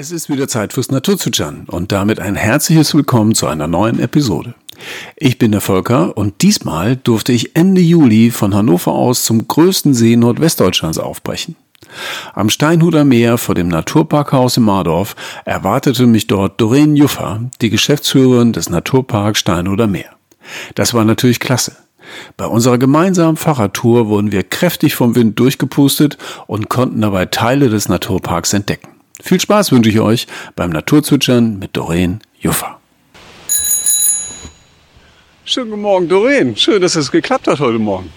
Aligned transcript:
Es 0.00 0.12
ist 0.12 0.28
wieder 0.28 0.46
Zeit 0.46 0.74
fürs 0.74 0.92
Naturzwitschern 0.92 1.64
und 1.66 1.90
damit 1.90 2.20
ein 2.20 2.36
herzliches 2.36 2.94
Willkommen 2.94 3.34
zu 3.34 3.48
einer 3.48 3.66
neuen 3.66 3.98
Episode. 3.98 4.54
Ich 5.16 5.38
bin 5.38 5.50
der 5.50 5.60
Volker 5.60 6.16
und 6.16 6.42
diesmal 6.42 6.94
durfte 6.94 7.32
ich 7.32 7.56
Ende 7.56 7.80
Juli 7.80 8.30
von 8.30 8.54
Hannover 8.54 8.92
aus 8.92 9.24
zum 9.24 9.48
größten 9.48 9.94
See 9.94 10.14
Nordwestdeutschlands 10.14 10.98
aufbrechen. 10.98 11.56
Am 12.32 12.48
Steinhuder 12.48 13.04
Meer 13.04 13.38
vor 13.38 13.56
dem 13.56 13.66
Naturparkhaus 13.66 14.56
in 14.56 14.62
Mardorf 14.62 15.16
erwartete 15.44 16.06
mich 16.06 16.28
dort 16.28 16.60
Doreen 16.60 16.94
Juffer, 16.94 17.50
die 17.60 17.70
Geschäftsführerin 17.70 18.52
des 18.52 18.70
Naturparks 18.70 19.40
Steinhuder 19.40 19.88
Meer. 19.88 20.14
Das 20.76 20.94
war 20.94 21.04
natürlich 21.04 21.40
klasse. 21.40 21.74
Bei 22.36 22.46
unserer 22.46 22.78
gemeinsamen 22.78 23.36
Fahrradtour 23.36 24.06
wurden 24.06 24.30
wir 24.30 24.44
kräftig 24.44 24.94
vom 24.94 25.16
Wind 25.16 25.40
durchgepustet 25.40 26.18
und 26.46 26.68
konnten 26.68 27.00
dabei 27.00 27.26
Teile 27.26 27.68
des 27.68 27.88
Naturparks 27.88 28.52
entdecken. 28.52 28.97
Viel 29.20 29.40
Spaß 29.40 29.72
wünsche 29.72 29.90
ich 29.90 29.98
euch 29.98 30.26
beim 30.54 30.70
Naturzwitschern 30.70 31.58
mit 31.58 31.76
Doreen 31.76 32.20
Juffer. 32.38 32.78
Schönen 35.44 35.70
guten 35.70 35.82
Morgen, 35.82 36.08
Doreen. 36.08 36.56
Schön, 36.56 36.80
dass 36.80 36.94
es 36.94 37.10
geklappt 37.10 37.48
hat 37.48 37.58
heute 37.58 37.78
Morgen. 37.78 38.12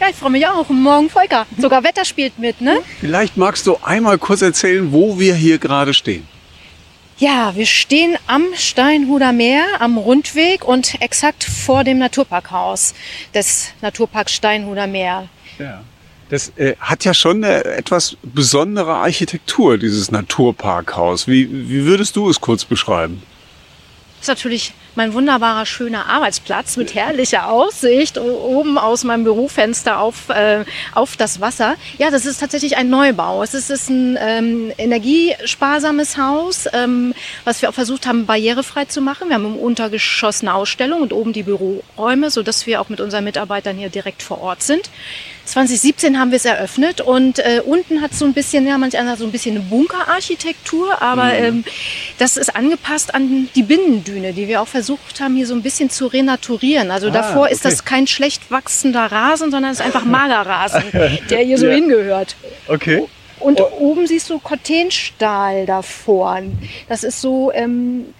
Ja, 0.00 0.08
ich 0.08 0.16
freue 0.16 0.30
mich 0.30 0.46
auch. 0.46 0.68
Morgen 0.70 1.10
Volker. 1.10 1.46
Sogar 1.58 1.84
Wetter 1.84 2.04
spielt 2.04 2.38
mit, 2.38 2.60
ne? 2.60 2.78
Vielleicht 3.00 3.36
magst 3.36 3.66
du 3.66 3.76
einmal 3.82 4.18
kurz 4.18 4.40
erzählen, 4.42 4.90
wo 4.92 5.18
wir 5.20 5.34
hier 5.34 5.58
gerade 5.58 5.92
stehen. 5.94 6.26
Ja, 7.18 7.54
wir 7.54 7.66
stehen 7.66 8.16
am 8.26 8.46
Steinhuder 8.54 9.32
Meer, 9.32 9.66
am 9.78 9.98
Rundweg 9.98 10.64
und 10.64 11.00
exakt 11.02 11.44
vor 11.44 11.84
dem 11.84 11.98
Naturparkhaus 11.98 12.94
des 13.34 13.74
Naturparks 13.82 14.32
Steinhuder 14.32 14.86
Meer. 14.86 15.28
Ja. 15.58 15.82
Das 16.30 16.52
äh, 16.56 16.76
hat 16.80 17.04
ja 17.04 17.12
schon 17.12 17.44
eine 17.44 17.64
etwas 17.64 18.16
besondere 18.22 18.94
Architektur, 18.94 19.78
dieses 19.78 20.12
Naturparkhaus. 20.12 21.26
Wie, 21.26 21.68
wie 21.68 21.84
würdest 21.84 22.14
du 22.14 22.30
es 22.30 22.40
kurz 22.40 22.64
beschreiben? 22.64 23.22
Das 24.20 24.28
ist 24.28 24.28
natürlich 24.28 24.74
mein 24.96 25.14
wunderbarer, 25.14 25.64
schöner 25.64 26.06
Arbeitsplatz 26.06 26.76
mit 26.76 26.94
herrlicher 26.94 27.48
Aussicht 27.48 28.18
oben 28.18 28.76
aus 28.76 29.02
meinem 29.02 29.24
Bürofenster 29.24 29.98
auf, 29.98 30.28
äh, 30.28 30.64
auf 30.94 31.16
das 31.16 31.40
Wasser. 31.40 31.76
Ja, 31.96 32.10
das 32.10 32.26
ist 32.26 32.38
tatsächlich 32.38 32.76
ein 32.76 32.90
Neubau. 32.90 33.42
Es 33.42 33.54
ist, 33.54 33.70
ist 33.70 33.88
ein 33.88 34.18
ähm, 34.20 34.72
energiesparsames 34.76 36.18
Haus, 36.18 36.66
ähm, 36.74 37.14
was 37.44 37.62
wir 37.62 37.70
auch 37.70 37.74
versucht 37.74 38.06
haben, 38.06 38.26
barrierefrei 38.26 38.84
zu 38.84 39.00
machen. 39.00 39.28
Wir 39.28 39.36
haben 39.36 39.46
im 39.46 39.56
Untergeschoss 39.56 40.42
eine 40.42 40.54
Ausstellung 40.54 41.00
und 41.00 41.14
oben 41.14 41.32
die 41.32 41.44
Büroräume, 41.44 42.30
sodass 42.30 42.66
wir 42.66 42.82
auch 42.82 42.90
mit 42.90 43.00
unseren 43.00 43.24
Mitarbeitern 43.24 43.78
hier 43.78 43.88
direkt 43.88 44.22
vor 44.22 44.42
Ort 44.42 44.62
sind. 44.62 44.90
2017 45.50 46.18
haben 46.18 46.30
wir 46.30 46.36
es 46.36 46.44
eröffnet 46.44 47.00
und 47.00 47.40
äh, 47.40 47.60
unten 47.64 48.00
hat 48.00 48.14
so 48.14 48.24
ein 48.24 48.32
bisschen, 48.32 48.66
ja, 48.66 48.78
manch 48.78 48.96
einer 48.96 49.16
so 49.16 49.24
ein 49.24 49.32
bisschen 49.32 49.56
eine 49.56 49.64
Bunkerarchitektur, 49.64 51.02
aber 51.02 51.24
mhm. 51.24 51.44
ähm, 51.44 51.64
das 52.18 52.36
ist 52.36 52.54
angepasst 52.54 53.14
an 53.14 53.48
die 53.54 53.62
Binnendüne, 53.62 54.32
die 54.32 54.46
wir 54.46 54.62
auch 54.62 54.68
versucht 54.68 55.20
haben, 55.20 55.34
hier 55.34 55.46
so 55.46 55.54
ein 55.54 55.62
bisschen 55.62 55.90
zu 55.90 56.06
renaturieren. 56.06 56.90
Also 56.90 57.08
ah, 57.08 57.10
davor 57.10 57.42
okay. 57.42 57.52
ist 57.52 57.64
das 57.64 57.84
kein 57.84 58.06
schlecht 58.06 58.50
wachsender 58.50 59.06
Rasen, 59.10 59.50
sondern 59.50 59.72
es 59.72 59.80
ist 59.80 59.86
einfach 59.86 60.04
Malerrasen, 60.06 60.84
der 61.30 61.40
hier 61.40 61.58
so 61.58 61.66
ja. 61.66 61.72
hingehört. 61.72 62.36
Okay. 62.68 63.04
Und 63.40 63.60
oh. 63.60 63.70
oben 63.78 64.06
siehst 64.06 64.30
du 64.30 64.38
Cortenstahl 64.38 65.66
davor. 65.66 66.42
Das 66.88 67.02
ist 67.02 67.20
so, 67.20 67.50
ähm, 67.52 68.14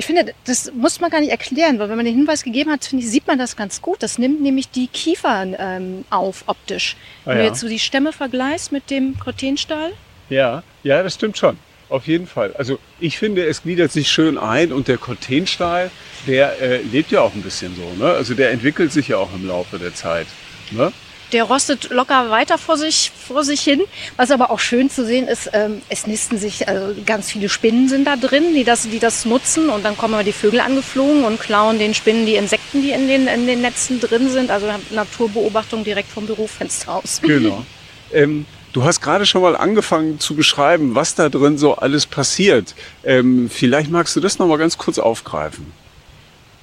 ich 0.00 0.06
finde, 0.06 0.32
das 0.46 0.72
muss 0.72 0.98
man 0.98 1.10
gar 1.10 1.20
nicht 1.20 1.30
erklären, 1.30 1.78
weil 1.78 1.90
wenn 1.90 1.96
man 1.96 2.06
den 2.06 2.14
Hinweis 2.14 2.42
gegeben 2.42 2.70
hat, 2.70 2.86
finde 2.86 3.04
ich, 3.04 3.10
sieht 3.10 3.26
man 3.26 3.38
das 3.38 3.54
ganz 3.54 3.82
gut. 3.82 4.02
Das 4.02 4.16
nimmt 4.16 4.40
nämlich 4.40 4.70
die 4.70 4.86
Kiefern 4.86 5.54
ähm, 5.58 6.06
auf 6.08 6.44
optisch. 6.46 6.96
Ah, 7.26 7.30
Wenn 7.30 7.36
ja. 7.36 7.42
du 7.42 7.48
jetzt 7.50 7.60
so 7.60 7.68
die 7.68 7.78
Stämme 7.78 8.14
vergleichst 8.14 8.72
mit 8.72 8.88
dem 8.88 9.18
Cortenstahl. 9.18 9.92
Ja, 10.30 10.62
ja, 10.84 11.02
das 11.02 11.16
stimmt 11.16 11.36
schon. 11.36 11.58
Auf 11.90 12.06
jeden 12.06 12.26
Fall. 12.26 12.54
Also 12.56 12.78
ich 12.98 13.18
finde, 13.18 13.44
es 13.44 13.62
gliedert 13.62 13.92
sich 13.92 14.10
schön 14.10 14.38
ein 14.38 14.72
und 14.72 14.88
der 14.88 14.96
Cortenstahl, 14.96 15.90
der 16.26 16.58
äh, 16.62 16.80
lebt 16.80 17.10
ja 17.10 17.20
auch 17.20 17.34
ein 17.34 17.42
bisschen 17.42 17.76
so. 17.76 18.02
Ne? 18.02 18.10
Also 18.10 18.32
der 18.32 18.52
entwickelt 18.52 18.92
sich 18.92 19.08
ja 19.08 19.18
auch 19.18 19.34
im 19.34 19.46
Laufe 19.46 19.78
der 19.78 19.94
Zeit. 19.94 20.28
Ne? 20.70 20.92
Der 21.32 21.44
rostet 21.44 21.90
locker 21.90 22.30
weiter 22.30 22.58
vor 22.58 22.76
sich, 22.76 23.12
vor 23.26 23.44
sich 23.44 23.60
hin. 23.60 23.80
Was 24.16 24.30
aber 24.30 24.50
auch 24.50 24.58
schön 24.58 24.90
zu 24.90 25.04
sehen 25.04 25.28
ist, 25.28 25.50
ähm, 25.52 25.82
es 25.88 26.06
nisten 26.06 26.38
sich, 26.38 26.68
also 26.68 26.94
ganz 27.06 27.30
viele 27.30 27.48
Spinnen 27.48 27.88
sind 27.88 28.06
da 28.06 28.16
drin, 28.16 28.54
die 28.54 28.64
das, 28.64 28.82
die 28.82 28.98
das 28.98 29.24
nutzen 29.24 29.68
und 29.68 29.84
dann 29.84 29.96
kommen 29.96 30.14
aber 30.14 30.24
die 30.24 30.32
Vögel 30.32 30.60
angeflogen 30.60 31.24
und 31.24 31.40
klauen 31.40 31.78
den 31.78 31.94
Spinnen 31.94 32.26
die 32.26 32.34
Insekten, 32.34 32.82
die 32.82 32.90
in 32.90 33.08
den, 33.08 33.26
in 33.26 33.46
den 33.46 33.60
Netzen 33.60 34.00
drin 34.00 34.30
sind. 34.30 34.50
Also 34.50 34.66
Naturbeobachtung 34.90 35.84
direkt 35.84 36.10
vom 36.10 36.26
Bürofenster 36.26 36.94
aus. 36.94 37.20
Genau. 37.30 37.64
Ähm, 38.12 38.44
Du 38.72 38.84
hast 38.84 39.00
gerade 39.00 39.26
schon 39.26 39.42
mal 39.42 39.56
angefangen 39.56 40.20
zu 40.20 40.36
beschreiben, 40.36 40.94
was 40.94 41.16
da 41.16 41.28
drin 41.28 41.58
so 41.58 41.74
alles 41.74 42.06
passiert. 42.06 42.76
Ähm, 43.02 43.50
vielleicht 43.50 43.90
magst 43.90 44.14
du 44.14 44.20
das 44.20 44.38
noch 44.38 44.46
mal 44.46 44.58
ganz 44.58 44.78
kurz 44.78 45.00
aufgreifen. 45.00 45.72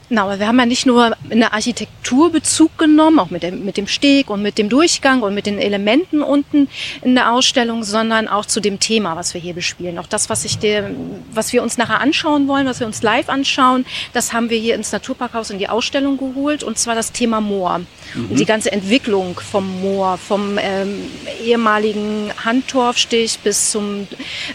Genau, 0.09 0.23
aber 0.23 0.40
wir 0.40 0.47
haben 0.47 0.57
ja 0.57 0.66
nicht 0.66 0.85
nur 0.85 1.18
in 1.29 1.40
der 1.40 1.53
Architektur 1.53 2.31
Bezug 2.31 2.78
genommen, 2.78 3.19
auch 3.19 3.29
mit 3.29 3.44
dem, 3.44 3.66
mit 3.66 3.75
dem 3.75 3.88
Steg 3.88 4.29
und 4.29 4.41
mit 4.41 4.57
dem 4.57 4.69
Durchgang 4.69 5.22
und 5.22 5.34
mit 5.34 5.45
den 5.45 5.59
Elementen 5.59 6.22
unten 6.22 6.69
in 7.01 7.13
der 7.16 7.34
Ausstellung, 7.34 7.84
sondern 7.84 8.29
auch 8.29 8.45
zu 8.45 8.62
dem 8.62 8.79
Thema, 8.79 9.18
was 9.18 9.34
wir 9.34 9.41
hier 9.41 9.53
bespielen. 9.53 10.00
Auch 10.00 10.07
das, 10.07 10.29
was, 10.29 10.45
ich 10.45 10.59
dir, 10.59 10.95
was 11.34 11.51
wir 11.51 11.62
uns 11.62 11.78
nachher 11.78 12.00
anschauen 12.00 12.47
wollen, 12.47 12.68
was 12.68 12.79
wir 12.79 12.88
uns 12.88 13.01
live 13.01 13.28
anschauen, 13.28 13.85
das 14.13 14.31
haben 14.31 14.50
wir 14.50 14.57
hier 14.57 14.75
ins 14.75 14.94
Naturparkhaus 14.94 15.50
in 15.50 15.59
die 15.59 15.68
Ausstellung 15.68 16.18
geholt, 16.18 16.63
und 16.63 16.78
zwar 16.78 16.95
das 16.95 17.12
Thema 17.12 17.41
Moor. 17.41 17.79
Mhm. 18.13 18.31
Und 18.31 18.39
die 18.39 18.45
ganze 18.45 18.72
Entwicklung 18.72 19.38
vom 19.38 19.81
Moor, 19.81 20.18
vom 20.18 20.57
ähm, 20.57 21.01
ehemaligen 21.44 22.31
Handtorfstich 22.45 23.39
bis 23.39 23.72
zum 23.72 24.07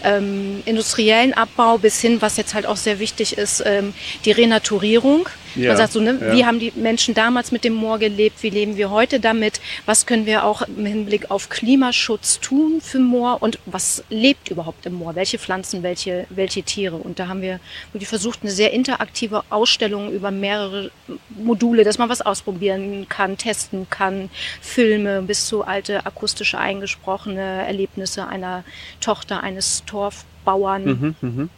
ähm, 0.03 0.63
industriellen 0.65 1.35
Abbau 1.35 1.77
bis 1.77 2.01
hin, 2.01 2.23
was 2.23 2.37
jetzt 2.37 2.55
halt 2.55 2.65
auch 2.65 2.77
sehr 2.77 2.97
wichtig 2.97 3.37
ist, 3.37 3.61
ähm, 3.65 3.93
die 4.25 4.31
Renaturierung. 4.31 5.29
Ja, 5.55 5.69
Man 5.69 5.77
sagt 5.77 5.93
so, 5.93 5.99
ne, 5.99 6.17
ja. 6.19 6.33
wie 6.33 6.45
haben 6.45 6.59
die 6.59 6.73
Menschen 6.75 7.13
damals 7.13 7.51
mit 7.51 7.63
dem 7.63 7.73
Moor 7.73 7.99
gelebt, 7.99 8.41
wie 8.43 8.49
leben 8.49 8.77
wir 8.77 8.89
heute 8.89 9.19
damit, 9.19 9.59
was 9.85 10.05
können 10.05 10.25
wir 10.25 10.45
auch 10.45 10.61
im 10.63 10.85
Hinblick 10.85 11.31
auf 11.31 11.49
Klimaschutz 11.49 12.39
tun 12.39 12.81
für 12.81 12.99
Moor 12.99 13.37
und 13.41 13.59
was 13.65 14.03
lebt 14.09 14.49
überhaupt 14.49 14.85
im 14.85 14.93
Moor, 14.93 15.15
welche 15.15 15.37
Pflanzen, 15.37 15.83
welche, 15.83 16.25
welche 16.29 16.63
Tiere. 16.63 16.95
Und 16.95 17.19
da 17.19 17.27
haben 17.27 17.41
wir 17.41 17.59
wirklich 17.91 18.09
versucht, 18.09 18.39
eine 18.41 18.51
sehr 18.51 18.71
interaktive 18.73 19.43
Ausstellung 19.49 20.11
über 20.11 20.31
mehrere 20.31 20.91
Module, 21.29 21.83
dass 21.83 21.97
man 21.97 22.09
was 22.09 22.21
ausprobieren 22.21 23.07
kann, 23.09 23.37
testen 23.37 23.87
kann, 23.89 24.29
Filme 24.61 25.21
bis 25.21 25.47
zu 25.47 25.63
alte 25.63 26.05
akustische 26.05 26.57
eingesprochene 26.57 27.65
Erlebnisse 27.65 28.27
einer 28.27 28.63
Tochter 28.99 29.41
eines 29.43 29.83
Torfbauern. 29.85 30.85
Mhm, 30.85 31.15
mh. 31.21 31.49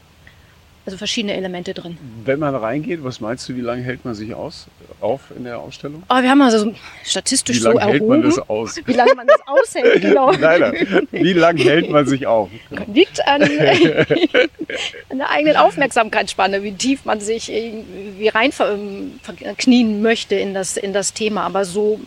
Also 0.85 0.97
verschiedene 0.97 1.33
Elemente 1.33 1.73
drin. 1.73 1.97
Wenn 2.23 2.37
man 2.37 2.53
reingeht, 2.53 3.03
was 3.03 3.19
meinst 3.19 3.49
du, 3.49 3.55
wie 3.55 3.61
lange 3.61 3.81
hält 3.81 4.05
man 4.05 4.13
sich 4.13 4.35
aus, 4.35 4.67
auf 5.01 5.21
in 5.35 5.43
der 5.43 5.59
Ausstellung? 5.59 6.03
Oh, 6.09 6.21
wir 6.21 6.29
haben 6.29 6.41
also 6.43 6.73
statistisch 7.03 7.61
so 7.61 7.71
erhoben. 7.71 7.81
Wie 7.81 7.87
lange 7.87 7.93
hält 7.93 8.07
man 8.07 8.21
das 8.21 8.49
aus? 8.49 8.75
Wie 8.85 8.93
lange 8.93 9.15
man 9.15 9.27
das 9.27 9.41
aushält, 9.47 10.01
genau. 10.01 10.31
nein. 10.31 11.07
Wie 11.11 11.33
lange 11.33 11.63
hält 11.63 11.89
man 11.89 12.05
sich 12.05 12.27
auf? 12.27 12.49
Liegt 12.85 13.27
an, 13.27 13.41
an 15.09 15.17
der 15.17 15.29
eigenen 15.31 15.55
Aufmerksamkeitsspanne, 15.57 16.61
wie 16.61 16.73
tief 16.73 17.03
man 17.05 17.19
sich 17.19 17.47
wie 17.47 18.27
rein 18.27 18.51
knien 19.57 20.03
möchte 20.03 20.35
in 20.35 20.53
das, 20.53 20.77
in 20.77 20.93
das 20.93 21.13
Thema. 21.13 21.45
Aber 21.45 21.65
so 21.65 21.99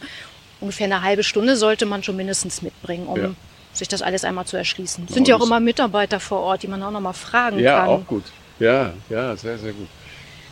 ungefähr 0.61 0.87
eine 0.87 1.03
halbe 1.03 1.25
Stunde 1.25 1.57
sollte 1.57 1.85
man 1.85 2.05
schon 2.05 2.17
mindestens 2.17 2.63
mitbringen, 2.63 3.07
um 3.09 3.21
ja. 3.21 3.31
sich 3.73 3.89
das 3.89 4.03
alles 4.03 4.25
einmal 4.25 4.45
zu 4.45 4.57
erschließen. 4.57 5.07
Es 5.09 5.15
sind 5.15 5.27
ja 5.27 5.37
auch 5.37 5.45
immer 5.45 5.59
Mitarbeiter 5.61 6.21
vor 6.21 6.41
Ort, 6.41 6.63
die 6.63 6.69
man 6.69 6.83
auch 6.83 6.93
noch 6.93 7.01
mal 7.01 7.13
fragen 7.13 7.59
ja, 7.59 7.79
kann. 7.79 7.89
Ja, 7.89 7.95
auch 7.97 8.07
gut. 8.07 8.25
Ja, 8.59 8.93
ja, 9.09 9.37
sehr, 9.37 9.59
sehr 9.59 9.73
gut. 9.73 9.89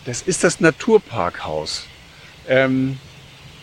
Das 0.05 0.23
ist 0.23 0.45
das 0.45 0.61
Naturparkhaus. 0.61 1.87
Ähm, 2.49 2.99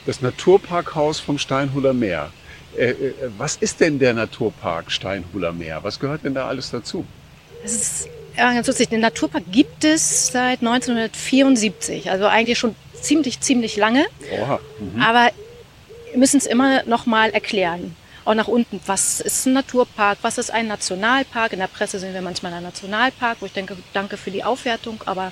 das 0.05 0.21
Naturparkhaus 0.21 1.19
vom 1.19 1.37
Steinhuler 1.37 1.93
Meer. 1.93 2.31
Äh, 2.77 2.89
äh, 2.89 3.13
was 3.37 3.55
ist 3.55 3.79
denn 3.79 3.99
der 3.99 4.13
Naturpark 4.13 4.91
Steinhuler 4.91 5.53
Meer? 5.53 5.83
Was 5.83 5.99
gehört 5.99 6.25
denn 6.25 6.33
da 6.33 6.47
alles 6.47 6.71
dazu? 6.71 7.05
Es 7.63 7.75
ist 7.75 8.09
ja, 8.35 8.51
ganz 8.51 8.67
lustig. 8.67 8.89
Den 8.89 9.01
Naturpark 9.01 9.43
gibt 9.51 9.85
es 9.85 10.27
seit 10.27 10.59
1974, 10.59 12.09
also 12.09 12.25
eigentlich 12.25 12.57
schon 12.57 12.75
ziemlich, 12.99 13.39
ziemlich 13.39 13.77
lange. 13.77 14.05
Oha. 14.41 14.59
Mhm. 14.79 15.01
Aber 15.01 15.29
wir 16.11 16.19
müssen 16.19 16.37
es 16.37 16.45
immer 16.45 16.83
noch 16.83 17.05
mal 17.05 17.29
erklären 17.29 17.95
auch 18.25 18.35
nach 18.35 18.47
unten. 18.47 18.79
Was 18.85 19.19
ist 19.19 19.45
ein 19.45 19.53
Naturpark? 19.53 20.19
Was 20.21 20.37
ist 20.37 20.51
ein 20.51 20.67
Nationalpark? 20.67 21.53
In 21.53 21.59
der 21.59 21.67
Presse 21.67 21.99
sind 21.99 22.13
wir 22.13 22.21
manchmal 22.21 22.53
ein 22.53 22.63
Nationalpark, 22.63 23.37
wo 23.39 23.45
ich 23.45 23.53
denke, 23.53 23.77
danke 23.93 24.17
für 24.17 24.31
die 24.31 24.43
Aufwertung, 24.43 25.01
aber 25.05 25.31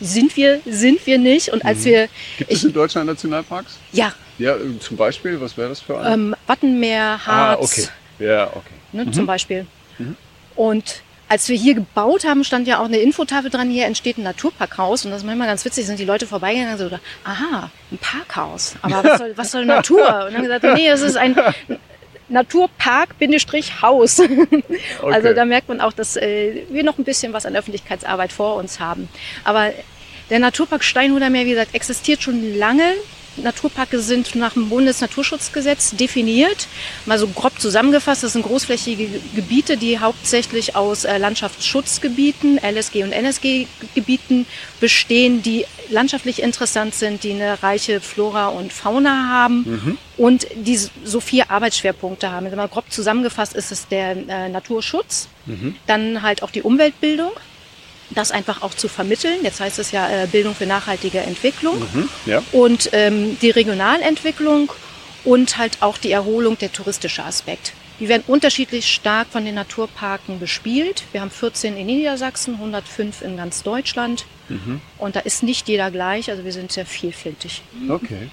sind 0.00 0.36
wir, 0.36 0.60
sind 0.66 1.06
wir 1.06 1.18
nicht. 1.18 1.50
Und 1.50 1.64
als 1.64 1.80
mhm. 1.80 1.84
wir. 1.84 2.08
Gibt 2.38 2.52
es 2.52 2.64
in 2.64 2.72
Deutschland 2.72 3.06
Nationalparks? 3.06 3.78
Ja. 3.92 4.12
Ja, 4.38 4.56
zum 4.80 4.96
Beispiel, 4.96 5.40
was 5.40 5.56
wäre 5.56 5.68
das 5.68 5.80
für 5.80 5.98
ein? 5.98 6.12
Ähm, 6.12 6.36
Wattenmeer, 6.46 7.20
ah, 7.24 7.26
Harz. 7.26 7.58
Ah, 7.58 7.62
okay. 7.62 7.88
Ja, 8.18 8.46
okay. 8.48 8.74
Ne, 8.92 9.04
mhm. 9.04 9.12
Zum 9.12 9.26
Beispiel. 9.26 9.66
Mhm. 9.98 10.16
Und 10.56 11.02
als 11.28 11.48
wir 11.48 11.56
hier 11.56 11.74
gebaut 11.74 12.24
haben, 12.24 12.44
stand 12.44 12.66
ja 12.66 12.78
auch 12.78 12.84
eine 12.84 12.98
Infotafel 12.98 13.50
dran, 13.50 13.70
hier 13.70 13.86
entsteht 13.86 14.18
ein 14.18 14.24
Naturparkhaus. 14.24 15.04
Und 15.04 15.12
das 15.12 15.20
ist 15.20 15.26
manchmal 15.26 15.48
ganz 15.48 15.64
witzig, 15.64 15.86
sind 15.86 15.98
die 15.98 16.04
Leute 16.04 16.26
vorbeigegangen 16.26 16.78
und 16.78 16.90
so, 16.90 16.98
aha, 17.24 17.70
ein 17.90 17.98
Parkhaus. 17.98 18.74
Aber 18.82 19.02
was 19.02 19.18
soll, 19.18 19.32
was 19.36 19.50
soll 19.50 19.64
Natur? 19.66 20.26
Und 20.26 20.34
dann 20.34 20.42
gesagt, 20.42 20.64
nee, 20.74 20.88
es 20.88 21.00
ist 21.00 21.16
ein 21.16 21.34
Naturpark-Haus. 22.32 24.20
okay. 24.20 24.62
Also 25.00 25.32
da 25.32 25.44
merkt 25.44 25.68
man 25.68 25.80
auch, 25.80 25.92
dass 25.92 26.16
äh, 26.16 26.62
wir 26.70 26.82
noch 26.82 26.98
ein 26.98 27.04
bisschen 27.04 27.32
was 27.32 27.46
an 27.46 27.54
Öffentlichkeitsarbeit 27.54 28.32
vor 28.32 28.56
uns 28.56 28.80
haben. 28.80 29.08
Aber 29.44 29.72
der 30.30 30.38
Naturpark 30.38 30.82
Steinhuder 30.82 31.30
Meer, 31.30 31.46
wie 31.46 31.50
gesagt, 31.50 31.74
existiert 31.74 32.22
schon 32.22 32.56
lange. 32.56 32.94
Naturparke 33.36 34.00
sind 34.00 34.34
nach 34.34 34.54
dem 34.54 34.68
Bundesnaturschutzgesetz 34.68 35.96
definiert. 35.96 36.68
Mal 37.06 37.18
so 37.18 37.28
grob 37.28 37.58
zusammengefasst, 37.60 38.22
das 38.22 38.34
sind 38.34 38.42
großflächige 38.42 39.08
Gebiete, 39.34 39.76
die 39.76 39.98
hauptsächlich 39.98 40.76
aus 40.76 41.04
äh, 41.04 41.18
Landschaftsschutzgebieten, 41.18 42.58
LSG 42.58 43.04
und 43.04 43.12
NSG-Gebieten 43.12 44.46
bestehen, 44.80 45.42
die 45.42 45.64
landschaftlich 45.90 46.42
interessant 46.42 46.94
sind, 46.94 47.22
die 47.22 47.32
eine 47.32 47.62
reiche 47.62 48.00
Flora 48.00 48.48
und 48.48 48.72
Fauna 48.72 49.28
haben 49.28 49.64
mhm. 49.64 49.98
und 50.16 50.46
die 50.54 50.76
so 50.76 51.20
vier 51.20 51.50
Arbeitsschwerpunkte 51.50 52.30
haben. 52.30 52.54
Mal 52.54 52.68
grob 52.68 52.90
zusammengefasst 52.90 53.54
ist 53.54 53.72
es 53.72 53.88
der 53.88 54.16
äh, 54.28 54.48
Naturschutz, 54.48 55.28
mhm. 55.46 55.76
dann 55.86 56.22
halt 56.22 56.42
auch 56.42 56.50
die 56.50 56.62
Umweltbildung, 56.62 57.32
das 58.14 58.30
einfach 58.30 58.62
auch 58.62 58.74
zu 58.74 58.88
vermitteln. 58.88 59.40
Jetzt 59.42 59.60
heißt 59.60 59.78
es 59.78 59.92
ja 59.92 60.08
äh, 60.08 60.26
Bildung 60.26 60.54
für 60.54 60.66
nachhaltige 60.66 61.20
Entwicklung 61.20 61.80
mhm, 61.80 62.08
ja. 62.26 62.42
und 62.52 62.90
ähm, 62.92 63.38
die 63.40 63.50
Regionalentwicklung 63.50 64.72
und 65.24 65.58
halt 65.58 65.78
auch 65.80 65.98
die 65.98 66.10
Erholung, 66.10 66.58
der 66.58 66.72
touristische 66.72 67.24
Aspekt. 67.24 67.72
Die 68.00 68.08
werden 68.08 68.24
unterschiedlich 68.26 68.90
stark 68.90 69.28
von 69.28 69.44
den 69.44 69.54
Naturparken 69.54 70.40
bespielt. 70.40 71.04
Wir 71.12 71.20
haben 71.20 71.30
14 71.30 71.76
in 71.76 71.86
Niedersachsen, 71.86 72.54
105 72.54 73.22
in 73.22 73.36
ganz 73.36 73.62
Deutschland. 73.62 74.24
Mhm. 74.48 74.80
Und 74.98 75.14
da 75.14 75.20
ist 75.20 75.42
nicht 75.42 75.68
jeder 75.68 75.90
gleich, 75.90 76.30
also 76.30 76.44
wir 76.44 76.52
sind 76.52 76.72
sehr 76.72 76.86
vielfältig. 76.86 77.62
Okay. 77.88 78.30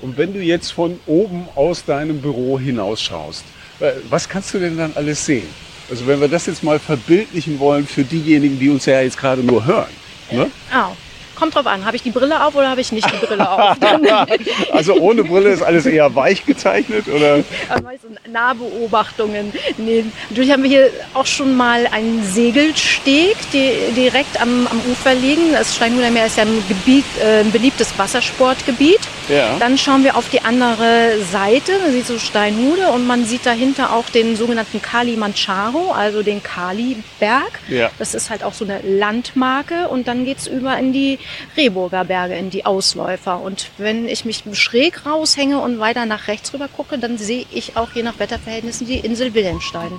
Und 0.00 0.16
wenn 0.16 0.32
du 0.32 0.40
jetzt 0.40 0.72
von 0.72 1.00
oben 1.06 1.48
aus 1.56 1.84
deinem 1.84 2.20
Büro 2.20 2.58
hinausschaust, 2.58 3.44
äh, 3.80 3.92
was 4.08 4.28
kannst 4.28 4.54
du 4.54 4.58
denn 4.58 4.76
dann 4.76 4.92
alles 4.94 5.26
sehen? 5.26 5.48
Also 5.90 6.06
wenn 6.06 6.20
wir 6.20 6.28
das 6.28 6.46
jetzt 6.46 6.62
mal 6.62 6.78
verbildlichen 6.78 7.58
wollen 7.58 7.86
für 7.86 8.04
diejenigen, 8.04 8.58
die 8.58 8.70
uns 8.70 8.86
ja 8.86 9.00
jetzt 9.00 9.18
gerade 9.18 9.42
nur 9.42 9.64
hören. 9.64 9.90
Ne? 10.30 10.50
Oh. 10.72 10.94
Kommt 11.40 11.54
drauf 11.54 11.66
an, 11.66 11.86
habe 11.86 11.96
ich 11.96 12.02
die 12.02 12.10
Brille 12.10 12.44
auf 12.44 12.54
oder 12.54 12.68
habe 12.68 12.82
ich 12.82 12.92
nicht 12.92 13.10
die 13.10 13.26
Brille 13.26 13.50
auf? 13.50 13.76
also 14.72 14.94
ohne 14.96 15.24
Brille 15.24 15.48
ist 15.48 15.62
alles 15.62 15.86
eher 15.86 16.14
weich 16.14 16.44
gezeichnet 16.44 17.08
oder? 17.08 17.42
Also 17.70 18.08
Nahbeobachtungen. 18.30 19.50
Nee, 19.78 20.04
natürlich 20.28 20.52
haben 20.52 20.62
wir 20.62 20.68
hier 20.68 20.90
auch 21.14 21.24
schon 21.24 21.56
mal 21.56 21.86
einen 21.86 22.22
Segelsteg 22.24 23.36
die 23.54 23.72
direkt 23.96 24.40
am, 24.40 24.66
am 24.66 24.80
Ufer 24.90 25.14
liegen. 25.14 25.52
Das 25.52 25.74
Steinhuder 25.76 26.10
Meer 26.10 26.26
ist 26.26 26.36
ja 26.36 26.44
ein, 26.44 26.62
Gebiet, 26.68 27.04
äh, 27.22 27.40
ein 27.40 27.50
beliebtes 27.50 27.98
Wassersportgebiet. 27.98 29.00
Ja. 29.28 29.56
Dann 29.58 29.78
schauen 29.78 30.04
wir 30.04 30.16
auf 30.16 30.28
die 30.28 30.42
andere 30.42 31.12
Seite, 31.30 31.72
man 31.80 31.92
sieht 31.92 32.06
so 32.06 32.18
Steinhude 32.18 32.88
und 32.88 33.06
man 33.06 33.24
sieht 33.24 33.46
dahinter 33.46 33.92
auch 33.92 34.10
den 34.10 34.36
sogenannten 34.36 34.82
Kali 34.82 35.16
Mancharo, 35.16 35.92
also 35.92 36.22
den 36.22 36.42
Kali-Berg. 36.42 37.60
Ja. 37.68 37.90
Das 37.98 38.14
ist 38.14 38.28
halt 38.28 38.42
auch 38.42 38.54
so 38.54 38.64
eine 38.64 38.80
Landmarke 38.82 39.88
und 39.88 40.08
dann 40.08 40.24
geht 40.24 40.38
es 40.38 40.46
über 40.46 40.76
in 40.78 40.92
die 40.92 41.18
Rehburger 41.56 42.04
Berge, 42.04 42.36
in 42.36 42.50
die 42.50 42.66
Ausläufer. 42.66 43.40
Und 43.40 43.70
wenn 43.78 44.08
ich 44.08 44.24
mich 44.24 44.44
schräg 44.52 45.06
raushänge 45.06 45.60
und 45.60 45.78
weiter 45.78 46.06
nach 46.06 46.28
rechts 46.28 46.52
rüber 46.52 46.68
gucke, 46.68 46.98
dann 46.98 47.18
sehe 47.18 47.46
ich 47.50 47.76
auch 47.76 47.92
je 47.92 48.02
nach 48.02 48.18
Wetterverhältnissen 48.18 48.86
die 48.86 48.98
Insel 48.98 49.34
Wilhelmstein. 49.34 49.92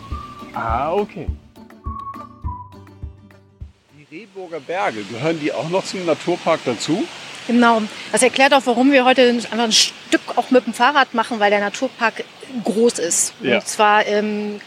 Ah, 0.54 0.94
okay. 0.94 1.28
Die 3.98 4.16
Rehburger 4.16 4.60
Berge, 4.60 5.04
gehören 5.04 5.39
die 5.39 5.54
auch 5.54 5.69
noch 5.69 5.86
zum 5.86 6.06
Naturpark 6.06 6.60
dazu? 6.66 7.04
Genau. 7.48 7.81
Das 8.12 8.22
erklärt 8.22 8.54
auch, 8.54 8.62
warum 8.66 8.92
wir 8.92 9.06
heute 9.06 9.30
einfach 9.30 9.60
ein 9.60 9.72
Stück 9.72 10.22
auch 10.36 10.51
mit 10.51 10.66
dem 10.66 10.74
Fahrrad 10.74 11.13
machen, 11.13 11.39
weil 11.39 11.50
der 11.50 11.60
Naturpark 11.60 12.24
groß 12.63 13.00
ist. 13.00 13.33
Ja. 13.42 13.56
Und 13.56 13.68
zwar 13.68 14.06
ähm, 14.06 14.60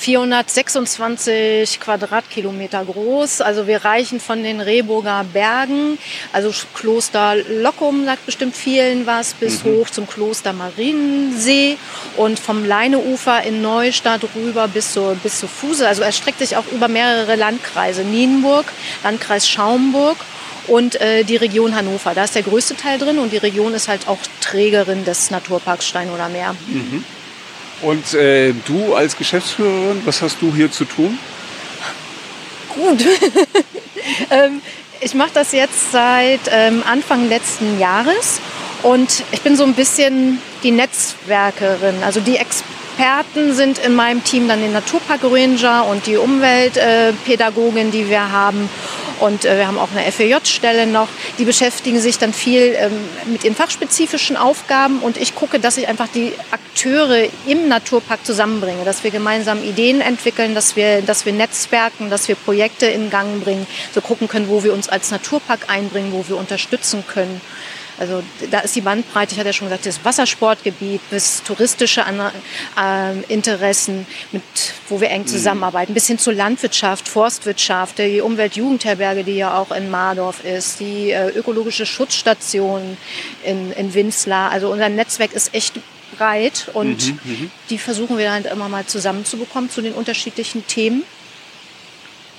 426 0.00 1.78
Quadratkilometer 1.78 2.84
groß. 2.86 3.42
Also 3.42 3.66
wir 3.66 3.84
reichen 3.84 4.18
von 4.18 4.42
den 4.42 4.60
Rehburger 4.62 5.26
Bergen, 5.30 5.98
also 6.32 6.52
Kloster 6.74 7.36
Lockum 7.36 8.06
sagt 8.06 8.24
bestimmt 8.24 8.56
vielen 8.56 9.06
was, 9.06 9.34
bis 9.34 9.62
mhm. 9.62 9.70
hoch 9.70 9.90
zum 9.90 10.08
Kloster 10.08 10.54
Mariensee 10.54 11.76
und 12.16 12.38
vom 12.38 12.64
Leineufer 12.64 13.42
in 13.42 13.60
Neustadt 13.60 14.22
rüber 14.34 14.68
bis 14.68 14.94
zur, 14.94 15.16
bis 15.16 15.38
zur 15.38 15.50
Fuse. 15.50 15.86
Also 15.86 16.02
er 16.02 16.12
streckt 16.12 16.38
sich 16.38 16.56
auch 16.56 16.66
über 16.72 16.88
mehrere 16.88 17.36
Landkreise. 17.36 18.02
Nienburg, 18.02 18.64
Landkreis 19.04 19.46
Schaumburg 19.46 20.16
und 20.66 20.98
äh, 21.00 21.24
die 21.24 21.36
Region 21.36 21.74
Hannover. 21.74 22.14
Da 22.14 22.24
ist 22.24 22.34
der 22.34 22.42
größte 22.42 22.74
Teil 22.74 22.98
drin 22.98 23.18
und 23.18 23.32
die 23.32 23.38
Region 23.38 23.74
ist 23.74 23.88
halt 23.88 24.08
auch 24.08 24.18
Trägerin 24.40 25.04
des 25.04 25.30
Naturparks 25.30 25.86
Stein 25.86 26.10
oder 26.10 26.30
Meer. 26.30 26.54
Mhm. 26.68 27.04
Und 27.82 28.14
äh, 28.14 28.52
du 28.66 28.94
als 28.94 29.16
Geschäftsführerin, 29.16 30.02
was 30.04 30.20
hast 30.20 30.38
du 30.40 30.54
hier 30.54 30.70
zu 30.70 30.84
tun? 30.84 31.18
Gut. 32.74 33.04
ähm, 34.30 34.60
ich 35.00 35.14
mache 35.14 35.30
das 35.32 35.52
jetzt 35.52 35.92
seit 35.92 36.40
ähm, 36.50 36.82
Anfang 36.86 37.28
letzten 37.28 37.80
Jahres 37.80 38.40
und 38.82 39.24
ich 39.32 39.40
bin 39.40 39.56
so 39.56 39.64
ein 39.64 39.74
bisschen 39.74 40.38
die 40.62 40.70
Netzwerkerin. 40.70 42.02
Also 42.04 42.20
die 42.20 42.36
Experten 42.36 43.54
sind 43.54 43.78
in 43.78 43.94
meinem 43.94 44.22
Team 44.24 44.46
dann 44.46 44.60
die 44.60 44.68
Naturpark 44.68 45.20
Ranger 45.24 45.86
und 45.86 46.06
die 46.06 46.18
Umweltpädagogin, 46.18 47.88
äh, 47.88 47.90
die 47.90 48.10
wir 48.10 48.30
haben. 48.30 48.68
Und 49.20 49.44
äh, 49.44 49.58
wir 49.58 49.66
haben 49.66 49.78
auch 49.78 49.90
eine 49.94 50.10
FEJ-Stelle 50.10 50.86
noch. 50.86 51.08
Die 51.38 51.44
beschäftigen 51.44 52.00
sich 52.00 52.18
dann 52.18 52.32
viel 52.32 52.74
ähm, 52.76 52.92
mit 53.26 53.44
ihren 53.44 53.54
fachspezifischen 53.54 54.36
Aufgaben. 54.36 55.00
Und 55.00 55.16
ich 55.16 55.34
gucke, 55.34 55.60
dass 55.60 55.76
ich 55.76 55.88
einfach 55.88 56.08
die 56.08 56.32
Akteure 56.50 57.28
im 57.46 57.68
Naturpark 57.68 58.24
zusammenbringe, 58.24 58.84
dass 58.84 59.04
wir 59.04 59.10
gemeinsam 59.10 59.62
Ideen 59.62 60.00
entwickeln, 60.00 60.54
dass 60.54 60.74
wir, 60.74 61.02
dass 61.02 61.26
wir 61.26 61.32
netzwerken, 61.32 62.10
dass 62.10 62.28
wir 62.28 62.34
Projekte 62.34 62.86
in 62.86 63.10
Gang 63.10 63.44
bringen, 63.44 63.66
so 63.94 64.00
gucken 64.00 64.26
können, 64.26 64.48
wo 64.48 64.64
wir 64.64 64.72
uns 64.72 64.88
als 64.88 65.10
Naturpark 65.10 65.68
einbringen, 65.68 66.12
wo 66.12 66.26
wir 66.26 66.36
unterstützen 66.36 67.04
können. 67.06 67.40
Also 68.00 68.22
da 68.50 68.60
ist 68.60 68.74
die 68.74 68.80
Bandbreite, 68.80 69.34
ich 69.34 69.38
hatte 69.38 69.50
ja 69.50 69.52
schon 69.52 69.68
gesagt, 69.68 69.84
das 69.84 70.02
Wassersportgebiet 70.02 71.02
bis 71.10 71.42
touristische 71.42 72.02
äh, 72.02 73.20
Interessen, 73.28 74.06
mit, 74.32 74.42
wo 74.88 75.02
wir 75.02 75.10
eng 75.10 75.22
mhm. 75.22 75.26
zusammenarbeiten, 75.26 75.92
bis 75.92 76.06
hin 76.06 76.18
zur 76.18 76.32
Landwirtschaft, 76.32 77.06
Forstwirtschaft, 77.06 77.98
die 77.98 78.22
Umweltjugendherberge, 78.22 79.22
die 79.22 79.36
ja 79.36 79.58
auch 79.58 79.70
in 79.70 79.90
Mardorf 79.90 80.42
ist, 80.46 80.80
die 80.80 81.10
äh, 81.10 81.28
ökologische 81.28 81.84
Schutzstation 81.84 82.96
in, 83.44 83.70
in 83.72 83.92
Winzlar. 83.92 84.50
Also 84.50 84.72
unser 84.72 84.88
Netzwerk 84.88 85.34
ist 85.34 85.52
echt 85.54 85.74
breit 86.16 86.70
und 86.72 87.06
mhm, 87.06 87.20
mhm. 87.24 87.50
die 87.68 87.76
versuchen 87.76 88.16
wir 88.16 88.24
dann 88.24 88.46
immer 88.46 88.70
mal 88.70 88.86
zusammenzubekommen 88.86 89.68
zu 89.68 89.82
den 89.82 89.92
unterschiedlichen 89.92 90.66
Themen 90.66 91.02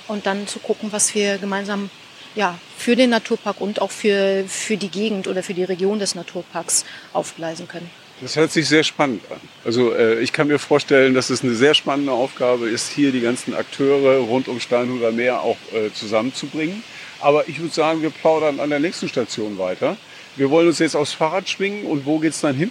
und 0.08 0.26
dann 0.26 0.48
zu 0.48 0.58
gucken, 0.58 0.90
was 0.90 1.14
wir 1.14 1.38
gemeinsam 1.38 1.88
ja, 2.34 2.58
für 2.76 2.96
den 2.96 3.10
Naturpark 3.10 3.60
und 3.60 3.80
auch 3.80 3.90
für, 3.90 4.44
für 4.48 4.76
die 4.76 4.88
Gegend 4.88 5.28
oder 5.28 5.42
für 5.42 5.54
die 5.54 5.64
Region 5.64 5.98
des 5.98 6.14
Naturparks 6.14 6.84
aufgleisen 7.12 7.68
können. 7.68 7.90
Das 8.20 8.36
hört 8.36 8.52
sich 8.52 8.68
sehr 8.68 8.84
spannend 8.84 9.22
an. 9.30 9.40
Also 9.64 9.92
äh, 9.92 10.20
ich 10.20 10.32
kann 10.32 10.46
mir 10.46 10.60
vorstellen, 10.60 11.12
dass 11.12 11.28
es 11.28 11.42
eine 11.42 11.54
sehr 11.54 11.74
spannende 11.74 12.12
Aufgabe 12.12 12.68
ist, 12.68 12.88
hier 12.88 13.10
die 13.10 13.20
ganzen 13.20 13.52
Akteure 13.52 14.18
rund 14.18 14.46
um 14.46 14.60
Steinhuder 14.60 15.10
Meer 15.10 15.40
auch 15.40 15.56
äh, 15.72 15.92
zusammenzubringen. 15.92 16.84
Aber 17.20 17.48
ich 17.48 17.58
würde 17.60 17.74
sagen, 17.74 18.00
wir 18.00 18.10
plaudern 18.10 18.60
an 18.60 18.70
der 18.70 18.78
nächsten 18.78 19.08
Station 19.08 19.58
weiter. 19.58 19.96
Wir 20.36 20.50
wollen 20.50 20.68
uns 20.68 20.78
jetzt 20.78 20.94
aufs 20.94 21.12
Fahrrad 21.12 21.48
schwingen 21.48 21.84
und 21.84 22.06
wo 22.06 22.20
geht 22.20 22.32
es 22.32 22.40
dann 22.40 22.54
hin? 22.54 22.70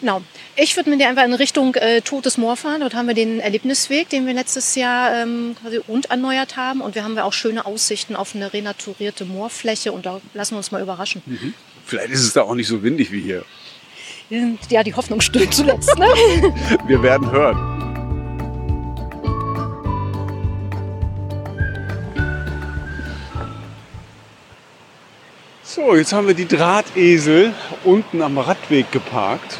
Genau. 0.00 0.22
Ich 0.56 0.76
würde 0.76 0.90
mit 0.90 1.00
dir 1.00 1.08
einfach 1.08 1.24
in 1.24 1.34
Richtung 1.34 1.74
äh, 1.74 2.00
Totes 2.00 2.36
Moor 2.38 2.56
fahren. 2.56 2.80
Dort 2.80 2.94
haben 2.94 3.06
wir 3.06 3.14
den 3.14 3.40
Erlebnisweg, 3.40 4.08
den 4.08 4.26
wir 4.26 4.34
letztes 4.34 4.74
Jahr 4.74 5.14
ähm, 5.14 5.56
quasi 5.60 5.76
rund 5.76 6.10
erneuert 6.10 6.56
haben. 6.56 6.80
Und 6.80 6.94
wir 6.94 7.04
haben 7.04 7.18
auch 7.18 7.32
schöne 7.32 7.66
Aussichten 7.66 8.16
auf 8.16 8.34
eine 8.34 8.52
renaturierte 8.52 9.24
Moorfläche. 9.24 9.92
Und 9.92 10.06
da 10.06 10.20
lassen 10.34 10.54
wir 10.54 10.58
uns 10.58 10.70
mal 10.70 10.82
überraschen. 10.82 11.22
Mhm. 11.26 11.54
Vielleicht 11.84 12.10
ist 12.10 12.24
es 12.24 12.32
da 12.32 12.42
auch 12.42 12.54
nicht 12.54 12.68
so 12.68 12.82
windig 12.82 13.12
wie 13.12 13.20
hier. 13.20 13.44
Ja, 14.70 14.82
die 14.82 14.94
Hoffnung 14.94 15.20
stimmt 15.20 15.54
zuletzt. 15.54 15.96
Ne? 15.98 16.06
wir 16.86 17.02
werden 17.02 17.30
hören. 17.30 17.87
So, 25.78 25.94
jetzt 25.94 26.12
haben 26.12 26.26
wir 26.26 26.34
die 26.34 26.48
Drahtesel 26.48 27.52
unten 27.84 28.20
am 28.20 28.36
Radweg 28.36 28.90
geparkt 28.90 29.58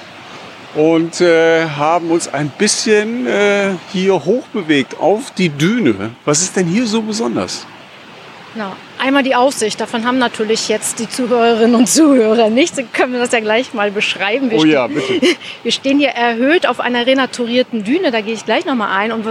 und 0.75 1.21
äh, 1.21 1.69
haben 1.69 2.11
uns 2.11 2.27
ein 2.27 2.51
bisschen 2.59 3.29
äh, 3.29 3.75
hier 3.93 4.25
hochbewegt 4.25 4.99
auf 4.99 5.31
die 5.31 5.49
Düne. 5.49 6.11
Was 6.25 6.43
ist 6.43 6.57
denn 6.57 6.67
hier 6.67 6.89
so 6.89 7.03
besonders? 7.03 7.67
Na, 8.55 8.77
einmal 8.99 9.23
die 9.23 9.35
Aussicht. 9.35 9.79
Davon 9.81 10.07
haben 10.07 10.19
natürlich 10.19 10.69
jetzt 10.69 10.99
die 10.99 11.09
Zuhörerinnen 11.09 11.75
und 11.75 11.87
Zuhörer 11.87 12.49
nichts. 12.49 12.77
Sie 12.77 12.85
können 12.85 13.13
wir 13.13 13.21
das 13.21 13.33
ja 13.33 13.41
gleich 13.41 13.75
mal 13.75 13.91
beschreiben. 13.91 14.51
Wir 14.51 14.59
oh 14.59 14.65
ja, 14.65 14.87
bitte. 14.87 15.21
Wir 15.63 15.73
stehen 15.73 15.99
hier 15.99 16.11
erhöht 16.11 16.67
auf 16.67 16.81
einer 16.81 17.07
renaturierten 17.07 17.85
Düne. 17.85 18.11
Da 18.11 18.23
gehe 18.23 18.33
ich 18.33 18.45
gleich 18.47 18.65
nochmal 18.65 18.97
ein. 18.97 19.13
Und 19.13 19.27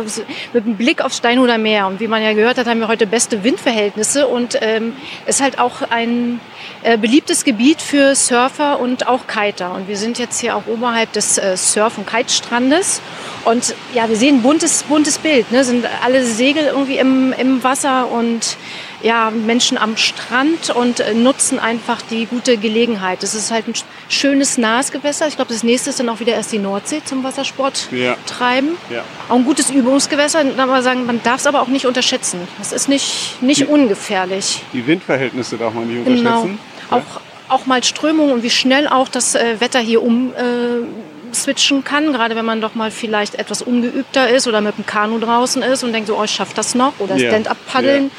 mit 0.54 0.66
einem 0.66 0.76
Blick 0.76 1.02
aufs 1.04 1.18
Steinhuder 1.18 1.58
Meer. 1.58 1.88
Und 1.88 2.00
wie 2.00 2.08
man 2.08 2.22
ja 2.22 2.34
gehört 2.34 2.58
hat, 2.58 2.68
haben 2.68 2.80
wir 2.80 2.88
heute 2.88 3.08
beste 3.08 3.44
Windverhältnisse. 3.44 4.28
Und 4.28 4.58
ähm, 4.62 4.94
ist 5.26 5.42
halt 5.42 5.58
auch 5.58 5.82
ein 5.90 6.40
äh, 6.84 6.98
beliebtes 6.98 7.44
Gebiet 7.44 7.82
für 7.82 8.16
Surfer 8.16 8.80
und 8.80 9.08
auch 9.08 9.26
Kiter. 9.26 9.74
Und 9.74 9.88
wir 9.88 9.98
sind 9.98 10.20
jetzt 10.20 10.40
hier 10.40 10.56
auch 10.56 10.68
oberhalb 10.68 11.12
des 11.14 11.38
äh, 11.38 11.58
Surf- 11.58 11.98
und 11.98 12.08
Kitestrandes. 12.08 13.02
Und 13.46 13.74
ja, 13.94 14.08
wir 14.08 14.16
sehen 14.16 14.38
ein 14.38 14.42
buntes, 14.44 14.84
buntes 14.84 15.18
Bild. 15.18 15.52
Ne? 15.52 15.64
Sind 15.64 15.86
alle 16.04 16.24
Segel 16.24 16.66
irgendwie 16.66 16.98
im, 16.98 17.34
im 17.34 17.64
Wasser 17.64 18.12
und 18.12 18.58
ja, 19.02 19.32
Menschen 19.32 19.78
am 19.78 19.98
Strand 19.98 20.70
und 20.72 21.00
äh, 21.00 21.14
nutzen 21.14 21.60
einfach 21.60 22.02
die 22.02 22.26
gute 22.26 22.58
Gelegenheit. 22.58 23.22
Das 23.24 23.36
ist 23.36 23.52
halt 23.52 23.68
ein 23.68 23.74
schönes 24.10 24.58
nahes 24.58 24.92
Gewässer. 24.92 25.28
Ich 25.28 25.36
glaube, 25.36 25.54
das 25.54 25.64
nächste 25.64 25.90
ist 25.90 26.00
dann 26.00 26.10
auch 26.10 26.20
wieder 26.20 26.34
erst 26.34 26.52
die 26.52 26.60
Nordsee 26.60 27.02
zum 27.04 27.24
Wassersport 27.24 27.90
ja. 27.92 28.16
treiben. 28.26 28.70
Ja. 28.90 29.04
Auch 29.30 29.36
ein 29.36 29.46
gutes 29.46 29.70
Übungsgewässer. 29.70 30.44
Sagen, 30.82 31.06
man 31.06 31.22
darf 31.24 31.42
es 31.42 31.48
aber 31.48 31.62
auch 31.62 31.68
nicht 31.68 31.86
unterschätzen. 31.86 32.40
Das 32.58 32.72
ist 32.72 32.90
nicht, 32.90 33.42
nicht 33.42 33.62
die, 33.62 33.66
ungefährlich. 33.66 34.62
Die 34.74 34.86
Windverhältnisse 34.86 35.58
darf 35.58 35.74
man 35.74 35.88
nicht 35.88 36.06
genau. 36.06 36.42
unterschätzen. 36.42 36.60
Genau. 36.90 36.98
Ja. 36.98 37.04
Auch, 37.50 37.56
auch 37.62 37.66
mal 37.66 37.84
Strömung 37.84 38.32
und 38.32 38.44
wie 38.44 38.50
schnell 38.50 38.88
auch 38.88 39.10
das 39.10 39.36
äh, 39.36 39.60
Wetter 39.60 39.80
hier 39.80 40.02
um 40.02 40.34
äh, 40.34 41.34
switchen 41.34 41.84
kann, 41.84 42.14
gerade 42.14 42.36
wenn 42.36 42.46
man 42.46 42.62
doch 42.62 42.76
mal 42.76 42.92
vielleicht 42.92 43.36
etwas 43.36 43.62
ungeübter 43.62 44.30
ist 44.30 44.48
oder 44.48 44.62
mit 44.62 44.78
dem 44.78 44.86
Kanu 44.86 45.20
draußen 45.20 45.62
ist 45.62 45.84
und 45.84 45.94
denkt 45.94 46.08
so, 46.08 46.18
oh, 46.18 46.24
ich 46.24 46.32
schaffe 46.32 46.54
das 46.56 46.76
noch 46.76 46.94
oder. 47.00 47.18
Stand-up-Paddeln 47.18 48.04
yeah. 48.04 48.12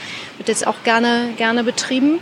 Wird 0.49 0.57
jetzt 0.57 0.67
auch 0.67 0.83
gerne, 0.83 1.35
gerne 1.37 1.63
betrieben, 1.63 2.21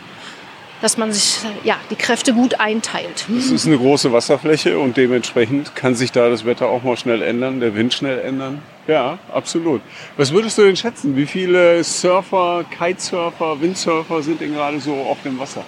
dass 0.83 0.99
man 0.99 1.13
sich 1.13 1.39
ja, 1.65 1.77
die 1.91 1.95
Kräfte 1.95 2.35
gut 2.35 2.61
einteilt. 2.61 3.27
Es 3.39 3.51
ist 3.51 3.67
eine 3.67 3.79
große 3.79 4.13
Wasserfläche 4.13 4.79
und 4.79 4.97
dementsprechend 4.97 5.75
kann 5.75 5.95
sich 5.95 6.13
da 6.13 6.29
das 6.29 6.45
Wetter 6.45 6.69
auch 6.69 6.83
mal 6.83 6.97
schnell 6.97 7.23
ändern, 7.23 7.61
der 7.61 7.75
Wind 7.75 7.95
schnell 7.95 8.19
ändern. 8.19 8.61
Ja, 8.87 9.19
absolut. 9.33 9.81
Was 10.17 10.33
würdest 10.33 10.59
du 10.59 10.63
denn 10.63 10.77
schätzen? 10.77 11.17
Wie 11.17 11.27
viele 11.27 11.83
Surfer, 11.83 12.65
Kitesurfer, 12.77 13.61
Windsurfer 13.61 14.23
sind 14.23 14.41
denn 14.41 14.55
gerade 14.55 14.81
so 14.81 14.95
auf 14.95 15.23
dem 15.23 15.39
Wasser? 15.39 15.65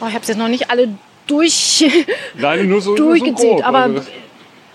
Oh, 0.00 0.06
ich 0.06 0.12
habe 0.14 0.22
es 0.22 0.28
jetzt 0.28 0.38
noch 0.38 0.48
nicht 0.48 0.70
alle 0.70 0.90
durch, 1.26 1.84
Nein, 2.34 2.68
nur 2.68 2.82
so, 2.82 2.94
durchgezählt, 2.94 3.52
nur 3.52 3.58
so 3.58 3.64
aber 3.64 3.78
also 3.78 4.02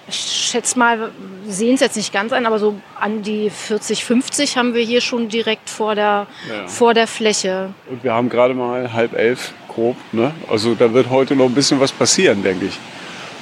ich 0.09 0.15
schätze 0.15 0.79
mal, 0.79 0.99
wir 0.99 1.53
sehen 1.53 1.75
es 1.75 1.81
jetzt 1.81 1.97
nicht 1.97 2.13
ganz 2.13 2.31
ein, 2.31 2.45
aber 2.45 2.59
so 2.59 2.75
an 2.99 3.23
die 3.23 3.49
40, 3.49 4.05
50 4.05 4.57
haben 4.57 4.73
wir 4.73 4.83
hier 4.83 5.01
schon 5.01 5.27
direkt 5.27 5.69
vor 5.69 5.95
der, 5.95 6.27
ja. 6.49 6.67
vor 6.67 6.93
der 6.93 7.07
Fläche. 7.07 7.73
Und 7.89 8.03
wir 8.03 8.13
haben 8.13 8.29
gerade 8.29 8.53
mal 8.53 8.93
halb 8.93 9.13
elf 9.13 9.53
grob. 9.67 9.97
Ne? 10.11 10.31
Also 10.49 10.75
da 10.75 10.93
wird 10.93 11.09
heute 11.09 11.35
noch 11.35 11.45
ein 11.45 11.53
bisschen 11.53 11.79
was 11.79 11.91
passieren, 11.91 12.43
denke 12.43 12.65
ich. 12.65 12.79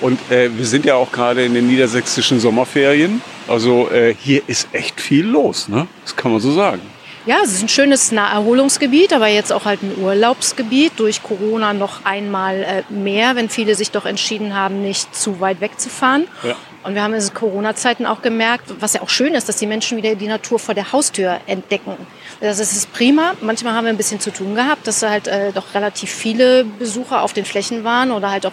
Und 0.02 0.20
äh, 0.30 0.50
wir 0.56 0.66
sind 0.66 0.86
ja 0.86 0.96
auch 0.96 1.12
gerade 1.12 1.46
in 1.46 1.54
den 1.54 1.68
niedersächsischen 1.68 2.40
Sommerferien. 2.40 3.22
Also 3.48 3.90
äh, 3.92 4.14
hier 4.14 4.42
ist 4.48 4.68
echt 4.74 5.00
viel 5.00 5.26
los, 5.26 5.70
ne? 5.70 5.88
Das 6.04 6.16
kann 6.16 6.32
man 6.32 6.42
so 6.42 6.52
sagen. 6.52 6.82
Ja, 7.26 7.38
es 7.44 7.54
ist 7.54 7.64
ein 7.64 7.70
schönes 7.70 8.12
Naherholungsgebiet, 8.12 9.12
aber 9.12 9.28
jetzt 9.28 9.52
auch 9.52 9.66
halt 9.66 9.82
ein 9.82 9.98
Urlaubsgebiet. 10.00 10.94
Durch 10.98 11.24
Corona 11.24 11.74
noch 11.74 12.06
einmal 12.06 12.64
äh, 12.64 12.94
mehr, 12.94 13.36
wenn 13.36 13.50
viele 13.50 13.74
sich 13.74 13.90
doch 13.90 14.06
entschieden 14.06 14.56
haben, 14.56 14.84
nicht 14.84 15.16
zu 15.16 15.40
weit 15.40 15.60
wegzufahren. 15.60 16.28
Ja. 16.44 16.56
Und 16.84 16.94
wir 16.94 17.02
haben 17.02 17.16
in 17.16 17.34
Corona-Zeiten 17.34 18.06
auch 18.06 18.22
gemerkt, 18.22 18.76
was 18.80 18.94
ja 18.94 19.02
auch 19.02 19.10
schön 19.10 19.34
ist, 19.34 19.50
dass 19.50 19.58
die 19.58 19.66
Menschen 19.66 19.98
wieder 19.98 20.14
die 20.14 20.28
Natur 20.28 20.60
vor 20.60 20.76
der 20.76 20.92
Haustür 20.92 21.40
entdecken. 21.48 21.98
Das 22.42 22.60
ist 22.60 22.94
prima. 22.94 23.34
Manchmal 23.42 23.74
haben 23.74 23.86
wir 23.86 23.90
ein 23.90 23.98
bisschen 23.98 24.20
zu 24.20 24.32
tun 24.32 24.54
gehabt, 24.54 24.86
dass 24.86 25.02
halt 25.02 25.28
äh, 25.28 25.52
doch 25.52 25.74
relativ 25.74 26.12
viele 26.12 26.64
Besucher 26.64 27.24
auf 27.24 27.34
den 27.34 27.46
Flächen 27.46 27.84
waren 27.84 28.12
oder 28.12 28.30
halt 28.30 28.46
auch 28.46 28.52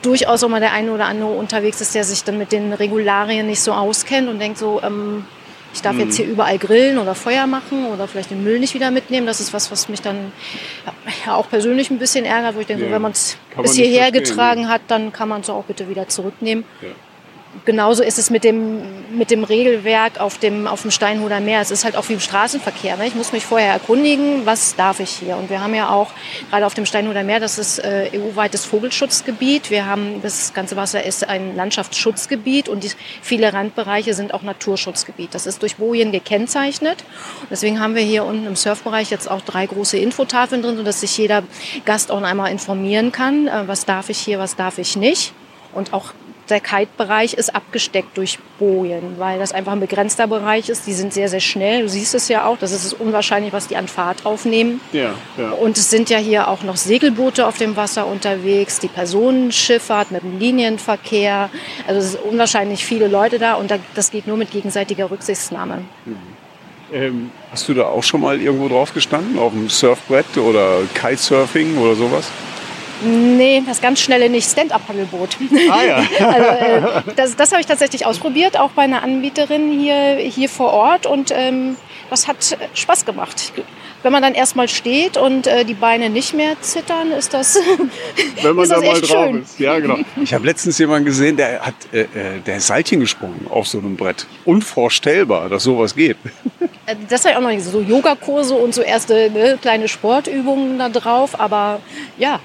durchaus 0.00 0.42
auch 0.44 0.48
mal 0.48 0.60
der 0.60 0.72
eine 0.72 0.92
oder 0.92 1.04
andere 1.04 1.28
unterwegs 1.28 1.82
ist, 1.82 1.94
der 1.94 2.04
sich 2.04 2.24
dann 2.24 2.38
mit 2.38 2.52
den 2.52 2.72
Regularien 2.72 3.46
nicht 3.46 3.60
so 3.60 3.72
auskennt 3.72 4.30
und 4.30 4.38
denkt 4.38 4.56
so, 4.56 4.80
ähm, 4.82 5.26
ich 5.74 5.82
darf 5.82 5.98
jetzt 5.98 6.16
hier 6.16 6.26
überall 6.26 6.58
grillen 6.58 6.98
oder 6.98 7.14
Feuer 7.14 7.46
machen 7.46 7.86
oder 7.86 8.06
vielleicht 8.08 8.30
den 8.30 8.44
Müll 8.44 8.60
nicht 8.60 8.74
wieder 8.74 8.90
mitnehmen. 8.90 9.26
Das 9.26 9.40
ist 9.40 9.52
was, 9.52 9.70
was 9.70 9.88
mich 9.88 10.00
dann 10.00 10.32
ja, 11.26 11.34
auch 11.34 11.50
persönlich 11.50 11.90
ein 11.90 11.98
bisschen 11.98 12.24
ärgert, 12.24 12.54
wo 12.54 12.60
ich 12.60 12.66
denke, 12.66 12.86
ja. 12.86 12.92
wenn 12.92 13.02
man 13.02 13.12
es 13.12 13.36
bis 13.60 13.74
hierher 13.74 14.12
getragen 14.12 14.68
hat, 14.68 14.82
dann 14.88 15.12
kann 15.12 15.28
man 15.28 15.40
es 15.40 15.50
auch 15.50 15.64
bitte 15.64 15.88
wieder 15.88 16.08
zurücknehmen. 16.08 16.64
Ja 16.80 16.88
genauso 17.64 18.02
ist 18.02 18.18
es 18.18 18.30
mit 18.30 18.44
dem, 18.44 18.82
mit 19.16 19.30
dem 19.30 19.44
Regelwerk 19.44 20.20
auf 20.20 20.38
dem, 20.38 20.66
auf 20.66 20.82
dem 20.82 20.90
Steinhuder 20.90 21.40
Meer. 21.40 21.60
Es 21.60 21.70
ist 21.70 21.84
halt 21.84 21.96
auch 21.96 22.08
wie 22.08 22.14
im 22.14 22.20
Straßenverkehr. 22.20 22.96
Ne? 22.96 23.06
Ich 23.06 23.14
muss 23.14 23.32
mich 23.32 23.44
vorher 23.44 23.72
erkundigen, 23.72 24.44
was 24.44 24.76
darf 24.76 25.00
ich 25.00 25.10
hier. 25.10 25.36
Und 25.36 25.50
wir 25.50 25.62
haben 25.62 25.74
ja 25.74 25.90
auch 25.90 26.10
gerade 26.50 26.66
auf 26.66 26.74
dem 26.74 26.86
Steinhuder 26.86 27.22
Meer, 27.22 27.40
das 27.40 27.58
ist 27.58 27.78
äh, 27.78 28.10
EU-weites 28.14 28.64
Vogelschutzgebiet. 28.64 29.70
Wir 29.70 29.86
haben, 29.86 30.20
das 30.22 30.52
ganze 30.52 30.76
Wasser 30.76 31.04
ist 31.04 31.28
ein 31.28 31.56
Landschaftsschutzgebiet 31.56 32.68
und 32.68 32.84
die, 32.84 32.90
viele 33.22 33.52
Randbereiche 33.52 34.14
sind 34.14 34.34
auch 34.34 34.42
Naturschutzgebiet. 34.42 35.34
Das 35.34 35.46
ist 35.46 35.62
durch 35.62 35.76
Bojen 35.76 36.12
gekennzeichnet. 36.12 37.04
Deswegen 37.50 37.80
haben 37.80 37.94
wir 37.94 38.02
hier 38.02 38.24
unten 38.24 38.46
im 38.46 38.56
Surfbereich 38.56 39.10
jetzt 39.10 39.30
auch 39.30 39.40
drei 39.40 39.66
große 39.66 39.96
Infotafeln 39.96 40.62
drin, 40.62 40.76
sodass 40.76 41.00
sich 41.00 41.16
jeder 41.16 41.42
Gast 41.84 42.10
auch 42.10 42.22
einmal 42.22 42.50
informieren 42.50 43.12
kann, 43.12 43.48
äh, 43.48 43.66
was 43.66 43.84
darf 43.84 44.10
ich 44.10 44.18
hier, 44.18 44.38
was 44.38 44.56
darf 44.56 44.78
ich 44.78 44.96
nicht. 44.96 45.32
Und 45.72 45.92
auch 45.92 46.12
der 46.48 46.60
Kite-Bereich 46.60 47.34
ist 47.34 47.54
abgesteckt 47.54 48.16
durch 48.16 48.38
Bojen, 48.58 49.18
weil 49.18 49.38
das 49.38 49.52
einfach 49.52 49.72
ein 49.72 49.80
begrenzter 49.80 50.26
Bereich 50.26 50.68
ist. 50.68 50.86
Die 50.86 50.92
sind 50.92 51.12
sehr, 51.12 51.28
sehr 51.28 51.40
schnell. 51.40 51.82
Du 51.82 51.88
siehst 51.88 52.14
es 52.14 52.28
ja 52.28 52.46
auch. 52.46 52.58
Das 52.58 52.72
ist 52.72 52.92
unwahrscheinlich, 52.94 53.52
was 53.52 53.68
die 53.68 53.76
an 53.76 53.88
Fahrt 53.88 54.26
aufnehmen. 54.26 54.80
Ja, 54.92 55.14
ja. 55.38 55.50
Und 55.50 55.76
es 55.78 55.90
sind 55.90 56.10
ja 56.10 56.18
hier 56.18 56.48
auch 56.48 56.62
noch 56.62 56.76
Segelboote 56.76 57.46
auf 57.46 57.58
dem 57.58 57.76
Wasser 57.76 58.06
unterwegs, 58.06 58.78
die 58.78 58.88
Personenschifffahrt 58.88 60.10
mit 60.10 60.22
dem 60.22 60.38
Linienverkehr. 60.38 61.50
Also 61.86 62.00
es 62.00 62.12
sind 62.12 62.24
unwahrscheinlich 62.24 62.84
viele 62.84 63.08
Leute 63.08 63.38
da 63.38 63.54
und 63.54 63.72
das 63.94 64.10
geht 64.10 64.26
nur 64.26 64.36
mit 64.36 64.50
gegenseitiger 64.50 65.10
Rücksichtnahme. 65.10 65.84
Mhm. 66.04 66.16
Ähm, 66.92 67.30
hast 67.50 67.68
du 67.68 67.74
da 67.74 67.86
auch 67.86 68.02
schon 68.02 68.20
mal 68.20 68.40
irgendwo 68.40 68.68
drauf 68.68 68.92
gestanden? 68.92 69.38
Auf 69.38 69.52
dem 69.52 69.68
Surfbrett 69.68 70.36
oder 70.36 70.82
Kitesurfing 70.94 71.78
oder 71.78 71.94
sowas? 71.94 72.30
Nee, 73.02 73.62
das 73.66 73.80
ganz 73.80 74.00
schnelle 74.00 74.30
nicht. 74.30 74.50
Stand-up-Paddelboot. 74.50 75.36
Ah 75.70 75.82
ja. 75.84 75.96
also, 76.26 76.48
äh, 76.48 77.02
das 77.16 77.36
das 77.36 77.52
habe 77.52 77.60
ich 77.60 77.66
tatsächlich 77.66 78.06
ausprobiert, 78.06 78.58
auch 78.58 78.70
bei 78.70 78.82
einer 78.82 79.02
Anbieterin 79.02 79.70
hier, 79.78 80.16
hier 80.16 80.48
vor 80.48 80.72
Ort. 80.72 81.06
Und 81.06 81.32
ähm, 81.34 81.76
das 82.10 82.28
hat 82.28 82.56
Spaß 82.74 83.04
gemacht. 83.04 83.52
Wenn 84.02 84.12
man 84.12 84.22
dann 84.22 84.34
erstmal 84.34 84.68
steht 84.68 85.16
und 85.16 85.46
äh, 85.46 85.64
die 85.64 85.74
Beine 85.74 86.10
nicht 86.10 86.34
mehr 86.34 86.60
zittern, 86.60 87.10
ist 87.12 87.32
das 87.32 87.58
Wenn 88.42 88.54
man 88.54 88.68
da 88.68 88.80
mal 88.80 89.00
drauf 89.00 89.26
schön. 89.26 89.42
ist. 89.42 89.58
Ja, 89.58 89.78
genau. 89.78 89.98
Ich 90.22 90.34
habe 90.34 90.44
letztens 90.44 90.78
jemanden 90.78 91.06
gesehen, 91.06 91.38
der 91.38 91.60
hat 91.60 91.74
äh, 91.92 92.02
äh, 92.02 92.40
der 92.44 92.58
ist 92.58 92.66
Seilchen 92.66 93.00
gesprungen 93.00 93.46
auf 93.48 93.66
so 93.66 93.78
einem 93.78 93.96
Brett. 93.96 94.26
Unvorstellbar, 94.44 95.48
dass 95.48 95.62
sowas 95.62 95.94
geht. 95.94 96.18
Äh, 96.86 96.96
das 97.08 97.24
war 97.24 97.32
ja 97.32 97.38
auch 97.38 97.42
noch 97.42 97.48
nicht 97.48 97.64
so 97.64 97.80
Yogakurse 97.80 98.54
und 98.54 98.74
so 98.74 98.82
erste 98.82 99.30
ne, 99.30 99.58
kleine 99.60 99.88
Sportübungen 99.88 100.78
da 100.78 100.88
drauf. 100.88 101.40
Aber 101.40 101.80
ja, 102.18 102.40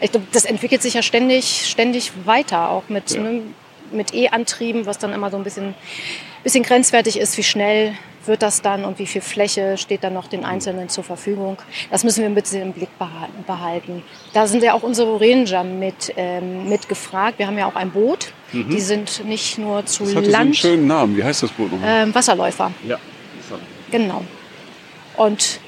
ich 0.00 0.12
glaube, 0.12 0.26
das 0.32 0.44
entwickelt 0.44 0.82
sich 0.82 0.94
ja 0.94 1.02
ständig, 1.02 1.66
ständig 1.68 2.12
weiter, 2.24 2.70
auch 2.70 2.84
mit, 2.88 3.10
ja. 3.10 3.20
ne, 3.20 3.42
mit 3.90 4.14
E-Antrieben, 4.14 4.86
was 4.86 4.98
dann 4.98 5.12
immer 5.12 5.30
so 5.30 5.36
ein 5.36 5.44
bisschen, 5.44 5.74
bisschen 6.44 6.62
grenzwertig 6.62 7.18
ist, 7.18 7.36
wie 7.36 7.42
schnell 7.42 7.94
wird 8.26 8.42
das 8.42 8.62
dann 8.62 8.84
und 8.84 8.98
wie 8.98 9.06
viel 9.06 9.20
Fläche 9.20 9.76
steht 9.76 10.04
dann 10.04 10.14
noch 10.14 10.28
den 10.28 10.44
Einzelnen 10.44 10.88
zur 10.88 11.04
Verfügung. 11.04 11.58
Das 11.90 12.04
müssen 12.04 12.20
wir 12.20 12.26
ein 12.26 12.34
bisschen 12.34 12.62
im 12.62 12.72
Blick 12.72 12.88
behalten. 13.46 14.02
Da 14.32 14.46
sind 14.46 14.62
ja 14.62 14.74
auch 14.74 14.82
unsere 14.82 15.20
Ranger 15.20 15.64
mit, 15.64 16.12
ähm, 16.16 16.68
mit 16.68 16.88
gefragt. 16.88 17.38
Wir 17.38 17.46
haben 17.46 17.58
ja 17.58 17.66
auch 17.66 17.74
ein 17.74 17.90
Boot. 17.90 18.32
Mhm. 18.52 18.70
Die 18.70 18.80
sind 18.80 19.24
nicht 19.26 19.58
nur 19.58 19.84
zu 19.86 20.04
das 20.04 20.16
hat 20.16 20.26
Land. 20.26 20.36
Einen 20.36 20.54
schönen 20.54 20.86
Namen. 20.86 21.16
Wie 21.16 21.24
heißt 21.24 21.42
das 21.42 21.50
Boot 21.50 21.72
nochmal? 21.72 22.04
Ähm, 22.04 22.14
Wasserläufer. 22.14 22.70
Ja. 22.86 22.98
Genau. 23.90 24.24
Und 25.16 25.60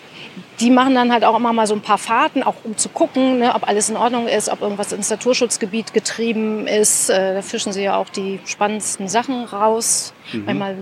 die 0.60 0.70
machen 0.70 0.94
dann 0.94 1.12
halt 1.12 1.24
auch 1.24 1.36
immer 1.36 1.52
mal 1.52 1.66
so 1.66 1.74
ein 1.74 1.82
paar 1.82 1.98
Fahrten, 1.98 2.42
auch 2.42 2.54
um 2.64 2.76
zu 2.76 2.88
gucken, 2.88 3.38
ne, 3.38 3.54
ob 3.54 3.68
alles 3.68 3.90
in 3.90 3.96
Ordnung 3.96 4.26
ist, 4.26 4.48
ob 4.48 4.62
irgendwas 4.62 4.92
ins 4.92 5.10
Naturschutzgebiet 5.10 5.92
getrieben 5.92 6.66
ist. 6.66 7.10
Äh, 7.10 7.34
da 7.34 7.42
fischen 7.42 7.72
sie 7.72 7.82
ja 7.82 7.96
auch 7.96 8.08
die 8.08 8.40
spannendsten 8.44 9.08
Sachen 9.08 9.44
raus. 9.44 10.14
Mhm. 10.32 10.44
Manchmal 10.46 10.76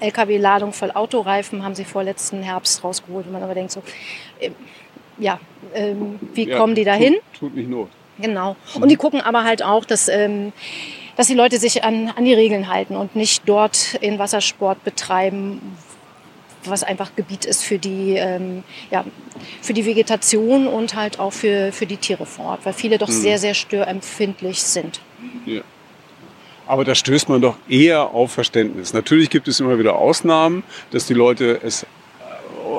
LKW-Ladung 0.00 0.72
voll 0.72 0.92
Autoreifen 0.92 1.64
haben 1.64 1.74
sie 1.74 1.84
vorletzten 1.84 2.42
Herbst 2.42 2.84
rausgeholt. 2.84 3.26
Und 3.26 3.32
man 3.32 3.42
aber 3.42 3.54
denkt 3.54 3.72
so, 3.72 3.82
äh, 4.38 4.50
ja, 5.18 5.40
äh, 5.74 5.94
wie 6.34 6.48
ja, 6.48 6.56
kommen 6.56 6.74
die 6.74 6.84
da 6.84 6.94
hin? 6.94 7.16
Tut, 7.32 7.50
tut, 7.50 7.56
nicht 7.56 7.68
Not. 7.68 7.88
Genau. 8.20 8.56
Mhm. 8.74 8.82
Und 8.82 8.88
die 8.90 8.96
gucken 8.96 9.20
aber 9.20 9.44
halt 9.44 9.62
auch, 9.62 9.84
dass, 9.84 10.08
ähm, 10.08 10.52
dass 11.16 11.26
die 11.26 11.34
Leute 11.34 11.58
sich 11.58 11.84
an, 11.84 12.12
an 12.14 12.24
die 12.24 12.34
Regeln 12.34 12.68
halten 12.68 12.96
und 12.96 13.16
nicht 13.16 13.42
dort 13.46 13.94
in 13.94 14.18
Wassersport 14.18 14.84
betreiben, 14.84 15.76
was 16.64 16.82
einfach 16.82 17.14
Gebiet 17.16 17.44
ist 17.44 17.64
für 17.64 17.78
die, 17.78 18.14
ähm, 18.16 18.62
ja, 18.90 19.04
für 19.60 19.72
die 19.72 19.84
Vegetation 19.84 20.66
und 20.66 20.94
halt 20.94 21.18
auch 21.18 21.32
für, 21.32 21.72
für 21.72 21.86
die 21.86 21.96
Tiere 21.96 22.26
vor 22.26 22.46
Ort, 22.46 22.66
weil 22.66 22.72
viele 22.72 22.98
doch 22.98 23.08
mhm. 23.08 23.12
sehr, 23.12 23.38
sehr 23.38 23.54
störempfindlich 23.54 24.62
sind. 24.62 25.00
Ja. 25.46 25.62
Aber 26.66 26.84
da 26.84 26.94
stößt 26.94 27.30
man 27.30 27.40
doch 27.40 27.56
eher 27.68 28.10
auf 28.10 28.32
Verständnis. 28.32 28.92
Natürlich 28.92 29.30
gibt 29.30 29.48
es 29.48 29.58
immer 29.58 29.78
wieder 29.78 29.96
Ausnahmen, 29.96 30.62
dass 30.90 31.06
die 31.06 31.14
Leute 31.14 31.60
es 31.62 31.86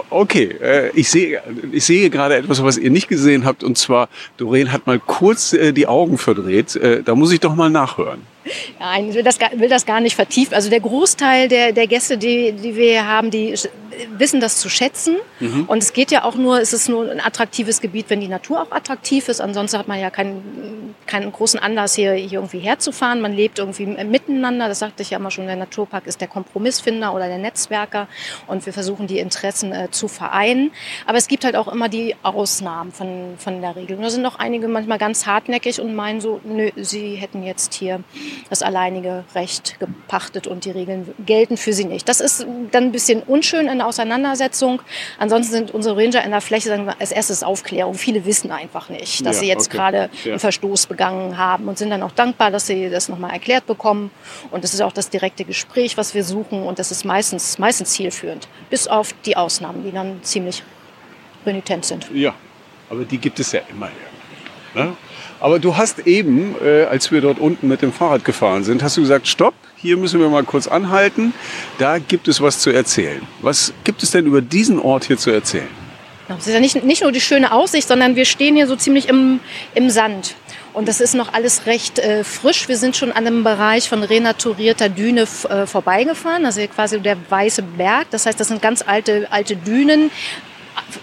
Okay, 0.10 0.56
äh, 0.62 0.90
ich 0.94 1.10
sehe, 1.10 1.42
ich 1.72 1.86
sehe 1.86 2.10
gerade 2.10 2.36
etwas, 2.36 2.64
was 2.64 2.78
ihr 2.78 2.92
nicht 2.92 3.08
gesehen 3.08 3.46
habt, 3.46 3.64
und 3.64 3.78
zwar 3.78 4.10
Doreen 4.38 4.72
hat 4.72 4.88
mal 4.88 5.00
kurz 5.00 5.54
äh, 5.54 5.72
die 5.72 5.88
Augen 5.88 6.18
verdreht. 6.18 6.76
Äh, 6.76 7.04
da 7.04 7.16
muss 7.16 7.32
ich 7.32 7.40
doch 7.40 7.56
mal 7.56 7.70
nachhören. 7.70 8.22
Nein, 8.80 9.10
ich 9.10 9.16
will 9.16 9.24
das, 9.24 9.40
will 9.56 9.70
das 9.70 9.86
gar 9.86 10.02
nicht 10.02 10.16
vertiefen. 10.16 10.54
Also 10.54 10.70
der 10.70 10.80
Großteil 10.80 11.48
der, 11.48 11.72
der 11.72 11.88
Gäste, 11.88 12.18
die, 12.18 12.52
die 12.52 12.76
wir 12.76 12.92
hier 12.92 13.08
haben, 13.08 13.32
die 13.32 13.54
wissen 14.18 14.40
das 14.40 14.58
zu 14.58 14.70
schätzen. 14.70 15.18
Mhm. 15.40 15.66
Und 15.66 15.84
es 15.84 15.94
geht 15.94 16.12
ja 16.12 16.24
auch 16.24 16.36
nur, 16.36 16.60
es 16.60 16.74
ist 16.74 16.90
nur 16.90 17.10
ein 17.10 17.20
attraktives 17.20 17.82
Gebiet, 17.82 18.06
wenn 18.10 18.22
die 18.22 18.28
Natur 18.28 18.62
auch 18.62 18.72
attraktiv 18.72 19.28
ist. 19.28 19.42
Ansonsten 19.42 19.78
hat 19.78 19.88
man 19.88 20.00
ja 20.00 20.10
keinen, 20.10 20.96
keinen 21.06 21.32
großen 21.32 21.60
Anlass, 21.60 21.96
hier, 21.96 22.14
hier 22.14 22.40
irgendwie 22.40 22.60
herzufahren. 22.60 23.22
Man 23.22 23.34
lebt 23.34 23.60
irgendwie 23.60 23.86
miteinander. 23.86 24.68
Das 24.68 24.80
sagte 24.80 25.04
ich 25.04 25.10
ja 25.12 25.18
immer 25.18 25.32
schon, 25.32 25.48
der 25.48 25.56
Naturpark 25.56 26.08
ist 26.08 26.22
der 26.22 26.28
Kompromissfinder 26.28 27.14
oder 27.14 27.28
der 27.28 27.38
Netzwerker. 27.38 28.08
Und 28.48 28.66
wir 28.66 28.74
versuchen, 28.74 29.08
die 29.08 29.20
Interessen 29.20 29.72
äh, 29.72 29.90
zu 29.92 30.08
vereinen. 30.08 30.72
Aber 31.06 31.18
es 31.18 31.28
gibt 31.28 31.46
halt 31.46 31.56
auch 31.56 31.68
immer 31.68 31.90
die 31.90 32.16
Ausnahmen 32.24 32.92
von, 32.92 33.36
von 33.38 33.62
der 33.62 33.76
Regel. 33.76 33.98
Und 33.98 34.04
da 34.04 34.10
sind 34.10 34.26
auch 34.26 34.40
einige 34.40 34.68
manchmal 34.68 34.98
ganz 34.98 35.26
hartnäckig 35.26 35.82
und 35.82 35.96
meinen 35.96 36.22
so, 36.22 36.40
nö, 36.44 36.70
sie 36.76 37.16
hätten 37.16 37.44
jetzt 37.44 37.74
hier 37.74 38.04
das 38.50 38.62
alleinige 38.62 39.24
Recht 39.36 39.80
gepachtet 39.80 40.48
und 40.48 40.66
die 40.66 40.72
Regeln 40.72 41.14
gelten 41.26 41.58
für 41.58 41.74
sie 41.74 41.86
nicht. 41.86 42.08
Das 42.08 42.22
ist 42.22 42.46
dann 42.72 42.86
ein 42.86 42.92
bisschen 42.92 43.22
unschön 43.24 43.68
in 43.68 43.80
der 43.80 43.88
Auseinandersetzung. 43.90 44.82
Ansonsten 45.18 45.54
sind 45.54 45.72
unsere 45.72 45.98
Ranger 45.98 46.24
in 46.24 46.32
der 46.32 46.42
Fläche 46.42 46.70
sagen 46.70 46.86
wir, 46.86 46.96
als 47.00 47.12
erstes 47.12 47.44
Aufklärung. 47.44 47.96
Viele 47.96 48.26
wissen 48.26 48.52
einfach 48.52 48.90
nicht, 48.90 49.26
dass 49.26 49.38
ja, 49.38 49.40
sie 49.42 49.48
jetzt 49.48 49.68
okay. 49.68 49.78
gerade 49.78 50.10
ja. 50.24 50.32
einen 50.32 50.40
Verstoß 50.40 50.88
begangen 50.88 51.38
haben 51.38 51.68
und 51.68 51.78
sind 51.78 51.90
dann 51.90 52.04
auch 52.04 52.12
dankbar, 52.12 52.52
dass 52.52 52.68
sie 52.68 52.90
das 52.90 53.10
nochmal 53.10 53.32
erklärt 53.32 53.66
bekommen. 53.66 54.12
Und 54.52 54.64
das 54.64 54.74
ist 54.74 54.82
auch 54.82 54.94
das 54.94 55.10
direkte 55.10 55.46
Gespräch, 55.46 55.98
was 55.98 56.14
wir 56.14 56.24
suchen. 56.24 56.64
Und 56.64 56.80
das 56.80 56.92
ist 56.92 57.06
meistens, 57.06 57.60
meistens 57.60 57.92
zielführend. 57.92 58.48
Bis 58.70 58.88
auf 58.88 59.14
die 59.26 59.36
Ausnahmen, 59.36 59.84
die 59.84 59.92
dann 59.92 60.24
ziemlich 60.24 60.64
renitent 61.46 61.86
sind. 61.86 62.10
Ja, 62.14 62.34
aber 62.90 63.06
die 63.06 63.18
gibt 63.18 63.40
es 63.40 63.52
ja 63.52 63.62
immer. 63.70 63.90
Ne? 64.76 64.96
Aber 65.40 65.60
du 65.60 65.78
hast 65.78 66.00
eben, 66.00 66.56
äh, 66.64 66.84
als 66.84 67.12
wir 67.12 67.22
dort 67.22 67.40
unten 67.40 67.68
mit 67.68 67.82
dem 67.82 67.94
Fahrrad 67.94 68.26
gefahren 68.26 68.64
sind, 68.64 68.84
hast 68.84 68.98
du 68.98 69.02
gesagt, 69.02 69.28
stopp, 69.28 69.54
hier 69.82 69.98
müssen 69.98 70.20
wir 70.20 70.30
mal 70.30 70.44
kurz 70.44 70.68
anhalten. 70.68 71.34
Da 71.78 72.00
gibt 72.00 72.28
es 72.28 72.42
was 72.42 72.60
zu 72.60 72.70
erzählen. 72.70 73.22
Was 73.42 73.74
gibt 73.84 74.04
es 74.04 74.12
denn 74.12 74.26
über 74.26 74.42
diesen 74.42 74.80
Ort 74.80 75.06
hier 75.06 75.18
zu 75.18 75.32
erzählen? 75.32 75.68
Es 76.38 76.46
ist 76.46 76.54
ja 76.54 76.60
nicht, 76.60 76.84
nicht 76.84 77.02
nur 77.02 77.12
die 77.12 77.22
schöne 77.22 77.52
Aussicht, 77.52 77.88
sondern 77.88 78.16
wir 78.16 78.26
stehen 78.26 78.56
hier 78.56 78.68
so 78.68 78.76
ziemlich 78.76 79.10
im, 79.10 79.40
im 79.74 79.90
Sand. 79.90 80.36
Und 80.74 80.88
das 80.88 81.02
ist 81.02 81.16
noch 81.16 81.34
alles 81.34 81.66
recht 81.66 81.98
äh, 81.98 82.24
frisch. 82.24 82.68
Wir 82.68 82.78
sind 82.78 82.96
schon 82.96 83.12
an 83.12 83.26
einem 83.26 83.44
Bereich 83.44 83.90
von 83.90 84.04
renaturierter 84.04 84.90
Düne 84.90 85.22
äh, 85.22 85.66
vorbeigefahren, 85.66 86.46
also 86.46 86.62
quasi 86.68 87.00
der 87.00 87.18
Weiße 87.30 87.64
Berg. 87.64 88.08
Das 88.12 88.28
heißt, 88.28 88.40
das 88.40 88.50
sind 88.50 88.62
ganz 88.62 88.84
alte, 88.86 89.28
alte 89.32 89.56
Dünen, 89.56 90.12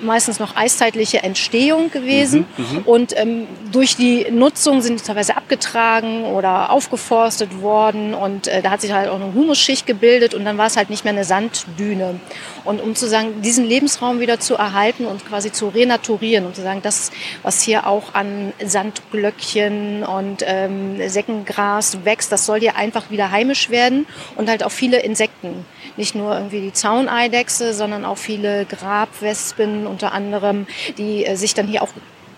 meistens 0.01 0.39
noch 0.39 0.57
eiszeitliche 0.57 1.23
Entstehung 1.23 1.91
gewesen. 1.91 2.47
Mhm, 2.57 2.65
mhm, 2.65 2.79
und 2.85 3.19
ähm, 3.19 3.47
durch 3.73 3.97
die 3.97 4.27
Nutzung 4.31 4.81
sind 4.83 5.01
die 5.01 5.05
teilweise 5.05 5.37
abgetragen 5.37 6.25
oder 6.25 6.71
aufgeforstet 6.71 7.61
worden. 7.61 8.15
Und 8.15 8.47
äh, 8.47 8.63
da 8.63 8.71
hat 8.71 8.81
sich 8.81 8.93
halt 8.93 9.09
auch 9.09 9.17
eine 9.17 9.35
Humusschicht 9.35 9.87
gebildet 9.87 10.35
und 10.35 10.45
dann 10.45 10.59
war 10.59 10.67
es 10.67 10.77
halt 10.77 10.91
nicht 10.91 11.05
mehr 11.05 11.13
eine 11.13 11.25
Sanddüne. 11.25 12.21
Und 12.67 12.83
um 12.83 12.95
zu 12.95 13.09
sagen, 13.09 13.43
diesen 13.43 13.65
Lebensraum 13.65 14.21
wieder 14.21 14.41
zu 14.41 14.57
erhalten 14.57 15.07
und 15.07 15.27
quasi 15.27 15.53
zu 15.53 15.69
renaturieren 15.69 16.45
und 16.47 16.57
zu 16.57 16.63
sagen, 16.63 16.81
das, 16.83 17.11
was 17.43 17.63
hier 17.63 17.87
auch 17.87 18.15
an 18.15 18.53
Sandglöckchen 18.63 20.03
und 20.03 20.45
ähm, 20.47 21.09
Säckengras 21.09 22.05
wächst, 22.05 22.33
das 22.33 22.45
soll 22.45 22.61
hier 22.61 22.77
einfach 22.77 23.11
wieder 23.11 23.31
heimisch 23.31 23.71
werden 23.71 24.07
und 24.35 24.49
halt 24.49 24.65
auch 24.65 24.73
viele 24.73 25.01
Insekten. 25.01 25.65
Nicht 25.97 26.15
nur 26.15 26.35
irgendwie 26.35 26.61
die 26.61 26.73
Zauneidechse, 26.73 27.73
sondern 27.73 28.05
auch 28.05 28.19
viele 28.19 28.67
Grabwespen 28.67 29.87
unter 29.87 30.13
anderem, 30.13 30.67
die 30.99 31.25
äh, 31.25 31.37
sich 31.37 31.55
dann 31.55 31.69
hier 31.69 31.83
auch 31.83 31.89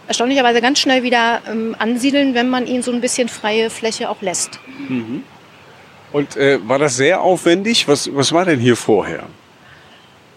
erstaunlicherweise 0.07 0.61
ganz 0.61 0.79
schnell 0.79 1.03
wieder 1.03 1.43
ähm, 1.49 1.75
ansiedeln, 1.79 2.35
wenn 2.35 2.49
man 2.49 2.67
ihnen 2.67 2.83
so 2.83 2.93
ein 2.93 3.01
bisschen 3.01 3.29
freie 3.29 3.71
Fläche 3.71 4.11
auch 4.11 4.23
lässt. 4.23 4.59
Mhm. 4.89 5.23
Und 6.13 6.37
äh, 6.37 6.59
war 6.67 6.79
das 6.79 6.97
sehr 6.97 7.21
aufwendig? 7.21 7.87
Was, 7.87 8.15
was 8.15 8.33
war 8.33 8.45
denn 8.45 8.59
hier 8.59 8.77
vorher? 8.77 9.25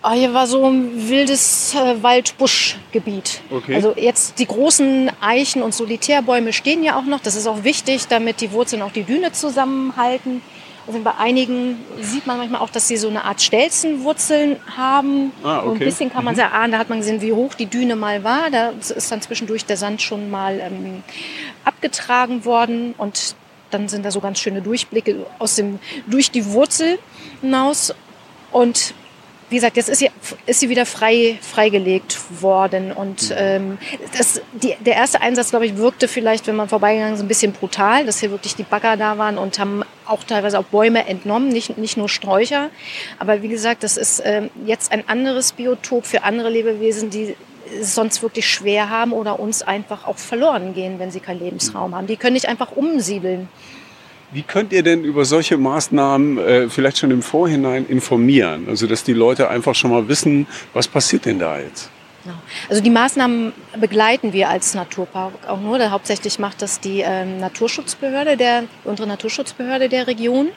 Oh, 0.04 0.12
hier 0.12 0.34
war 0.34 0.48
so 0.48 0.66
ein 0.66 1.10
wildes 1.10 1.76
äh, 1.76 2.02
Wald-Busch-Gebiet. 2.02 3.42
Okay. 3.52 3.76
Also 3.76 3.94
jetzt 3.96 4.40
die 4.40 4.48
großen 4.48 5.12
Eichen 5.22 5.62
und 5.62 5.76
Solitärbäume 5.76 6.54
stehen 6.54 6.84
ja 6.84 6.98
auch 6.98 7.06
noch. 7.06 7.20
Das 7.20 7.36
ist 7.36 7.46
auch 7.46 7.64
wichtig, 7.64 8.08
damit 8.08 8.42
die 8.42 8.52
Wurzeln 8.52 8.82
auch 8.82 8.92
die 8.92 9.04
Düne 9.04 9.32
zusammenhalten. 9.32 10.42
Also 10.88 11.00
bei 11.02 11.14
einigen 11.20 11.78
sieht 12.00 12.26
man 12.26 12.38
manchmal 12.38 12.62
auch, 12.62 12.72
dass 12.72 12.88
sie 12.88 12.98
so 12.98 13.10
eine 13.10 13.26
Art 13.26 13.44
Stelzenwurzeln 13.44 14.58
haben. 14.76 15.32
Ah, 15.44 15.60
okay. 15.60 15.66
So 15.66 15.72
ein 15.74 15.80
bisschen 15.80 16.12
kann 16.12 16.24
man 16.24 16.34
mhm. 16.34 16.40
es 16.40 16.46
erahnen. 16.46 16.72
Da 16.72 16.80
hat 16.80 16.90
man 16.90 16.98
gesehen, 16.98 17.22
wie 17.22 17.34
hoch 17.34 17.54
die 17.54 17.68
Düne 17.68 17.96
mal 17.96 18.24
war. 18.24 18.50
Da 18.50 18.70
ist 18.72 19.12
dann 19.12 19.22
zwischendurch 19.22 19.66
der 19.66 19.78
Sand 19.78 20.02
schon 20.02 20.32
mal 20.32 20.60
ähm, 20.60 21.04
abgetragen 21.64 22.44
worden. 22.44 22.96
Und 22.98 23.36
dann 23.70 23.88
sind 23.88 24.04
da 24.04 24.10
so 24.10 24.20
ganz 24.20 24.40
schöne 24.40 24.64
Durchblicke 24.64 25.28
aus 25.38 25.56
dem, 25.56 25.78
durch 26.08 26.32
die 26.32 26.48
Wurzel 26.48 26.98
hinaus. 27.42 27.94
Und 28.52 28.96
wie 29.52 29.56
gesagt, 29.56 29.76
jetzt 29.76 29.90
ist 29.90 30.00
sie, 30.00 30.10
ist 30.46 30.62
sie 30.62 30.70
wieder 30.70 30.86
frei, 30.86 31.38
freigelegt 31.42 32.18
worden. 32.42 32.94
Und 32.94 33.30
mhm. 33.30 33.36
ähm, 33.38 33.78
das, 34.18 34.42
die, 34.54 34.76
der 34.80 34.96
erste 34.96 35.22
Einsatz, 35.22 35.50
glaube 35.50 35.66
ich, 35.66 35.76
wirkte 35.76 36.08
vielleicht, 36.08 36.48
wenn 36.48 36.56
man 36.56 36.70
vorbeigegangen 36.70 37.16
ist, 37.16 37.22
ein 37.22 37.28
bisschen 37.28 37.52
brutal, 37.52 38.06
dass 38.06 38.22
hier 38.22 38.32
wirklich 38.32 38.56
die 38.56 38.64
Bagger 38.64 38.96
da 38.96 39.18
waren 39.18 39.38
und 39.38 39.60
haben 39.60 39.84
auch 40.06 40.24
teilweise 40.24 40.58
auch 40.58 40.64
Bäume 40.64 41.06
entnommen, 41.06 41.50
nicht, 41.50 41.78
nicht 41.78 41.98
nur 41.98 42.08
Sträucher. 42.08 42.70
Aber 43.20 43.42
wie 43.42 43.50
gesagt, 43.50 43.84
das 43.84 43.98
ist 43.98 44.22
ähm, 44.24 44.50
jetzt 44.66 44.94
ein 44.94 45.08
anderes 45.10 45.52
Biotop 45.52 46.06
für 46.06 46.24
andere 46.24 46.50
Lebewesen, 46.50 47.10
die 47.10 47.36
es 47.78 47.94
sonst 47.94 48.24
wirklich 48.24 48.50
schwer 48.50 48.90
haben 48.90 49.12
oder 49.12 49.38
uns 49.38 49.64
einfach 49.64 50.08
auch 50.08 50.18
verloren 50.18 50.74
gehen, 50.74 50.98
wenn 50.98 51.12
sie 51.12 51.20
keinen 51.20 51.42
Lebensraum 51.42 51.92
mhm. 51.92 51.96
haben. 51.96 52.08
Die 52.08 52.16
können 52.16 52.34
nicht 52.36 52.48
einfach 52.48 52.72
umsiedeln. 52.72 53.50
Wie 54.34 54.44
könnt 54.44 54.72
ihr 54.72 54.82
denn 54.82 55.04
über 55.04 55.26
solche 55.26 55.58
Maßnahmen 55.58 56.38
äh, 56.38 56.70
vielleicht 56.70 56.98
schon 57.00 57.12
im 57.12 57.22
Vorhinein 57.22 57.86
informieren? 57.88 58.68
Also 58.70 58.88
dass 58.88 59.04
die 59.04 59.14
Leute 59.14 59.50
einfach 59.50 59.76
schon 59.76 59.92
mal 59.92 60.08
wissen, 60.08 60.48
was 60.74 60.88
passiert 60.88 61.26
denn 61.26 61.40
da 61.40 61.60
jetzt? 61.60 61.90
Also 62.70 62.82
die 62.82 62.90
Maßnahmen 62.90 63.52
begleiten 63.80 64.32
wir 64.32 64.50
als 64.50 64.76
Naturpark 64.76 65.34
auch 65.48 65.60
nur. 65.60 65.80
Hauptsächlich 65.90 66.38
macht 66.40 66.62
das 66.62 66.80
die 66.80 67.02
ähm, 67.02 67.40
Naturschutzbehörde, 67.40 68.38
der, 68.38 68.66
unsere 68.84 69.08
Naturschutzbehörde 69.08 69.90
der 69.90 70.08
Region. 70.08 70.50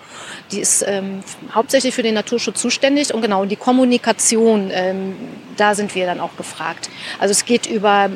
Die 0.53 0.61
ist 0.61 0.85
ähm, 0.87 1.23
hauptsächlich 1.55 1.95
für 1.95 2.03
den 2.03 2.15
Naturschutz 2.15 2.61
zuständig 2.61 3.15
und 3.15 3.23
genau 3.23 3.45
die 3.47 3.57
Kommunikation, 3.57 4.71
ähm, 4.73 5.17
da 5.57 5.75
sind 5.75 5.95
wir 5.95 6.07
dann 6.07 6.21
auch 6.21 6.37
gefragt. 6.37 6.91
Also 7.19 7.33
es 7.33 7.45
geht 7.47 7.67
über 7.67 8.11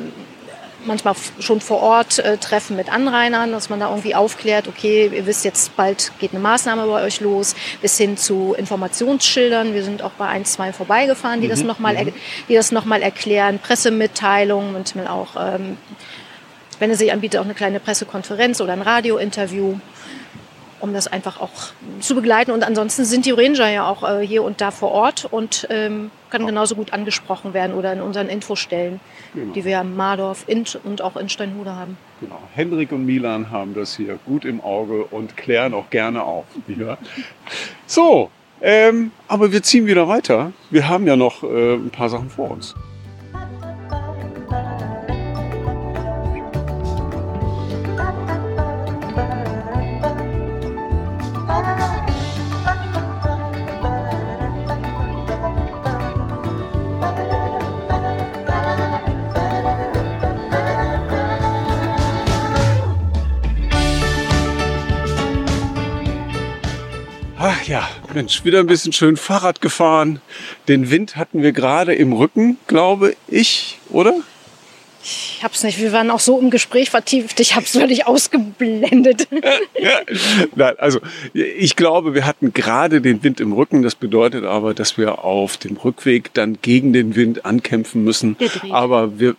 manchmal 0.85 1.15
schon 1.39 1.61
vor 1.61 1.81
Ort 1.81 2.19
äh, 2.19 2.37
Treffen 2.37 2.75
mit 2.75 2.91
Anrainern, 2.91 3.51
dass 3.51 3.69
man 3.69 3.79
da 3.79 3.89
irgendwie 3.89 4.15
aufklärt, 4.15 4.67
okay, 4.67 5.11
ihr 5.13 5.25
wisst 5.25 5.45
jetzt, 5.45 5.75
bald 5.75 6.11
geht 6.19 6.31
eine 6.31 6.39
Maßnahme 6.39 6.85
bei 6.87 7.03
euch 7.03 7.21
los, 7.21 7.55
bis 7.81 7.97
hin 7.97 8.17
zu 8.17 8.55
Informationsschildern. 8.57 9.73
Wir 9.73 9.83
sind 9.83 10.01
auch 10.01 10.11
bei 10.11 10.27
ein, 10.27 10.45
zwei 10.45 10.73
vorbeigefahren, 10.73 11.41
die 11.41 11.47
mhm. 11.47 11.51
das 11.51 11.63
nochmal 11.63 12.05
mhm. 12.05 12.13
die 12.47 12.55
das 12.55 12.71
noch 12.71 12.85
mal 12.85 13.01
erklären, 13.01 13.59
Pressemitteilungen, 13.59 14.73
manchmal 14.73 15.07
auch, 15.07 15.35
ähm, 15.37 15.77
wenn 16.79 16.91
es 16.91 16.99
sich 16.99 17.11
anbietet, 17.11 17.39
auch 17.39 17.45
eine 17.45 17.55
kleine 17.55 17.79
Pressekonferenz 17.79 18.61
oder 18.61 18.73
ein 18.73 18.81
Radiointerview 18.81 19.75
um 20.81 20.93
das 20.93 21.07
einfach 21.07 21.41
auch 21.41 21.51
zu 21.99 22.15
begleiten. 22.15 22.51
Und 22.51 22.63
ansonsten 22.63 23.03
sind 23.03 23.25
die 23.25 23.31
Ranger 23.31 23.69
ja 23.69 23.89
auch 23.89 24.09
äh, 24.09 24.25
hier 24.25 24.43
und 24.43 24.61
da 24.61 24.71
vor 24.71 24.91
Ort 24.91 25.27
und 25.29 25.67
ähm, 25.69 26.09
können 26.29 26.45
genauso 26.45 26.75
gut 26.75 26.93
angesprochen 26.93 27.53
werden 27.53 27.75
oder 27.75 27.93
in 27.93 28.01
unseren 28.01 28.29
Infostellen, 28.29 28.99
genau. 29.33 29.53
die 29.53 29.65
wir 29.65 29.81
in 29.81 29.95
Mardorf 29.95 30.45
und 30.83 31.01
auch 31.01 31.15
in 31.17 31.29
Steinhude 31.29 31.75
haben. 31.75 31.97
Genau. 32.21 32.39
Hendrik 32.53 32.91
und 32.91 33.05
Milan 33.05 33.49
haben 33.51 33.73
das 33.73 33.95
hier 33.95 34.19
gut 34.25 34.45
im 34.45 34.61
Auge 34.61 35.03
und 35.05 35.37
klären 35.37 35.73
auch 35.73 35.89
gerne 35.89 36.23
auf. 36.23 36.45
Ja. 36.79 36.97
So, 37.87 38.29
ähm, 38.61 39.11
aber 39.27 39.51
wir 39.51 39.63
ziehen 39.63 39.85
wieder 39.85 40.07
weiter. 40.07 40.53
Wir 40.69 40.87
haben 40.87 41.07
ja 41.07 41.15
noch 41.15 41.43
äh, 41.43 41.73
ein 41.73 41.89
paar 41.89 42.09
Sachen 42.09 42.29
vor 42.29 42.51
uns. 42.51 42.75
Ja, 67.69 67.87
Mensch, 68.15 68.43
wieder 68.43 68.61
ein 68.61 68.65
bisschen 68.65 68.93
schön 68.93 69.15
Fahrrad 69.15 69.61
gefahren. 69.61 70.21
Den 70.67 70.89
Wind 70.89 71.17
hatten 71.17 71.43
wir 71.43 71.51
gerade 71.51 71.93
im 71.93 72.13
Rücken, 72.13 72.57
glaube 72.65 73.15
ich, 73.27 73.77
oder? 73.91 74.15
Ich 75.03 75.39
hab's 75.43 75.63
nicht. 75.63 75.79
Wir 75.79 75.93
waren 75.93 76.09
auch 76.09 76.19
so 76.19 76.39
im 76.39 76.49
Gespräch 76.49 76.89
vertieft. 76.89 77.39
Ich 77.39 77.55
hab's 77.55 77.71
völlig 77.71 78.07
ausgeblendet. 78.07 79.27
Nein, 80.55 80.73
also 80.79 80.99
ich 81.33 81.75
glaube, 81.75 82.15
wir 82.15 82.25
hatten 82.25 82.53
gerade 82.53 83.01
den 83.01 83.23
Wind 83.23 83.39
im 83.39 83.53
Rücken. 83.53 83.83
Das 83.83 83.93
bedeutet 83.93 84.45
aber, 84.45 84.73
dass 84.73 84.97
wir 84.97 85.23
auf 85.23 85.57
dem 85.57 85.77
Rückweg 85.77 86.33
dann 86.33 86.57
gegen 86.61 86.91
den 86.91 87.15
Wind 87.15 87.45
ankämpfen 87.45 88.03
müssen. 88.03 88.35
Aber 88.71 89.19
wir, 89.19 89.35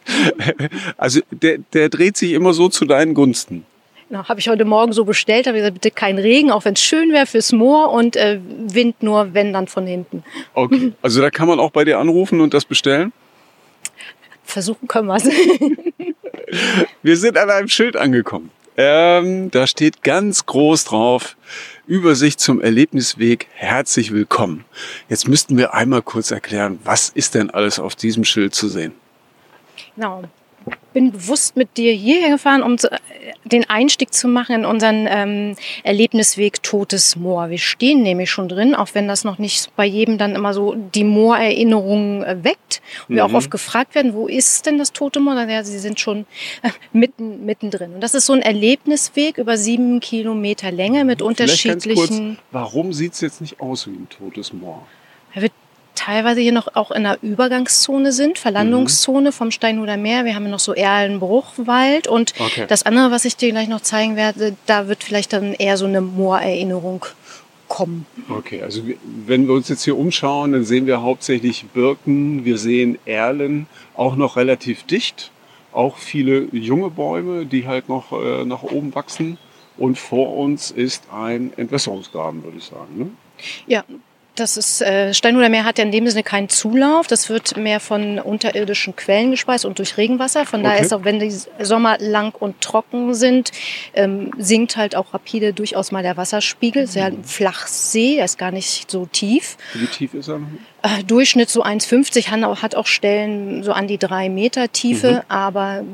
also 0.96 1.20
der, 1.30 1.58
der 1.72 1.88
dreht 1.88 2.16
sich 2.16 2.32
immer 2.32 2.54
so 2.54 2.68
zu 2.68 2.84
deinen 2.84 3.14
Gunsten. 3.14 3.64
Habe 4.12 4.40
ich 4.40 4.48
heute 4.48 4.66
Morgen 4.66 4.92
so 4.92 5.04
bestellt, 5.04 5.46
habe 5.46 5.56
gesagt, 5.56 5.74
bitte 5.74 5.90
kein 5.90 6.18
Regen, 6.18 6.50
auch 6.50 6.64
wenn 6.66 6.74
es 6.74 6.82
schön 6.82 7.12
wäre 7.12 7.26
fürs 7.26 7.52
Moor 7.52 7.90
und 7.90 8.14
äh, 8.16 8.40
Wind 8.42 9.02
nur, 9.02 9.32
wenn 9.32 9.52
dann 9.52 9.66
von 9.66 9.86
hinten. 9.86 10.22
Okay. 10.54 10.92
Also 11.02 11.20
da 11.20 11.30
kann 11.30 11.48
man 11.48 11.58
auch 11.58 11.70
bei 11.70 11.84
dir 11.84 11.98
anrufen 11.98 12.40
und 12.40 12.52
das 12.54 12.64
bestellen? 12.64 13.12
Versuchen 14.44 14.86
können 14.86 15.08
wir 15.08 15.16
es. 15.16 15.24
Wir 17.02 17.16
sind 17.16 17.38
an 17.38 17.48
einem 17.48 17.68
Schild 17.68 17.96
angekommen. 17.96 18.50
Ähm, 18.76 19.50
da 19.50 19.66
steht 19.66 20.02
ganz 20.02 20.46
groß 20.46 20.84
drauf, 20.84 21.36
Übersicht 21.86 22.40
zum 22.40 22.60
Erlebnisweg, 22.60 23.48
herzlich 23.54 24.12
willkommen. 24.12 24.64
Jetzt 25.08 25.28
müssten 25.28 25.56
wir 25.58 25.74
einmal 25.74 26.02
kurz 26.02 26.30
erklären, 26.30 26.78
was 26.84 27.08
ist 27.10 27.34
denn 27.34 27.50
alles 27.50 27.78
auf 27.78 27.94
diesem 27.94 28.24
Schild 28.24 28.54
zu 28.54 28.68
sehen? 28.68 28.92
Genau 29.94 30.22
bin 30.92 31.12
bewusst 31.12 31.56
mit 31.56 31.76
dir 31.76 31.92
hierher 31.92 32.30
gefahren, 32.30 32.62
um 32.62 32.76
den 33.44 33.68
Einstieg 33.68 34.12
zu 34.12 34.28
machen 34.28 34.56
in 34.56 34.64
unseren 34.64 35.06
ähm, 35.08 35.56
Erlebnisweg 35.84 36.62
Totes 36.62 37.16
Moor. 37.16 37.50
Wir 37.50 37.58
stehen 37.58 38.02
nämlich 38.02 38.30
schon 38.30 38.48
drin, 38.48 38.74
auch 38.74 38.88
wenn 38.92 39.08
das 39.08 39.24
noch 39.24 39.38
nicht 39.38 39.74
bei 39.76 39.86
jedem 39.86 40.18
dann 40.18 40.34
immer 40.34 40.54
so 40.54 40.74
die 40.74 41.04
Moorerinnerungen 41.04 42.22
äh, 42.22 42.44
weckt. 42.44 42.82
Und 43.08 43.16
wir 43.16 43.24
auch 43.24 43.30
mhm. 43.30 43.36
oft 43.36 43.50
gefragt 43.50 43.94
werden, 43.94 44.14
wo 44.14 44.28
ist 44.28 44.66
denn 44.66 44.78
das 44.78 44.92
Tote 44.92 45.20
Moor? 45.20 45.40
Ja, 45.48 45.64
sie 45.64 45.78
sind 45.78 45.98
schon 45.98 46.26
äh, 46.62 46.70
mitten, 46.92 47.44
mittendrin. 47.44 47.94
Und 47.94 48.00
das 48.00 48.14
ist 48.14 48.26
so 48.26 48.32
ein 48.32 48.42
Erlebnisweg 48.42 49.38
über 49.38 49.56
sieben 49.56 50.00
Kilometer 50.00 50.70
Länge 50.70 51.04
mit 51.04 51.22
unterschiedlichen... 51.22 52.36
Kurz, 52.36 52.42
warum 52.50 52.92
sieht 52.92 53.14
es 53.14 53.20
jetzt 53.20 53.40
nicht 53.40 53.60
aus 53.60 53.86
wie 53.86 53.92
ein 53.92 54.08
Totes 54.08 54.52
Moor? 54.52 54.86
Er 55.34 55.42
wird 55.42 55.52
teilweise 56.04 56.40
hier 56.40 56.52
noch 56.52 56.74
auch 56.74 56.90
in 56.90 57.04
der 57.04 57.18
Übergangszone 57.22 58.12
sind, 58.12 58.38
Verlandungszone 58.38 59.30
mhm. 59.30 59.32
vom 59.32 59.50
Steinhuder 59.50 59.96
Meer. 59.96 60.24
Wir 60.24 60.34
haben 60.34 60.50
noch 60.50 60.58
so 60.58 60.74
Erlenbruchwald 60.74 62.08
und 62.08 62.34
okay. 62.40 62.66
das 62.66 62.84
andere, 62.84 63.10
was 63.10 63.24
ich 63.24 63.36
dir 63.36 63.50
gleich 63.50 63.68
noch 63.68 63.80
zeigen 63.80 64.16
werde, 64.16 64.56
da 64.66 64.88
wird 64.88 65.04
vielleicht 65.04 65.32
dann 65.32 65.54
eher 65.54 65.76
so 65.76 65.86
eine 65.86 66.00
Moorerinnerung 66.00 67.06
kommen. 67.68 68.06
Okay, 68.28 68.62
also 68.62 68.82
wenn 69.26 69.46
wir 69.46 69.54
uns 69.54 69.68
jetzt 69.68 69.84
hier 69.84 69.96
umschauen, 69.96 70.52
dann 70.52 70.64
sehen 70.64 70.86
wir 70.86 71.02
hauptsächlich 71.02 71.66
Birken, 71.72 72.44
wir 72.44 72.58
sehen 72.58 72.98
Erlen, 73.06 73.66
auch 73.94 74.16
noch 74.16 74.36
relativ 74.36 74.82
dicht, 74.82 75.30
auch 75.72 75.96
viele 75.98 76.48
junge 76.52 76.90
Bäume, 76.90 77.46
die 77.46 77.66
halt 77.66 77.88
noch 77.88 78.12
äh, 78.12 78.44
nach 78.44 78.62
oben 78.62 78.94
wachsen. 78.94 79.38
Und 79.78 79.98
vor 79.98 80.36
uns 80.36 80.70
ist 80.70 81.04
ein 81.10 81.52
Entwässerungsgraben, 81.56 82.44
würde 82.44 82.58
ich 82.58 82.64
sagen. 82.64 82.98
Ne? 82.98 83.10
Ja, 83.66 83.84
das 84.34 84.56
ist, 84.56 84.80
äh, 84.80 85.12
Steinhuder 85.12 85.48
Meer 85.50 85.64
hat 85.64 85.78
ja 85.78 85.84
in 85.84 85.92
dem 85.92 86.08
Sinne 86.08 86.22
keinen 86.22 86.48
Zulauf. 86.48 87.06
Das 87.06 87.28
wird 87.28 87.56
mehr 87.56 87.80
von 87.80 88.18
unterirdischen 88.18 88.96
Quellen 88.96 89.30
gespeist 89.30 89.64
und 89.64 89.78
durch 89.78 89.98
Regenwasser. 89.98 90.46
Von 90.46 90.60
okay. 90.60 90.70
daher 90.70 90.82
ist 90.82 90.92
auch, 90.94 91.04
wenn 91.04 91.20
die 91.20 91.30
Sommer 91.60 91.98
lang 91.98 92.34
und 92.34 92.60
trocken 92.60 93.14
sind, 93.14 93.50
ähm, 93.94 94.30
sinkt 94.38 94.76
halt 94.76 94.96
auch 94.96 95.12
rapide 95.12 95.52
durchaus 95.52 95.92
mal 95.92 96.02
der 96.02 96.16
Wasserspiegel. 96.16 96.84
Ist 96.84 96.94
ja 96.94 97.06
ein 97.06 97.24
Flachsee, 97.24 98.16
er 98.16 98.24
ist 98.24 98.38
gar 98.38 98.52
nicht 98.52 98.90
so 98.90 99.06
tief. 99.06 99.58
Wie 99.74 99.86
tief 99.86 100.14
ist 100.14 100.28
er? 100.28 100.40
Äh, 100.82 101.04
Durchschnitt 101.04 101.50
so 101.50 101.62
1,50, 101.62 102.62
hat 102.62 102.74
auch 102.74 102.86
Stellen 102.86 103.62
so 103.62 103.72
an 103.72 103.86
die 103.86 103.98
drei 103.98 104.30
Meter 104.30 104.72
Tiefe, 104.72 105.12
mhm. 105.12 105.20
aber 105.28 105.84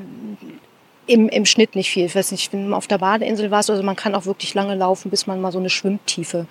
im, 1.06 1.28
im 1.28 1.46
Schnitt 1.46 1.74
nicht 1.74 1.90
viel. 1.90 2.04
Ich 2.04 2.14
weiß 2.14 2.30
nicht, 2.32 2.52
wenn 2.52 2.68
man 2.68 2.74
auf 2.74 2.86
der 2.86 2.98
Badeinsel 2.98 3.50
war, 3.50 3.58
also 3.58 3.82
man 3.82 3.96
kann 3.96 4.14
auch 4.14 4.26
wirklich 4.26 4.54
lange 4.54 4.74
laufen, 4.74 5.10
bis 5.10 5.26
man 5.26 5.40
mal 5.40 5.50
so 5.50 5.58
eine 5.58 5.70
Schwimmtiefe 5.70 6.46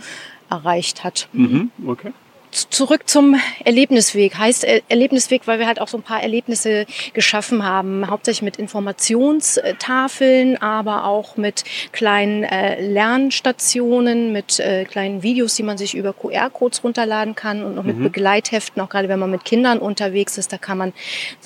erreicht 0.49 1.03
hat. 1.03 1.27
Mhm, 1.33 1.71
okay. 1.86 2.13
Zurück 2.51 3.10
zum 3.10 3.36
Erlebnisweg. 3.65 4.38
Heißt 4.38 4.63
Erlebnisweg, 4.63 5.41
weil 5.45 5.60
wir 5.60 5.67
halt 5.67 5.81
auch 5.81 5.89
so 5.89 5.97
ein 5.97 6.03
paar 6.03 6.23
Erlebnisse 6.23 6.86
geschaffen 7.13 7.63
haben. 7.63 8.10
Hauptsächlich 8.10 8.41
mit 8.41 8.57
Informationstafeln, 8.57 10.60
aber 10.62 11.05
auch 11.05 11.36
mit 11.36 11.65
kleinen 11.91 12.43
äh, 12.43 12.81
Lernstationen, 12.81 14.31
mit 14.31 14.60
äh, 14.60 14.86
kleinen 14.86 15.23
Videos, 15.23 15.55
die 15.55 15.63
man 15.63 15.77
sich 15.77 15.93
über 15.93 16.13
QR-Codes 16.13 16.86
runterladen 16.86 17.36
kann 17.36 17.63
und 17.63 17.75
noch 17.75 17.83
mit 17.83 17.97
mhm. 17.97 18.03
Begleitheften, 18.03 18.81
auch 18.81 18.89
gerade 18.89 19.10
wenn 19.10 19.19
man 19.19 19.29
mit 19.29 19.43
Kindern 19.43 19.79
unterwegs 19.79 20.38
ist, 20.38 20.53
da 20.53 20.57
kann 20.57 20.77
man 20.77 20.93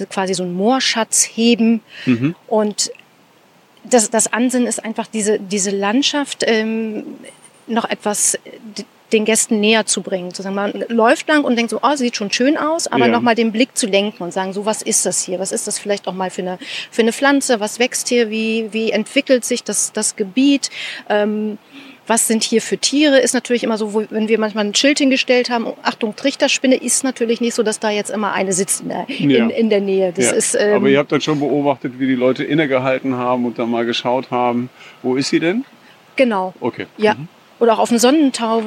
quasi 0.10 0.36
so 0.36 0.44
einen 0.44 0.54
Moorschatz 0.54 1.24
heben. 1.24 1.82
Mhm. 2.06 2.36
Und 2.48 2.92
das, 3.84 4.12
das 4.12 4.32
Ansinnen 4.32 4.68
ist 4.68 4.86
einfach 4.86 5.08
diese, 5.08 5.40
diese 5.40 5.72
Landschaft 5.72 6.44
ähm, 6.46 7.06
noch 7.72 7.90
etwas 7.90 8.38
den 9.12 9.26
Gästen 9.26 9.60
näher 9.60 9.86
zu 9.86 10.02
bringen. 10.02 10.34
Zu 10.34 10.42
sagen, 10.42 10.56
man 10.56 10.86
läuft 10.88 11.28
lang 11.28 11.44
und 11.44 11.56
denkt 11.56 11.72
so, 11.72 11.80
oh, 11.82 11.96
sieht 11.96 12.16
schon 12.16 12.32
schön 12.32 12.58
aus, 12.58 12.88
aber 12.88 13.08
ja. 13.08 13.12
nochmal 13.12 13.36
den 13.36 13.52
Blick 13.52 13.78
zu 13.78 13.88
lenken 13.88 14.24
und 14.24 14.34
sagen, 14.34 14.54
so, 14.54 14.66
was 14.66 14.82
ist 14.82 15.06
das 15.06 15.24
hier? 15.24 15.40
Was 15.40 15.52
ist 15.52 15.68
das 15.68 15.80
vielleicht 15.80 16.08
auch 16.08 16.14
mal 16.14 16.30
für 16.30 16.42
eine, 16.42 16.60
für 16.90 17.02
eine 17.02 17.14
Pflanze? 17.14 17.60
Was 17.60 17.80
wächst 17.80 18.08
hier? 18.08 18.30
Wie, 18.30 18.70
wie 18.72 18.92
entwickelt 18.92 19.46
sich 19.46 19.64
das, 19.64 19.92
das 19.94 20.16
Gebiet? 20.16 20.70
Ähm, 21.10 21.58
was 22.08 22.28
sind 22.28 22.44
hier 22.44 22.62
für 22.62 22.78
Tiere? 22.78 23.20
Ist 23.20 23.34
natürlich 23.34 23.64
immer 23.64 23.78
so, 23.78 24.06
wenn 24.10 24.28
wir 24.28 24.40
manchmal 24.40 24.66
ein 24.66 24.76
Schild 24.76 24.98
hingestellt 24.98 25.50
haben, 25.50 25.68
Achtung, 25.84 26.16
Trichterspinne, 26.16 26.76
ist 26.76 27.04
natürlich 27.04 27.40
nicht 27.40 27.54
so, 27.54 27.64
dass 27.64 27.80
da 27.80 27.90
jetzt 27.90 28.10
immer 28.10 28.34
eine 28.34 28.54
sitzt 28.54 28.82
in 28.82 28.90
der, 28.90 29.06
ja. 29.08 29.48
in, 29.48 29.70
der 29.70 29.82
Nähe. 29.82 30.14
Ja. 30.18 30.32
ist, 30.32 30.56
ähm, 30.56 30.76
Aber 30.76 30.90
ihr 30.90 30.98
habt 30.98 31.12
dann 31.12 31.22
schon 31.22 31.40
beobachtet, 31.40 32.00
wie 32.00 32.08
die 32.08 32.16
Leute 32.16 32.44
innegehalten 32.44 33.16
haben 33.16 33.46
und 33.46 33.60
dann 33.60 33.70
mal 33.70 33.86
geschaut 33.86 34.32
haben, 34.32 34.70
wo 35.04 35.16
ist 35.16 35.30
sie 35.30 35.40
denn? 35.40 35.64
Genau. 36.16 36.54
Okay. 36.60 36.88
Ja. 36.98 37.14
Mhm 37.14 37.28
oder 37.62 37.74
auch 37.74 37.80
auf 37.80 37.89
dem 37.89 38.00
Sonnentau, 38.00 38.63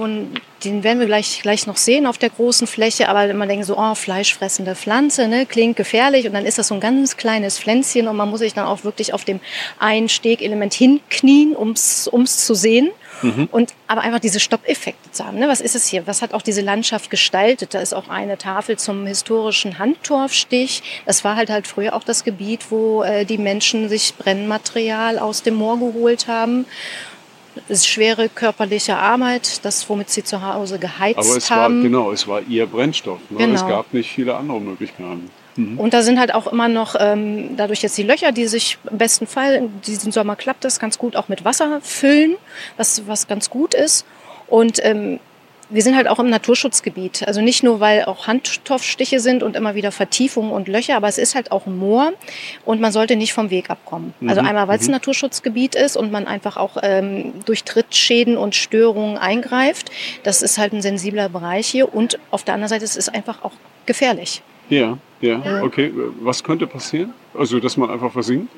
den 0.62 0.84
werden 0.84 1.00
wir 1.00 1.06
gleich, 1.06 1.40
gleich 1.42 1.66
noch 1.66 1.76
sehen 1.76 2.06
auf 2.06 2.16
der 2.16 2.30
großen 2.30 2.68
Fläche, 2.68 3.08
aber 3.08 3.34
man 3.34 3.48
denkt 3.48 3.66
so, 3.66 3.76
oh, 3.76 3.96
fleischfressende 3.96 4.76
Pflanze, 4.76 5.26
ne, 5.26 5.46
klingt 5.46 5.76
gefährlich 5.76 6.28
und 6.28 6.32
dann 6.32 6.46
ist 6.46 6.58
das 6.58 6.68
so 6.68 6.74
ein 6.74 6.80
ganz 6.80 7.16
kleines 7.16 7.58
Pflänzchen 7.58 8.06
und 8.06 8.14
man 8.16 8.30
muss 8.30 8.38
sich 8.38 8.54
dann 8.54 8.66
auch 8.66 8.84
wirklich 8.84 9.12
auf 9.12 9.24
dem 9.24 9.40
Einstegelement 9.80 10.74
hinknien, 10.74 11.56
ums, 11.56 12.08
ums 12.10 12.46
zu 12.46 12.54
sehen. 12.54 12.90
Mhm. 13.22 13.48
Und 13.50 13.72
aber 13.86 14.02
einfach 14.02 14.18
diese 14.18 14.40
Stoppeffekte 14.40 15.10
zu 15.12 15.24
haben. 15.24 15.38
Ne? 15.38 15.48
Was 15.48 15.60
ist 15.60 15.76
es 15.76 15.86
hier? 15.86 16.06
Was 16.06 16.20
hat 16.20 16.34
auch 16.34 16.42
diese 16.42 16.62
Landschaft 16.62 17.10
gestaltet? 17.10 17.72
Da 17.72 17.80
ist 17.80 17.94
auch 17.94 18.08
eine 18.08 18.38
Tafel 18.38 18.76
zum 18.76 19.06
historischen 19.06 19.78
Handtorfstich. 19.78 20.82
Das 21.06 21.22
war 21.22 21.36
halt 21.36 21.48
halt 21.48 21.66
früher 21.68 21.94
auch 21.94 22.02
das 22.02 22.24
Gebiet, 22.24 22.70
wo 22.70 23.04
äh, 23.04 23.24
die 23.24 23.38
Menschen 23.38 23.88
sich 23.88 24.14
Brennmaterial 24.16 25.20
aus 25.20 25.42
dem 25.42 25.54
Moor 25.54 25.78
geholt 25.78 26.26
haben 26.26 26.66
ist 27.68 27.86
schwere 27.86 28.28
körperliche 28.28 28.96
Arbeit, 28.96 29.64
das, 29.64 29.88
womit 29.88 30.10
sie 30.10 30.24
zu 30.24 30.42
Hause 30.42 30.78
geheizt 30.78 31.18
Aber 31.18 31.36
es 31.36 31.50
haben. 31.50 31.76
War, 31.76 31.82
genau, 31.82 32.12
es 32.12 32.26
war 32.26 32.42
ihr 32.42 32.66
Brennstoff. 32.66 33.20
Ne? 33.30 33.38
Genau. 33.38 33.54
Es 33.54 33.66
gab 33.66 33.92
nicht 33.92 34.10
viele 34.10 34.34
andere 34.34 34.60
Möglichkeiten. 34.60 35.30
Mhm. 35.56 35.78
Und 35.78 35.94
da 35.94 36.02
sind 36.02 36.18
halt 36.18 36.34
auch 36.34 36.46
immer 36.46 36.68
noch, 36.68 36.96
ähm, 36.98 37.56
dadurch 37.56 37.82
jetzt 37.82 37.96
die 37.96 38.02
Löcher, 38.02 38.32
die 38.32 38.46
sich 38.46 38.78
im 38.90 38.98
besten 38.98 39.26
Fall, 39.26 39.68
diesen 39.86 40.12
Sommer 40.12 40.36
klappt 40.36 40.64
das 40.64 40.80
ganz 40.80 40.98
gut, 40.98 41.16
auch 41.16 41.28
mit 41.28 41.44
Wasser 41.44 41.80
füllen, 41.80 42.36
was, 42.76 43.06
was 43.06 43.28
ganz 43.28 43.50
gut 43.50 43.74
ist. 43.74 44.04
Und 44.48 44.84
ähm, 44.84 45.20
wir 45.74 45.82
sind 45.82 45.96
halt 45.96 46.06
auch 46.06 46.20
im 46.20 46.30
Naturschutzgebiet. 46.30 47.26
Also 47.26 47.40
nicht 47.40 47.64
nur, 47.64 47.80
weil 47.80 48.04
auch 48.04 48.28
Handstoffstiche 48.28 49.18
sind 49.18 49.42
und 49.42 49.56
immer 49.56 49.74
wieder 49.74 49.90
Vertiefungen 49.90 50.52
und 50.52 50.68
Löcher, 50.68 50.96
aber 50.96 51.08
es 51.08 51.18
ist 51.18 51.34
halt 51.34 51.50
auch 51.50 51.66
ein 51.66 51.76
Moor 51.76 52.12
und 52.64 52.80
man 52.80 52.92
sollte 52.92 53.16
nicht 53.16 53.32
vom 53.32 53.50
Weg 53.50 53.70
abkommen. 53.70 54.14
Also 54.26 54.40
mhm. 54.40 54.48
einmal, 54.48 54.68
weil 54.68 54.78
es 54.78 54.84
ein 54.84 54.88
mhm. 54.88 54.92
Naturschutzgebiet 54.92 55.74
ist 55.74 55.96
und 55.96 56.12
man 56.12 56.26
einfach 56.28 56.56
auch 56.56 56.76
ähm, 56.82 57.32
durch 57.44 57.64
Trittschäden 57.64 58.36
und 58.36 58.54
Störungen 58.54 59.18
eingreift. 59.18 59.90
Das 60.22 60.42
ist 60.42 60.58
halt 60.58 60.72
ein 60.72 60.80
sensibler 60.80 61.28
Bereich 61.28 61.66
hier 61.66 61.92
und 61.92 62.18
auf 62.30 62.44
der 62.44 62.54
anderen 62.54 62.68
Seite 62.68 62.84
ist 62.84 62.96
es 62.96 63.08
einfach 63.08 63.42
auch 63.42 63.52
gefährlich. 63.86 64.42
Ja, 64.70 64.98
ja, 65.20 65.62
okay. 65.62 65.92
Was 66.20 66.42
könnte 66.42 66.66
passieren? 66.66 67.12
Also, 67.34 67.58
dass 67.58 67.76
man 67.76 67.90
einfach 67.90 68.12
versinkt? 68.12 68.48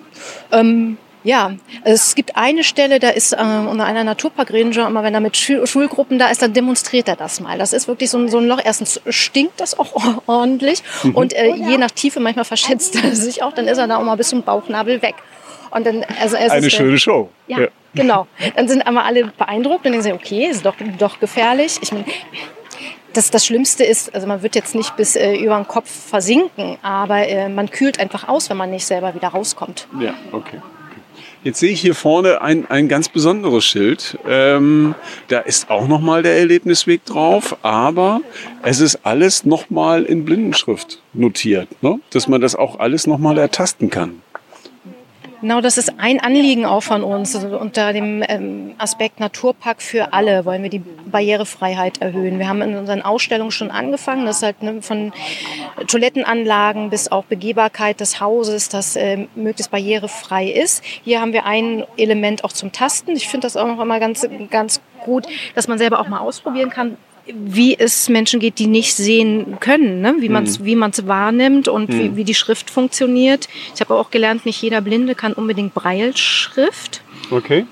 Ähm, 0.52 0.98
ja, 1.26 1.54
es 1.82 2.14
gibt 2.14 2.36
eine 2.36 2.62
Stelle, 2.62 3.00
da 3.00 3.08
ist 3.08 3.32
äh, 3.32 3.36
unter 3.36 3.84
einer 3.84 4.04
Naturpark-Ranger, 4.04 4.86
immer 4.86 5.02
wenn 5.02 5.12
er 5.12 5.20
mit 5.20 5.36
Schul 5.36 5.66
Schulgruppen 5.66 6.20
da 6.20 6.28
ist, 6.28 6.40
dann 6.40 6.52
demonstriert 6.52 7.08
er 7.08 7.16
das 7.16 7.40
mal. 7.40 7.58
Das 7.58 7.72
ist 7.72 7.88
wirklich 7.88 8.10
so 8.10 8.18
ein, 8.18 8.28
so 8.28 8.38
ein 8.38 8.46
Loch. 8.46 8.60
Erstens 8.64 9.00
stinkt 9.08 9.60
das 9.60 9.76
auch 9.76 10.22
ordentlich 10.26 10.84
mhm. 11.02 11.16
und 11.16 11.32
äh, 11.32 11.52
je 11.52 11.78
nach 11.78 11.90
Tiefe 11.90 12.20
manchmal 12.20 12.44
verschätzt 12.44 12.94
er 13.02 13.14
sich 13.16 13.42
auch, 13.42 13.52
dann 13.52 13.66
ist 13.66 13.78
er 13.78 13.88
da 13.88 13.96
auch 13.96 14.04
mal 14.04 14.16
bis 14.16 14.28
zum 14.28 14.42
Bauchnabel 14.42 15.02
weg. 15.02 15.16
Und 15.72 15.84
dann, 15.84 16.04
also 16.20 16.36
es 16.36 16.52
eine 16.52 16.66
ist, 16.66 16.72
schöne 16.72 16.96
Show. 16.96 17.28
Ja, 17.48 17.60
ja, 17.62 17.68
genau. 17.92 18.28
Dann 18.54 18.68
sind 18.68 18.86
einmal 18.86 19.04
alle 19.04 19.26
beeindruckt 19.36 19.84
und 19.84 19.92
denken 19.92 20.02
sie, 20.02 20.12
okay, 20.12 20.46
ist 20.46 20.64
doch, 20.64 20.76
doch 20.98 21.18
gefährlich. 21.18 21.78
Ich 21.82 21.90
meine, 21.90 22.04
das, 23.14 23.32
das 23.32 23.44
Schlimmste 23.44 23.82
ist, 23.82 24.14
also 24.14 24.28
man 24.28 24.42
wird 24.42 24.54
jetzt 24.54 24.76
nicht 24.76 24.96
bis 24.96 25.16
äh, 25.16 25.34
über 25.34 25.56
den 25.56 25.66
Kopf 25.66 25.90
versinken, 25.90 26.78
aber 26.82 27.26
äh, 27.26 27.48
man 27.48 27.68
kühlt 27.68 27.98
einfach 27.98 28.28
aus, 28.28 28.48
wenn 28.48 28.56
man 28.56 28.70
nicht 28.70 28.86
selber 28.86 29.14
wieder 29.14 29.28
rauskommt. 29.28 29.88
Ja, 29.98 30.14
okay. 30.30 30.60
Jetzt 31.46 31.60
sehe 31.60 31.70
ich 31.70 31.80
hier 31.80 31.94
vorne 31.94 32.42
ein, 32.42 32.68
ein 32.68 32.88
ganz 32.88 33.08
besonderes 33.08 33.64
Schild. 33.64 34.18
Ähm, 34.28 34.96
da 35.28 35.38
ist 35.38 35.70
auch 35.70 35.86
nochmal 35.86 36.24
der 36.24 36.36
Erlebnisweg 36.36 37.04
drauf, 37.04 37.56
aber 37.62 38.20
es 38.64 38.80
ist 38.80 39.06
alles 39.06 39.44
nochmal 39.44 40.02
in 40.02 40.24
Blindenschrift 40.24 41.00
notiert, 41.12 41.68
ne? 41.84 42.00
dass 42.10 42.26
man 42.26 42.40
das 42.40 42.56
auch 42.56 42.80
alles 42.80 43.06
nochmal 43.06 43.38
ertasten 43.38 43.90
kann. 43.90 44.22
Genau, 45.42 45.60
das 45.60 45.76
ist 45.76 45.92
ein 45.98 46.18
Anliegen 46.18 46.64
auch 46.64 46.82
von 46.82 47.04
uns. 47.04 47.36
Also 47.36 47.58
unter 47.58 47.92
dem 47.92 48.24
ähm, 48.26 48.74
Aspekt 48.78 49.20
Naturpark 49.20 49.82
für 49.82 50.12
alle 50.14 50.44
wollen 50.46 50.62
wir 50.62 50.70
die 50.70 50.78
Barrierefreiheit 50.78 52.00
erhöhen. 52.00 52.38
Wir 52.38 52.48
haben 52.48 52.62
in 52.62 52.74
unseren 52.74 53.02
Ausstellungen 53.02 53.50
schon 53.50 53.70
angefangen, 53.70 54.24
das 54.24 54.38
ist 54.38 54.42
halt 54.42 54.62
ne, 54.62 54.80
von 54.80 55.12
Toilettenanlagen 55.86 56.88
bis 56.88 57.12
auch 57.12 57.24
Begehbarkeit 57.24 58.00
des 58.00 58.20
Hauses, 58.20 58.70
das 58.70 58.96
äh, 58.96 59.26
möglichst 59.34 59.70
barrierefrei 59.70 60.46
ist. 60.48 60.82
Hier 61.04 61.20
haben 61.20 61.34
wir 61.34 61.44
ein 61.44 61.84
Element 61.98 62.42
auch 62.42 62.52
zum 62.52 62.72
Tasten. 62.72 63.12
Ich 63.12 63.28
finde 63.28 63.46
das 63.46 63.56
auch 63.56 63.66
noch 63.66 63.80
immer 63.80 64.00
ganz, 64.00 64.26
ganz 64.50 64.80
gut, 65.04 65.26
dass 65.54 65.68
man 65.68 65.76
selber 65.76 66.00
auch 66.00 66.08
mal 66.08 66.20
ausprobieren 66.20 66.70
kann, 66.70 66.96
wie 67.32 67.78
es 67.78 68.08
Menschen 68.08 68.40
geht, 68.40 68.58
die 68.58 68.66
nicht 68.66 68.94
sehen 68.94 69.58
können, 69.60 70.00
ne? 70.00 70.16
wie 70.20 70.28
man 70.28 70.44
es 70.44 70.60
mhm. 70.60 70.64
wie 70.64 70.76
man's 70.76 71.06
wahrnimmt 71.06 71.68
und 71.68 71.90
mhm. 71.90 71.98
wie, 71.98 72.16
wie 72.16 72.24
die 72.24 72.34
Schrift 72.34 72.70
funktioniert. 72.70 73.48
Ich 73.74 73.80
habe 73.80 73.94
auch 73.94 74.10
gelernt, 74.10 74.46
nicht 74.46 74.62
jeder 74.62 74.80
Blinde 74.80 75.14
kann 75.14 75.32
unbedingt 75.32 75.74
Breilschrift. 75.74 77.02
Okay. 77.30 77.66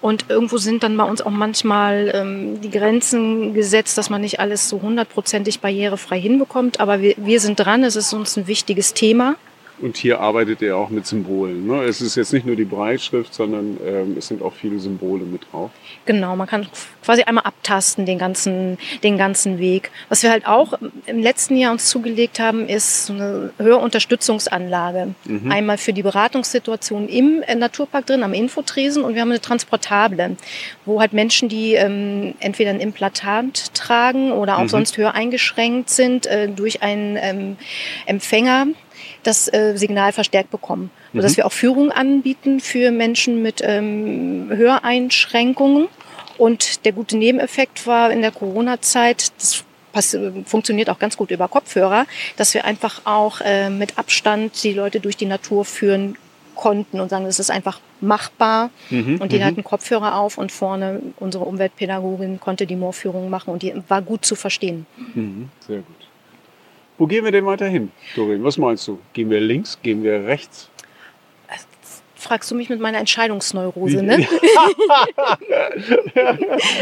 Und 0.00 0.26
irgendwo 0.28 0.58
sind 0.58 0.84
dann 0.84 0.96
bei 0.96 1.04
uns 1.04 1.20
auch 1.22 1.30
manchmal 1.30 2.12
ähm, 2.14 2.60
die 2.60 2.70
Grenzen 2.70 3.52
gesetzt, 3.52 3.98
dass 3.98 4.10
man 4.10 4.20
nicht 4.20 4.38
alles 4.38 4.68
so 4.68 4.80
hundertprozentig 4.80 5.60
barrierefrei 5.60 6.20
hinbekommt. 6.20 6.78
Aber 6.78 7.02
wir, 7.02 7.14
wir 7.16 7.40
sind 7.40 7.58
dran, 7.58 7.82
es 7.82 7.96
ist 7.96 8.12
uns 8.12 8.36
ein 8.36 8.46
wichtiges 8.46 8.94
Thema. 8.94 9.34
Und 9.80 9.96
hier 9.96 10.20
arbeitet 10.20 10.62
er 10.62 10.76
auch 10.76 10.90
mit 10.90 11.06
Symbolen. 11.06 11.66
Ne? 11.66 11.84
Es 11.84 12.00
ist 12.00 12.16
jetzt 12.16 12.32
nicht 12.32 12.46
nur 12.46 12.56
die 12.56 12.64
Breitschrift, 12.64 13.32
sondern 13.32 13.78
ähm, 13.84 14.16
es 14.18 14.28
sind 14.28 14.42
auch 14.42 14.52
viele 14.52 14.78
Symbole 14.78 15.24
mit 15.24 15.42
drauf. 15.52 15.70
Genau, 16.04 16.34
man 16.36 16.46
kann 16.46 16.66
quasi 17.04 17.22
einmal 17.22 17.44
abtasten 17.44 18.04
den 18.04 18.18
ganzen, 18.18 18.78
den 19.02 19.18
ganzen 19.18 19.58
Weg. 19.58 19.90
Was 20.08 20.22
wir 20.22 20.30
halt 20.30 20.46
auch 20.46 20.74
im 21.06 21.20
letzten 21.20 21.56
Jahr 21.56 21.72
uns 21.72 21.86
zugelegt 21.88 22.40
haben, 22.40 22.68
ist 22.68 23.06
so 23.06 23.12
eine 23.12 23.52
Hörunterstützungsanlage. 23.58 25.14
Mhm. 25.24 25.50
Einmal 25.50 25.78
für 25.78 25.92
die 25.92 26.02
Beratungssituation 26.02 27.08
im 27.08 27.42
Naturpark 27.56 28.06
drin, 28.06 28.22
am 28.22 28.34
Infotresen 28.34 29.04
und 29.04 29.14
wir 29.14 29.22
haben 29.22 29.30
eine 29.30 29.40
transportable, 29.40 30.36
wo 30.84 31.00
halt 31.00 31.12
Menschen, 31.12 31.48
die 31.48 31.74
ähm, 31.74 32.34
entweder 32.40 32.70
ein 32.70 32.80
Implantat 32.80 33.74
tragen 33.74 34.32
oder 34.32 34.58
auch 34.58 34.62
mhm. 34.62 34.68
sonst 34.68 34.96
höreingeschränkt 34.96 35.90
sind, 35.90 36.26
äh, 36.26 36.48
durch 36.48 36.82
einen 36.82 37.16
ähm, 37.20 37.56
Empfänger 38.06 38.66
das 39.22 39.52
äh, 39.52 39.76
Signal 39.76 40.12
verstärkt 40.12 40.50
bekommen. 40.50 40.90
Mhm. 41.12 41.18
Sodass 41.18 41.36
wir 41.36 41.46
auch 41.46 41.52
Führung 41.52 41.90
anbieten 41.90 42.60
für 42.60 42.90
Menschen 42.90 43.42
mit 43.42 43.60
ähm, 43.62 44.50
Höreinschränkungen. 44.50 45.88
Und 46.36 46.84
der 46.84 46.92
gute 46.92 47.16
Nebeneffekt 47.16 47.86
war 47.86 48.10
in 48.10 48.22
der 48.22 48.30
Corona-Zeit, 48.30 49.32
das 49.38 49.64
funktioniert 50.44 50.90
auch 50.90 50.98
ganz 50.98 51.16
gut 51.16 51.30
über 51.30 51.48
Kopfhörer, 51.48 52.06
dass 52.36 52.54
wir 52.54 52.64
einfach 52.64 53.02
auch 53.04 53.40
äh, 53.40 53.70
mit 53.70 53.98
Abstand 53.98 54.62
die 54.62 54.72
Leute 54.72 55.00
durch 55.00 55.16
die 55.16 55.26
Natur 55.26 55.64
führen 55.64 56.16
konnten 56.54 57.00
und 57.00 57.08
sagen, 57.08 57.24
das 57.24 57.38
ist 57.38 57.50
einfach 57.50 57.80
machbar. 58.00 58.70
Mhm, 58.90 59.20
und 59.20 59.32
die 59.32 59.38
mhm. 59.38 59.44
hatten 59.44 59.64
Kopfhörer 59.64 60.16
auf 60.16 60.38
und 60.38 60.52
vorne 60.52 61.00
unsere 61.18 61.44
Umweltpädagogin 61.44 62.40
konnte 62.40 62.66
die 62.66 62.76
Moorführung 62.76 63.30
machen 63.30 63.50
und 63.50 63.62
die 63.62 63.72
war 63.88 64.02
gut 64.02 64.24
zu 64.24 64.34
verstehen. 64.34 64.86
Mhm, 65.14 65.48
sehr 65.66 65.78
gut. 65.78 65.97
Wo 66.98 67.06
gehen 67.06 67.24
wir 67.24 67.32
denn 67.32 67.46
weiter 67.46 67.66
hin, 67.66 67.90
Doreen? 68.16 68.42
Was 68.44 68.58
meinst 68.58 68.86
du? 68.88 68.98
Gehen 69.12 69.30
wir 69.30 69.40
links? 69.40 69.78
Gehen 69.82 70.02
wir 70.02 70.26
rechts? 70.26 70.68
fragst 72.18 72.50
du 72.50 72.54
mich 72.54 72.68
mit 72.68 72.80
meiner 72.80 72.98
Entscheidungsneurose, 72.98 74.02
ne? 74.02 74.18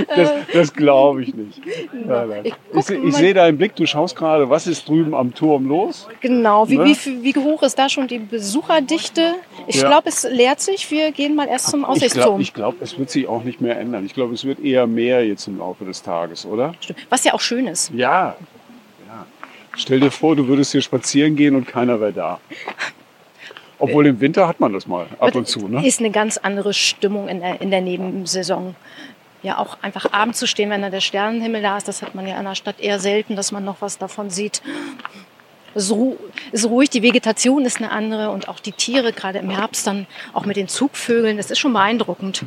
das, 0.08 0.32
das 0.52 0.72
glaube 0.74 1.22
ich 1.22 1.34
nicht. 1.34 1.60
Nein, 1.92 2.28
nein. 2.28 2.44
Ich, 2.44 2.54
ich, 2.90 3.04
ich 3.04 3.14
sehe 3.14 3.34
deinen 3.34 3.58
Blick, 3.58 3.76
du 3.76 3.86
schaust 3.86 4.16
gerade, 4.16 4.50
was 4.50 4.66
ist 4.66 4.88
drüben 4.88 5.14
am 5.14 5.34
Turm 5.34 5.66
los? 5.66 6.08
Genau, 6.20 6.68
wie, 6.68 6.78
ne? 6.78 6.86
wie, 6.86 7.22
wie 7.22 7.34
hoch 7.38 7.62
ist 7.62 7.78
da 7.78 7.88
schon 7.88 8.08
die 8.08 8.18
Besucherdichte? 8.18 9.34
Ich 9.66 9.76
ja. 9.76 9.88
glaube, 9.88 10.08
es 10.08 10.26
leert 10.28 10.60
sich. 10.60 10.90
Wir 10.90 11.12
gehen 11.12 11.34
mal 11.34 11.48
erst 11.48 11.68
zum 11.68 11.84
Aussichtsturm. 11.84 12.40
Ich 12.40 12.54
glaube, 12.54 12.78
glaub, 12.78 12.82
es 12.82 12.98
wird 12.98 13.10
sich 13.10 13.28
auch 13.28 13.44
nicht 13.44 13.60
mehr 13.60 13.78
ändern. 13.78 14.04
Ich 14.06 14.14
glaube, 14.14 14.34
es 14.34 14.44
wird 14.44 14.60
eher 14.60 14.86
mehr 14.86 15.26
jetzt 15.26 15.46
im 15.46 15.58
Laufe 15.58 15.84
des 15.84 16.02
Tages, 16.02 16.46
oder? 16.46 16.74
Stimmt. 16.80 17.06
Was 17.08 17.24
ja 17.24 17.34
auch 17.34 17.40
schön 17.40 17.66
ist. 17.66 17.92
Ja, 17.94 18.36
Stell 19.76 20.00
dir 20.00 20.10
vor, 20.10 20.36
du 20.36 20.48
würdest 20.48 20.72
hier 20.72 20.82
spazieren 20.82 21.36
gehen 21.36 21.54
und 21.54 21.66
keiner 21.66 22.00
wäre 22.00 22.12
da. 22.12 22.40
Obwohl 23.78 24.06
im 24.06 24.20
Winter 24.20 24.48
hat 24.48 24.58
man 24.58 24.72
das 24.72 24.86
mal 24.86 25.06
ab 25.18 25.34
und 25.34 25.46
zu. 25.46 25.68
Ne? 25.68 25.86
Ist 25.86 26.00
eine 26.00 26.10
ganz 26.10 26.38
andere 26.38 26.72
Stimmung 26.72 27.28
in 27.28 27.40
der, 27.40 27.60
in 27.60 27.70
der 27.70 27.82
Nebensaison. 27.82 28.74
Ja, 29.42 29.58
auch 29.58 29.76
einfach 29.82 30.12
abends 30.12 30.38
zu 30.38 30.46
stehen, 30.46 30.70
wenn 30.70 30.82
da 30.82 30.90
der 30.90 31.00
Sternenhimmel 31.00 31.62
da 31.62 31.76
ist, 31.76 31.86
das 31.86 32.02
hat 32.02 32.14
man 32.14 32.26
ja 32.26 32.38
in 32.38 32.44
der 32.44 32.54
Stadt 32.54 32.80
eher 32.80 32.98
selten, 32.98 33.36
dass 33.36 33.52
man 33.52 33.64
noch 33.64 33.76
was 33.80 33.98
davon 33.98 34.30
sieht. 34.30 34.62
Es 35.74 35.92
ist 36.52 36.70
ruhig, 36.70 36.88
die 36.88 37.02
Vegetation 37.02 37.66
ist 37.66 37.76
eine 37.76 37.90
andere 37.90 38.30
und 38.30 38.48
auch 38.48 38.60
die 38.60 38.72
Tiere, 38.72 39.12
gerade 39.12 39.38
im 39.40 39.50
Herbst 39.50 39.86
dann 39.86 40.06
auch 40.32 40.46
mit 40.46 40.56
den 40.56 40.68
Zugvögeln, 40.68 41.36
das 41.36 41.50
ist 41.50 41.58
schon 41.58 41.74
beeindruckend. 41.74 42.44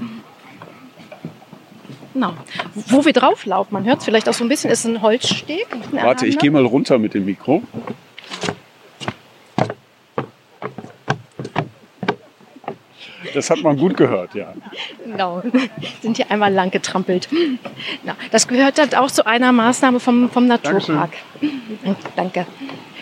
Genau. 2.19 2.33
Wo 2.73 3.05
wir 3.05 3.13
drauflaufen, 3.13 3.73
man 3.73 3.85
hört 3.85 3.99
es 3.99 4.05
vielleicht 4.05 4.27
auch 4.27 4.33
so 4.33 4.43
ein 4.43 4.49
bisschen, 4.49 4.69
ist 4.69 4.83
ein 4.83 5.01
Holzsteg. 5.01 5.67
Warte, 5.91 6.25
ich 6.25 6.37
gehe 6.37 6.51
mal 6.51 6.65
runter 6.65 6.97
mit 6.97 7.13
dem 7.13 7.23
Mikro. 7.23 7.63
Das 13.33 13.49
hat 13.49 13.61
man 13.63 13.77
gut 13.77 13.95
gehört, 13.95 14.33
ja. 14.33 14.53
Genau, 15.05 15.41
sind 16.01 16.17
hier 16.17 16.29
einmal 16.29 16.51
lang 16.51 16.71
getrampelt. 16.71 17.29
Das 18.31 18.49
gehört 18.49 18.79
halt 18.79 18.97
auch 18.97 19.09
zu 19.09 19.25
einer 19.25 19.53
Maßnahme 19.53 20.01
vom, 20.01 20.29
vom 20.29 20.47
Naturpark. 20.47 21.11
Dankeschön. 21.41 21.95
Danke. 22.17 22.45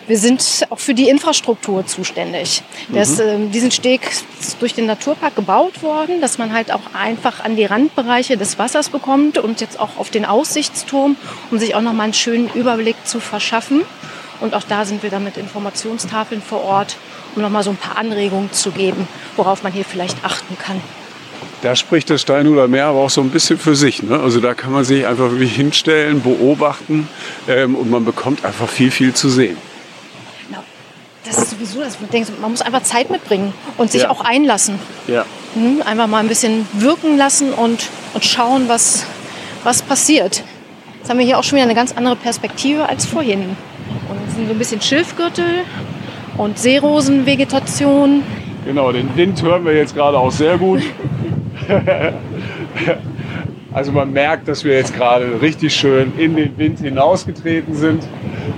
Wir 0.08 0.16
sind 0.16 0.66
auch 0.70 0.78
für 0.78 0.94
die 0.94 1.10
Infrastruktur 1.10 1.86
zuständig. 1.86 2.62
Mhm. 2.88 2.96
äh, 3.20 3.48
diesen 3.52 3.70
Steg 3.70 4.00
ist 4.40 4.56
durch 4.60 4.72
den 4.72 4.86
Naturpark 4.86 5.36
gebaut 5.36 5.82
worden, 5.82 6.22
dass 6.22 6.38
man 6.38 6.54
halt 6.54 6.72
auch 6.72 6.94
einfach 6.98 7.44
an 7.44 7.56
die 7.56 7.66
Randbereiche 7.66 8.38
des 8.38 8.58
Wassers 8.58 8.88
bekommt 8.88 9.36
und 9.36 9.60
jetzt 9.60 9.78
auch 9.78 9.98
auf 9.98 10.08
den 10.08 10.24
Aussichtsturm, 10.24 11.16
um 11.50 11.58
sich 11.58 11.74
auch 11.74 11.82
noch 11.82 11.92
mal 11.92 12.04
einen 12.04 12.14
schönen 12.14 12.48
Überblick 12.54 12.96
zu 13.04 13.20
verschaffen. 13.20 13.82
Und 14.40 14.54
auch 14.54 14.62
da 14.62 14.86
sind 14.86 15.02
wir 15.02 15.10
dann 15.10 15.24
mit 15.24 15.36
Informationstafeln 15.36 16.40
vor 16.40 16.64
Ort, 16.64 16.96
um 17.36 17.42
noch 17.42 17.50
mal 17.50 17.62
so 17.62 17.70
ein 17.70 17.76
paar 17.76 17.98
Anregungen 17.98 18.50
zu 18.50 18.70
geben, 18.70 19.06
worauf 19.36 19.62
man 19.62 19.72
hier 19.74 19.84
vielleicht 19.84 20.24
achten 20.24 20.56
kann. 20.56 20.80
Da 21.60 21.76
spricht 21.76 22.08
das 22.08 22.22
Steinhuder 22.22 22.66
Meer 22.66 22.86
aber 22.86 23.00
auch 23.00 23.10
so 23.10 23.20
ein 23.20 23.28
bisschen 23.28 23.58
für 23.58 23.76
sich. 23.76 24.02
Ne? 24.02 24.18
Also 24.18 24.40
da 24.40 24.54
kann 24.54 24.72
man 24.72 24.84
sich 24.84 25.06
einfach 25.06 25.32
wirklich 25.32 25.54
hinstellen, 25.54 26.22
beobachten 26.22 27.08
ähm, 27.46 27.74
und 27.74 27.90
man 27.90 28.06
bekommt 28.06 28.46
einfach 28.46 28.68
viel, 28.68 28.90
viel 28.90 29.12
zu 29.12 29.28
sehen 29.28 29.58
das 31.28 31.38
ist 31.38 31.50
sowieso, 31.50 31.80
dass 31.80 32.00
man 32.00 32.10
denkt, 32.10 32.40
man 32.40 32.50
muss 32.50 32.62
einfach 32.62 32.82
Zeit 32.82 33.10
mitbringen 33.10 33.52
und 33.76 33.90
sich 33.90 34.02
ja. 34.02 34.10
auch 34.10 34.24
einlassen. 34.24 34.78
Ja. 35.06 35.24
Mhm, 35.54 35.82
einfach 35.82 36.06
mal 36.06 36.18
ein 36.18 36.28
bisschen 36.28 36.66
wirken 36.72 37.16
lassen 37.16 37.52
und, 37.52 37.88
und 38.14 38.24
schauen, 38.24 38.68
was, 38.68 39.04
was 39.64 39.82
passiert. 39.82 40.42
Jetzt 40.98 41.10
haben 41.10 41.18
wir 41.18 41.26
hier 41.26 41.38
auch 41.38 41.44
schon 41.44 41.56
wieder 41.56 41.64
eine 41.64 41.74
ganz 41.74 41.92
andere 41.92 42.16
Perspektive 42.16 42.88
als 42.88 43.06
vorhin. 43.06 43.56
Und 44.08 44.18
es 44.26 44.34
sind 44.34 44.46
so 44.46 44.52
ein 44.52 44.58
bisschen 44.58 44.80
Schilfgürtel 44.80 45.64
und 46.36 46.58
Seerosenvegetation. 46.58 48.22
Genau, 48.64 48.92
den 48.92 49.14
Wind 49.16 49.42
hören 49.42 49.64
wir 49.64 49.74
jetzt 49.74 49.94
gerade 49.94 50.18
auch 50.18 50.30
sehr 50.30 50.58
gut. 50.58 50.82
also 53.72 53.92
man 53.92 54.12
merkt, 54.12 54.48
dass 54.48 54.64
wir 54.64 54.74
jetzt 54.74 54.94
gerade 54.94 55.40
richtig 55.40 55.74
schön 55.74 56.12
in 56.16 56.36
den 56.36 56.56
Wind 56.58 56.80
hinausgetreten 56.80 57.74
sind. 57.74 58.04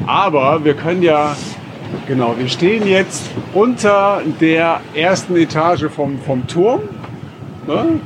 Aber 0.06 0.64
wir 0.64 0.74
können 0.74 1.02
ja 1.02 1.36
Genau, 2.06 2.34
wir 2.38 2.48
stehen 2.48 2.86
jetzt 2.86 3.30
unter 3.54 4.22
der 4.40 4.80
ersten 4.94 5.36
Etage 5.36 5.86
vom, 5.94 6.18
vom 6.18 6.46
Turm. 6.46 6.80
Ne? 7.66 8.00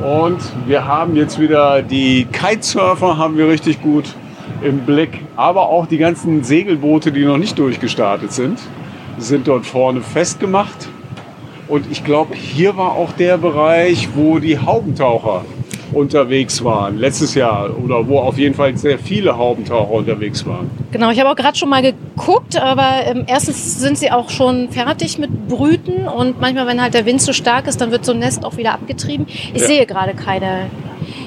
Und 0.00 0.38
wir 0.66 0.86
haben 0.86 1.16
jetzt 1.16 1.38
wieder 1.38 1.82
die 1.82 2.26
Kitesurfer 2.26 3.18
haben 3.18 3.36
wir 3.36 3.48
richtig 3.48 3.82
gut 3.82 4.14
im 4.62 4.80
Blick, 4.80 5.20
aber 5.36 5.68
auch 5.68 5.86
die 5.86 5.98
ganzen 5.98 6.42
Segelboote, 6.42 7.12
die 7.12 7.24
noch 7.24 7.38
nicht 7.38 7.58
durchgestartet 7.58 8.32
sind, 8.32 8.58
sind 9.18 9.48
dort 9.48 9.66
vorne 9.66 10.00
festgemacht. 10.00 10.88
Und 11.68 11.90
ich 11.90 12.04
glaube, 12.04 12.34
hier 12.34 12.76
war 12.76 12.92
auch 12.92 13.12
der 13.12 13.38
Bereich, 13.38 14.08
wo 14.14 14.38
die 14.38 14.58
Haubentaucher 14.58 15.44
unterwegs 15.92 16.62
waren, 16.64 16.98
letztes 16.98 17.34
Jahr 17.34 17.70
oder 17.82 18.06
wo 18.06 18.18
auf 18.18 18.38
jeden 18.38 18.54
Fall 18.54 18.76
sehr 18.76 18.98
viele 18.98 19.36
Haubentaucher 19.36 19.90
unterwegs 19.90 20.46
waren. 20.46 20.70
Genau, 20.92 21.10
ich 21.10 21.18
habe 21.20 21.30
auch 21.30 21.36
gerade 21.36 21.56
schon 21.56 21.68
mal 21.68 21.82
geguckt, 21.82 22.60
aber 22.60 23.06
ähm, 23.06 23.24
erstens 23.26 23.80
sind 23.80 23.98
sie 23.98 24.10
auch 24.10 24.30
schon 24.30 24.70
fertig 24.70 25.18
mit 25.18 25.48
Brüten 25.48 26.06
und 26.06 26.40
manchmal, 26.40 26.66
wenn 26.66 26.80
halt 26.80 26.94
der 26.94 27.06
Wind 27.06 27.20
zu 27.20 27.32
stark 27.32 27.66
ist, 27.66 27.80
dann 27.80 27.90
wird 27.90 28.04
so 28.04 28.12
ein 28.12 28.18
Nest 28.18 28.44
auch 28.44 28.56
wieder 28.56 28.74
abgetrieben. 28.74 29.26
Ich 29.28 29.62
ja. 29.62 29.66
sehe 29.66 29.86
gerade 29.86 30.14
keine, 30.14 30.66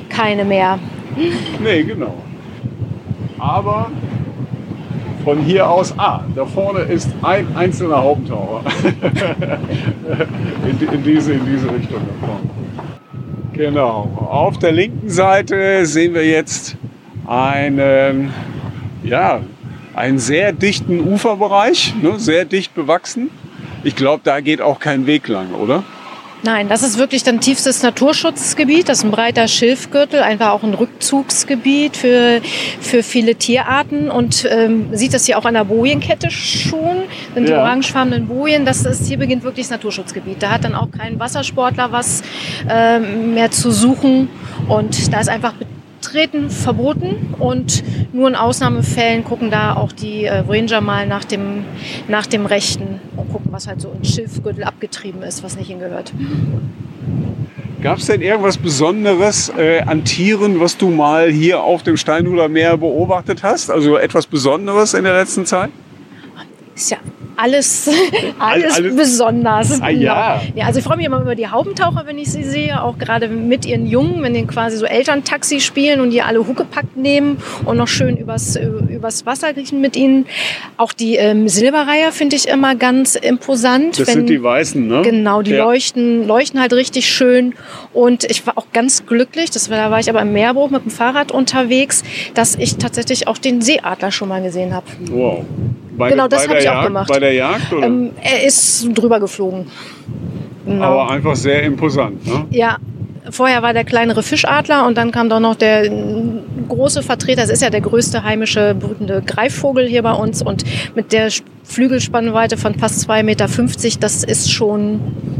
keine 0.09 0.45
mehr. 0.45 0.79
Nee, 1.63 1.83
genau. 1.83 2.13
Aber 3.37 3.91
von 5.23 5.39
hier 5.39 5.69
aus, 5.69 5.93
ah, 5.97 6.21
da 6.35 6.45
vorne 6.45 6.79
ist 6.79 7.09
ein 7.21 7.55
einzelner 7.55 7.97
Haubentaucher. 7.97 8.61
in, 10.67 10.87
in, 10.87 11.03
diese, 11.03 11.33
in 11.33 11.45
diese 11.45 11.71
Richtung 11.73 12.01
da 12.01 12.25
vorne. 12.25 12.62
Genau. 13.53 14.27
Auf 14.29 14.57
der 14.57 14.71
linken 14.71 15.09
Seite 15.09 15.85
sehen 15.85 16.13
wir 16.13 16.25
jetzt 16.25 16.75
einen, 17.27 18.33
ja, 19.03 19.41
einen 19.93 20.19
sehr 20.19 20.51
dichten 20.53 20.99
Uferbereich, 20.99 21.93
ne, 22.01 22.19
sehr 22.19 22.45
dicht 22.45 22.73
bewachsen. 22.73 23.29
Ich 23.83 23.95
glaube, 23.95 24.21
da 24.23 24.39
geht 24.39 24.61
auch 24.61 24.79
kein 24.79 25.05
Weg 25.05 25.27
lang, 25.27 25.53
oder? 25.53 25.83
Nein, 26.45 26.67
das 26.67 26.83
ist 26.83 26.97
wirklich 26.97 27.23
dann 27.23 27.39
tiefstes 27.39 27.83
Naturschutzgebiet. 27.83 28.89
Das 28.89 28.97
ist 28.97 29.03
ein 29.05 29.11
breiter 29.11 29.47
Schilfgürtel, 29.47 30.19
einfach 30.19 30.49
auch 30.49 30.63
ein 30.63 30.73
Rückzugsgebiet 30.73 31.95
für, 31.95 32.41
für 32.81 33.01
viele 33.01 33.35
Tierarten. 33.35 34.11
Und 34.11 34.45
ähm, 34.51 34.89
sieht 34.91 35.13
das 35.13 35.25
hier 35.25 35.37
auch 35.37 35.45
an 35.45 35.53
der 35.53 35.63
Bojenkette 35.63 36.29
schon, 36.31 37.03
sind 37.33 37.47
die 37.47 37.53
orangefarbenen 37.53 38.27
Bojen. 38.27 38.65
Das 38.65 38.83
ist, 38.83 39.07
hier 39.07 39.17
beginnt 39.17 39.43
wirklich 39.43 39.67
das 39.67 39.71
Naturschutzgebiet. 39.71 40.43
Da 40.43 40.51
hat 40.51 40.65
dann 40.65 40.75
auch 40.75 40.91
kein 40.91 41.17
Wassersportler 41.17 41.93
was 41.93 42.23
äh, 42.69 42.99
mehr 42.99 43.51
zu 43.51 43.71
suchen. 43.71 44.27
Und 44.67 45.13
da 45.13 45.21
ist 45.21 45.29
einfach 45.29 45.53
Betreten 46.13 46.51
verboten 46.51 47.33
und 47.39 47.83
nur 48.13 48.27
in 48.27 48.35
Ausnahmefällen 48.35 49.23
gucken 49.23 49.49
da 49.49 49.75
auch 49.75 49.91
die 49.91 50.25
äh, 50.25 50.43
Ranger 50.47 50.79
mal 50.79 51.07
nach 51.07 51.25
dem, 51.25 51.65
nach 52.07 52.27
dem 52.27 52.45
Rechten 52.45 53.01
und 53.17 53.31
gucken, 53.31 53.51
was 53.51 53.67
halt 53.67 53.81
so 53.81 53.91
ein 53.91 54.05
Schilfgürtel 54.05 54.63
abgetrieben 54.63 55.23
ist, 55.23 55.41
was 55.41 55.57
nicht 55.57 55.69
hingehört. 55.69 56.13
Gab 57.81 57.97
es 57.97 58.05
denn 58.05 58.21
irgendwas 58.21 58.57
Besonderes 58.57 59.51
äh, 59.57 59.81
an 59.81 60.05
Tieren, 60.05 60.59
was 60.59 60.77
du 60.77 60.91
mal 60.91 61.31
hier 61.31 61.63
auf 61.63 61.81
dem 61.81 61.97
Steinhuder 61.97 62.47
Meer 62.47 62.77
beobachtet 62.77 63.41
hast? 63.41 63.71
Also 63.71 63.97
etwas 63.97 64.27
Besonderes 64.27 64.93
in 64.93 65.05
der 65.05 65.13
letzten 65.13 65.47
Zeit? 65.47 65.71
Ist 66.75 66.91
ja 66.91 66.97
alles, 67.35 67.89
alles, 68.39 68.75
alles 68.75 68.95
besonders. 68.95 69.81
Ah, 69.81 69.89
ja. 69.89 70.39
Genau. 70.39 70.59
ja. 70.59 70.65
Also 70.65 70.79
ich 70.79 70.85
freue 70.85 70.97
mich 70.97 71.05
immer 71.05 71.21
über 71.21 71.35
die 71.35 71.47
Haubentaucher, 71.47 72.03
wenn 72.05 72.17
ich 72.17 72.31
sie 72.31 72.43
sehe, 72.43 72.81
auch 72.81 72.97
gerade 72.97 73.27
mit 73.27 73.65
ihren 73.65 73.85
Jungen, 73.87 74.21
wenn 74.23 74.33
die 74.33 74.45
quasi 74.45 74.77
so 74.77 74.85
Elterntaxi 74.85 75.59
spielen 75.59 76.01
und 76.01 76.11
die 76.11 76.21
alle 76.21 76.45
Huckepack 76.47 76.95
nehmen 76.95 77.37
und 77.65 77.77
noch 77.77 77.87
schön 77.87 78.17
übers, 78.17 78.55
übers 78.55 79.25
Wasser 79.25 79.53
kriechen 79.53 79.81
mit 79.81 79.95
ihnen. 79.95 80.25
Auch 80.77 80.93
die 80.93 81.15
ähm, 81.15 81.47
Silberreiher 81.47 82.11
finde 82.11 82.35
ich 82.35 82.47
immer 82.47 82.75
ganz 82.75 83.15
imposant. 83.15 83.99
Das 83.99 84.07
wenn, 84.07 84.13
sind 84.13 84.29
die 84.29 84.41
Weißen, 84.41 84.87
ne? 84.87 85.01
Genau, 85.03 85.41
die 85.41 85.51
ja. 85.51 85.63
leuchten, 85.63 86.27
leuchten 86.27 86.59
halt 86.59 86.73
richtig 86.73 87.09
schön. 87.09 87.53
Und 87.93 88.23
ich 88.23 88.45
war 88.47 88.57
auch 88.57 88.67
ganz 88.73 89.05
glücklich, 89.05 89.51
das 89.51 89.69
war, 89.69 89.77
da 89.77 89.91
war 89.91 89.99
ich 89.99 90.09
aber 90.09 90.21
im 90.21 90.33
Meerbruch 90.33 90.69
mit 90.69 90.83
dem 90.83 90.91
Fahrrad 90.91 91.31
unterwegs, 91.31 92.03
dass 92.33 92.55
ich 92.55 92.77
tatsächlich 92.77 93.27
auch 93.27 93.37
den 93.37 93.61
Seeadler 93.61 94.11
schon 94.11 94.29
mal 94.29 94.41
gesehen 94.41 94.73
habe. 94.73 94.85
Wow. 95.09 95.45
Bei, 95.97 96.09
genau, 96.09 96.27
das 96.27 96.47
habe 96.47 96.59
ich 96.59 96.69
auch 96.69 96.83
gemacht. 96.83 97.07
Bei 97.07 97.19
der 97.19 97.33
Jagd? 97.33 97.71
Oder? 97.71 97.87
Ähm, 97.87 98.11
er 98.21 98.43
ist 98.43 98.87
drüber 98.93 99.19
geflogen. 99.19 99.67
Genau. 100.65 100.83
Aber 100.83 101.11
einfach 101.11 101.35
sehr 101.35 101.63
imposant. 101.63 102.25
Ne? 102.25 102.45
Ja, 102.51 102.77
vorher 103.29 103.61
war 103.61 103.73
der 103.73 103.83
kleinere 103.83 104.23
Fischadler 104.23 104.85
und 104.85 104.97
dann 104.97 105.11
kam 105.11 105.29
doch 105.29 105.39
noch 105.39 105.55
der 105.55 105.89
große 106.67 107.03
Vertreter. 107.03 107.43
Es 107.43 107.49
ist 107.49 107.61
ja 107.61 107.69
der 107.69 107.81
größte 107.81 108.23
heimische 108.23 108.75
brütende 108.75 109.21
Greifvogel 109.25 109.87
hier 109.87 110.03
bei 110.03 110.13
uns 110.13 110.41
und 110.41 110.63
mit 110.95 111.11
der 111.11 111.29
Flügelspannweite 111.63 112.57
von 112.57 112.75
fast 112.75 113.09
2,50 113.09 113.23
Meter, 113.23 113.47
das 113.99 114.23
ist 114.23 114.51
schon 114.51 114.99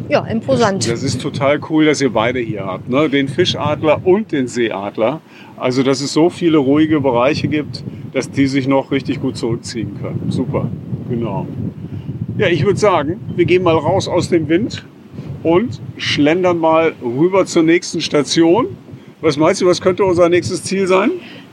ja, 0.09 0.25
imposant. 0.25 0.83
Das, 0.83 1.01
das, 1.01 1.03
ist 1.03 1.21
total 1.21 1.59
cool, 1.69 1.85
dass 1.85 2.01
ihr 2.01 2.11
beide 2.11 2.39
hier 2.39 2.65
habt. 2.65 2.89
Ne? 2.89 3.09
Den 3.09 3.27
Fischadler 3.27 4.05
und 4.05 4.31
den 4.31 4.47
Seeadler. 4.47 5.21
Also, 5.57 5.83
dass 5.83 6.01
es 6.01 6.13
so 6.13 6.29
viele 6.29 6.57
ruhige 6.57 6.99
Bereiche 7.01 7.47
gibt, 7.47 7.83
dass 8.13 8.29
die 8.29 8.47
sich 8.47 8.67
noch 8.67 8.91
richtig 8.91 9.21
gut 9.21 9.37
zurückziehen 9.37 9.99
können. 10.01 10.25
Super, 10.29 10.69
genau. 11.09 11.47
Ja, 12.37 12.47
ich 12.47 12.65
würde 12.65 12.79
sagen, 12.79 13.19
wir 13.35 13.45
gehen 13.45 13.63
mal 13.63 13.75
raus 13.75 14.07
aus 14.07 14.29
dem 14.29 14.49
Wind 14.49 14.83
und 15.43 15.79
schlendern 15.97 16.57
mal 16.57 16.93
rüber 17.01 17.45
zur 17.45 17.63
nächsten 17.63 18.01
Station. 18.01 18.75
Was 19.21 19.37
meinst 19.37 19.61
du, 19.61 19.65
was 19.67 19.79
könnte 19.81 20.03
unser 20.03 20.29
nächstes 20.29 20.63
Ziel 20.63 20.87
sein? 20.87 21.11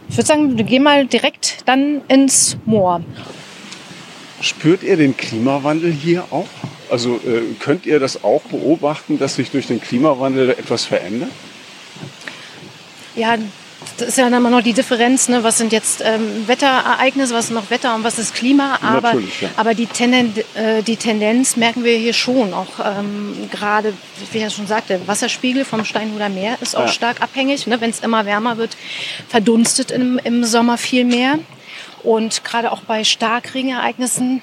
Ich 0.08 0.16
würde 0.16 0.26
sagen, 0.26 0.56
wir 0.56 0.64
gehen 0.64 0.82
mal 0.82 1.06
direkt 1.06 1.58
dann 1.66 2.00
ins 2.08 2.56
Moor. 2.64 3.02
Spürt 4.40 4.82
ihr 4.82 4.96
den 4.96 5.16
Klimawandel 5.16 5.92
hier 5.92 6.24
auch? 6.30 6.48
Also 6.90 7.16
äh, 7.16 7.42
könnt 7.60 7.86
ihr 7.86 8.00
das 8.00 8.24
auch 8.24 8.42
beobachten, 8.42 9.18
dass 9.18 9.36
sich 9.36 9.50
durch 9.50 9.66
den 9.66 9.80
Klimawandel 9.80 10.50
etwas 10.50 10.84
verändert? 10.84 11.30
Ja, 13.14 13.36
das 14.00 14.08
ist 14.08 14.18
ja 14.18 14.24
dann 14.24 14.34
immer 14.34 14.50
noch 14.50 14.62
die 14.62 14.72
Differenz, 14.72 15.28
ne? 15.28 15.42
was 15.44 15.58
sind 15.58 15.72
jetzt 15.72 16.02
ähm, 16.04 16.46
Wetterereignisse, 16.46 17.34
was 17.34 17.46
ist 17.46 17.50
noch 17.50 17.70
Wetter 17.70 17.94
und 17.94 18.04
was 18.04 18.18
ist 18.18 18.34
Klima. 18.34 18.78
Aber, 18.82 19.14
ja. 19.14 19.48
aber 19.56 19.74
die, 19.74 19.86
Tenden, 19.86 20.34
äh, 20.54 20.82
die 20.82 20.96
Tendenz 20.96 21.56
merken 21.56 21.84
wir 21.84 21.96
hier 21.96 22.12
schon. 22.12 22.54
Auch 22.54 22.80
ähm, 22.82 23.48
gerade, 23.50 23.92
wie 24.30 24.38
ich 24.38 24.42
ja 24.42 24.50
schon 24.50 24.66
sagte, 24.66 25.00
Wasserspiegel 25.06 25.64
vom 25.64 25.84
Steinhuder 25.84 26.28
Meer 26.28 26.56
ist 26.60 26.76
auch 26.76 26.82
ja. 26.82 26.88
stark 26.88 27.20
abhängig. 27.22 27.66
Ne? 27.66 27.80
Wenn 27.80 27.90
es 27.90 28.00
immer 28.00 28.26
wärmer 28.26 28.56
wird, 28.56 28.76
verdunstet 29.28 29.90
im, 29.90 30.18
im 30.22 30.44
Sommer 30.44 30.78
viel 30.78 31.04
mehr. 31.04 31.38
Und 32.02 32.44
gerade 32.44 32.72
auch 32.72 32.80
bei 32.80 33.04
Starkregenereignissen 33.04 34.42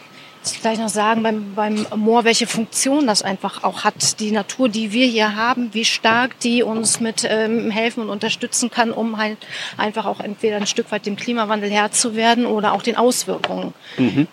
ich 0.53 0.61
gleich 0.61 0.77
noch 0.77 0.89
sagen 0.89 1.23
beim, 1.23 1.53
beim 1.55 1.85
Moor, 1.95 2.23
welche 2.23 2.47
Funktion 2.47 3.07
das 3.07 3.21
einfach 3.21 3.63
auch 3.63 3.83
hat. 3.83 4.19
Die 4.19 4.31
Natur, 4.31 4.69
die 4.69 4.91
wir 4.91 5.05
hier 5.05 5.35
haben, 5.35 5.73
wie 5.73 5.85
stark 5.85 6.39
die 6.39 6.63
uns 6.63 6.99
mit 6.99 7.27
ähm, 7.29 7.71
helfen 7.71 8.01
und 8.03 8.09
unterstützen 8.09 8.69
kann, 8.69 8.91
um 8.91 9.17
halt 9.17 9.37
einfach 9.77 10.05
auch 10.05 10.19
entweder 10.19 10.57
ein 10.57 10.67
Stück 10.67 10.91
weit 10.91 11.05
dem 11.05 11.15
Klimawandel 11.15 11.69
Herr 11.69 11.91
zu 11.91 12.15
werden 12.15 12.45
oder 12.45 12.73
auch 12.73 12.81
den 12.81 12.95
Auswirkungen. 12.97 13.73
Mhm. 13.97 14.27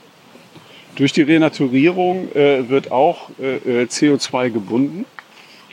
Durch 0.97 1.13
die 1.13 1.23
Renaturierung 1.23 2.31
äh, 2.35 2.69
wird 2.69 2.93
auch 2.93 3.31
äh, 3.41 3.83
äh 3.83 3.85
CO2 3.85 4.51
gebunden. 4.51 5.07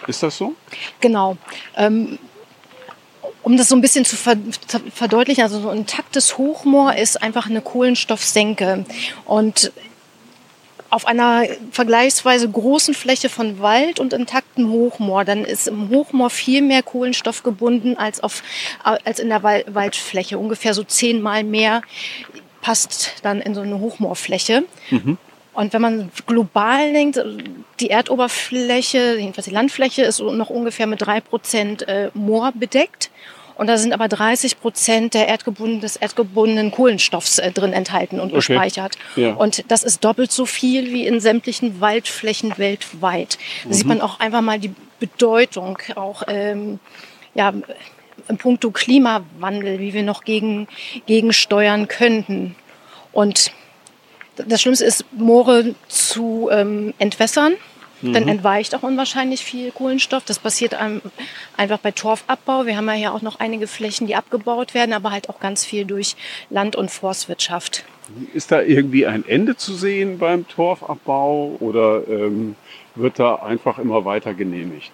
Ist 0.07 0.23
das 0.23 0.37
so? 0.37 0.55
Genau. 0.99 1.37
Ähm, 1.77 2.17
um 3.43 3.57
das 3.57 3.69
so 3.69 3.75
ein 3.75 3.81
bisschen 3.81 4.05
zu 4.05 4.15
verdeutlichen, 4.15 5.43
also 5.43 5.59
so 5.59 5.69
ein 5.69 5.79
intaktes 5.79 6.37
Hochmoor 6.37 6.95
ist 6.95 7.21
einfach 7.21 7.49
eine 7.49 7.61
Kohlenstoffsenke. 7.61 8.85
Und 9.25 9.71
auf 10.91 11.07
einer 11.07 11.45
vergleichsweise 11.71 12.49
großen 12.49 12.93
Fläche 12.93 13.29
von 13.29 13.61
Wald 13.61 13.99
und 13.99 14.11
intakten 14.11 14.69
Hochmoor, 14.69 15.23
dann 15.23 15.45
ist 15.45 15.69
im 15.69 15.89
Hochmoor 15.89 16.29
viel 16.29 16.61
mehr 16.61 16.83
Kohlenstoff 16.83 17.43
gebunden 17.43 17.97
als, 17.97 18.21
auf, 18.21 18.43
als 18.83 19.19
in 19.19 19.29
der 19.29 19.41
Waldfläche. 19.41 20.37
Ungefähr 20.37 20.73
so 20.73 20.83
zehnmal 20.83 21.45
mehr 21.45 21.81
passt 22.61 23.15
dann 23.23 23.39
in 23.41 23.55
so 23.55 23.61
eine 23.61 23.79
Hochmoorfläche. 23.79 24.65
Mhm. 24.89 25.17
Und 25.53 25.73
wenn 25.73 25.81
man 25.81 26.11
global 26.27 26.93
denkt, 26.93 27.21
die 27.79 27.89
Erdoberfläche, 27.89 29.17
jedenfalls 29.17 29.45
die 29.45 29.53
Landfläche, 29.53 30.03
ist 30.03 30.19
noch 30.19 30.49
ungefähr 30.49 30.87
mit 30.87 31.01
drei 31.01 31.21
Prozent 31.21 31.87
äh, 31.87 32.09
Moor 32.13 32.51
bedeckt. 32.53 33.11
Und 33.55 33.67
da 33.67 33.77
sind 33.77 33.93
aber 33.93 34.07
30 34.07 34.59
Prozent 34.59 35.13
der 35.13 35.27
erdgebunden, 35.27 35.81
des 35.81 35.95
erdgebundenen 35.95 36.71
Kohlenstoffs 36.71 37.39
äh, 37.39 37.51
drin 37.51 37.73
enthalten 37.73 38.19
und 38.19 38.27
okay. 38.27 38.35
gespeichert. 38.35 38.97
Ja. 39.15 39.33
Und 39.33 39.69
das 39.71 39.83
ist 39.83 40.03
doppelt 40.03 40.31
so 40.31 40.45
viel 40.45 40.91
wie 40.91 41.05
in 41.05 41.19
sämtlichen 41.19 41.81
Waldflächen 41.81 42.57
weltweit. 42.57 43.37
Da 43.63 43.69
mhm. 43.69 43.73
sieht 43.73 43.87
man 43.87 44.01
auch 44.01 44.19
einfach 44.19 44.41
mal 44.41 44.59
die 44.59 44.73
Bedeutung 44.99 45.77
auch 45.95 46.23
ähm, 46.27 46.79
ja, 47.33 47.53
im 48.27 48.37
Punkto 48.37 48.71
Klimawandel, 48.71 49.79
wie 49.79 49.93
wir 49.93 50.03
noch 50.03 50.23
gegen, 50.23 50.67
gegensteuern 51.05 51.87
könnten. 51.87 52.55
Und 53.11 53.51
das 54.35 54.61
Schlimmste 54.61 54.85
ist, 54.85 55.05
Moore 55.11 55.75
zu 55.87 56.49
ähm, 56.51 56.93
entwässern 56.97 57.53
Mhm. 58.01 58.13
Dann 58.13 58.27
entweicht 58.27 58.75
auch 58.75 58.83
unwahrscheinlich 58.83 59.43
viel 59.43 59.71
Kohlenstoff. 59.71 60.23
Das 60.25 60.39
passiert 60.39 60.75
einfach 61.57 61.79
bei 61.79 61.91
Torfabbau. 61.91 62.65
Wir 62.65 62.77
haben 62.77 62.87
ja 62.87 62.93
hier 62.93 63.13
auch 63.13 63.21
noch 63.21 63.39
einige 63.39 63.67
Flächen, 63.67 64.07
die 64.07 64.15
abgebaut 64.15 64.73
werden, 64.73 64.93
aber 64.93 65.11
halt 65.11 65.29
auch 65.29 65.39
ganz 65.39 65.65
viel 65.65 65.85
durch 65.85 66.15
Land- 66.49 66.75
und 66.75 66.91
Forstwirtschaft. 66.91 67.83
Ist 68.33 68.51
da 68.51 68.61
irgendwie 68.61 69.05
ein 69.05 69.27
Ende 69.27 69.55
zu 69.55 69.73
sehen 69.73 70.17
beim 70.17 70.47
Torfabbau 70.47 71.57
oder 71.59 72.07
ähm, 72.07 72.55
wird 72.95 73.19
da 73.19 73.35
einfach 73.35 73.77
immer 73.77 74.05
weiter 74.05 74.33
genehmigt? 74.33 74.91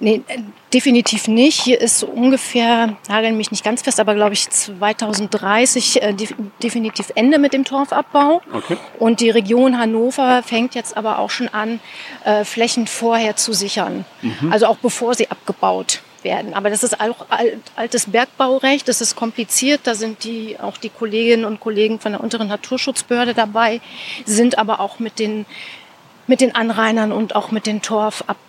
Nee, 0.00 0.22
äh, 0.28 0.38
definitiv 0.72 1.28
nicht. 1.28 1.60
Hier 1.60 1.80
ist 1.80 2.02
ungefähr, 2.02 2.96
nageln 3.08 3.36
mich 3.36 3.50
nicht 3.50 3.64
ganz 3.64 3.82
fest, 3.82 4.00
aber 4.00 4.14
glaube 4.14 4.34
ich 4.34 4.48
2030 4.48 6.02
äh, 6.02 6.14
definitiv 6.62 7.10
Ende 7.14 7.38
mit 7.38 7.52
dem 7.52 7.64
Torfabbau. 7.64 8.42
Okay. 8.52 8.76
Und 8.98 9.20
die 9.20 9.30
Region 9.30 9.78
Hannover 9.78 10.42
fängt 10.42 10.74
jetzt 10.74 10.96
aber 10.96 11.18
auch 11.18 11.30
schon 11.30 11.48
an, 11.48 11.80
äh, 12.24 12.44
Flächen 12.44 12.86
vorher 12.86 13.36
zu 13.36 13.52
sichern. 13.52 14.04
Mhm. 14.22 14.52
Also 14.52 14.66
auch 14.66 14.78
bevor 14.78 15.14
sie 15.14 15.30
abgebaut 15.30 16.02
werden. 16.28 16.52
Aber 16.54 16.68
das 16.68 16.82
ist 16.82 17.00
auch 17.00 17.26
altes 17.74 18.10
Bergbaurecht, 18.10 18.86
das 18.86 19.00
ist 19.00 19.16
kompliziert. 19.16 19.80
Da 19.84 19.94
sind 19.94 20.24
die, 20.24 20.56
auch 20.60 20.76
die 20.76 20.90
Kolleginnen 20.90 21.46
und 21.46 21.58
Kollegen 21.58 21.98
von 21.98 22.12
der 22.12 22.20
unteren 22.20 22.48
Naturschutzbehörde 22.48 23.32
dabei, 23.34 23.80
sind 24.26 24.58
aber 24.58 24.80
auch 24.80 24.98
mit 24.98 25.18
den, 25.18 25.46
mit 26.26 26.40
den 26.42 26.54
Anrainern 26.54 27.12
und 27.12 27.34
auch 27.34 27.50
mit 27.50 27.66
den 27.66 27.80
Torfabbauern 27.80 28.48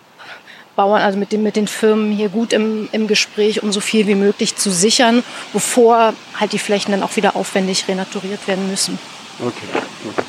Bauern, 0.76 1.02
also 1.02 1.18
mit 1.18 1.32
den, 1.32 1.42
mit 1.42 1.56
den 1.56 1.66
Firmen 1.66 2.12
hier 2.12 2.28
gut 2.28 2.52
im, 2.52 2.88
im 2.92 3.06
Gespräch, 3.06 3.62
um 3.62 3.72
so 3.72 3.80
viel 3.80 4.06
wie 4.06 4.14
möglich 4.14 4.56
zu 4.56 4.70
sichern, 4.70 5.22
bevor 5.52 6.14
halt 6.38 6.52
die 6.52 6.58
Flächen 6.58 6.92
dann 6.92 7.02
auch 7.02 7.16
wieder 7.16 7.36
aufwendig 7.36 7.86
renaturiert 7.88 8.46
werden 8.48 8.70
müssen. 8.70 8.98
Okay. 9.40 9.66
okay. 10.08 10.22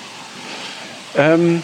Ähm, 1.16 1.64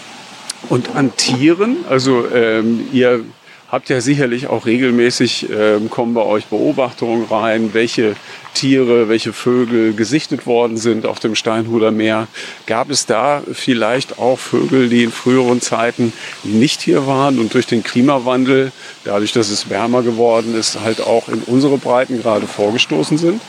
und 0.70 0.96
an 0.96 1.16
Tieren, 1.18 1.86
also 1.90 2.28
ähm, 2.30 2.88
ihr 2.94 3.26
habt 3.70 3.90
ja 3.90 4.00
sicherlich 4.02 4.48
auch 4.48 4.66
regelmäßig, 4.66 5.50
äh, 5.50 5.80
kommen 5.90 6.14
bei 6.14 6.22
euch 6.22 6.46
Beobachtungen 6.46 7.26
rein, 7.26 7.74
welche 7.74 8.16
Tiere, 8.54 9.10
welche 9.10 9.34
Vögel 9.34 9.94
gesichtet 9.94 10.46
worden 10.46 10.78
sind 10.78 11.06
auf 11.06 11.20
dem 11.20 11.36
Steinhuder 11.36 11.92
Meer. 11.92 12.28
Gab 12.66 12.90
es 12.90 13.06
da 13.06 13.44
vielleicht 13.52 14.20
auch 14.20 14.40
Vögel, 14.40 14.90
die 14.90 15.04
in 15.04 15.12
früheren 15.12 15.62
Zeiten 15.62 16.14
nicht 16.44 16.82
hier 16.82 17.06
waren 17.06 17.40
und 17.40 17.54
durch 17.54 17.68
den 17.68 17.84
Klimawandel, 17.84 18.72
dadurch, 19.04 19.34
dass 19.34 19.50
es 19.50 19.70
wärmer 19.70 20.02
geworden 20.02 20.56
ist, 20.58 20.80
halt 20.80 21.02
auch 21.02 21.28
in 21.28 21.44
unsere 21.44 21.78
Breiten 21.78 22.22
gerade 22.22 22.48
vorgestoßen 22.48 23.18
sind? 23.18 23.42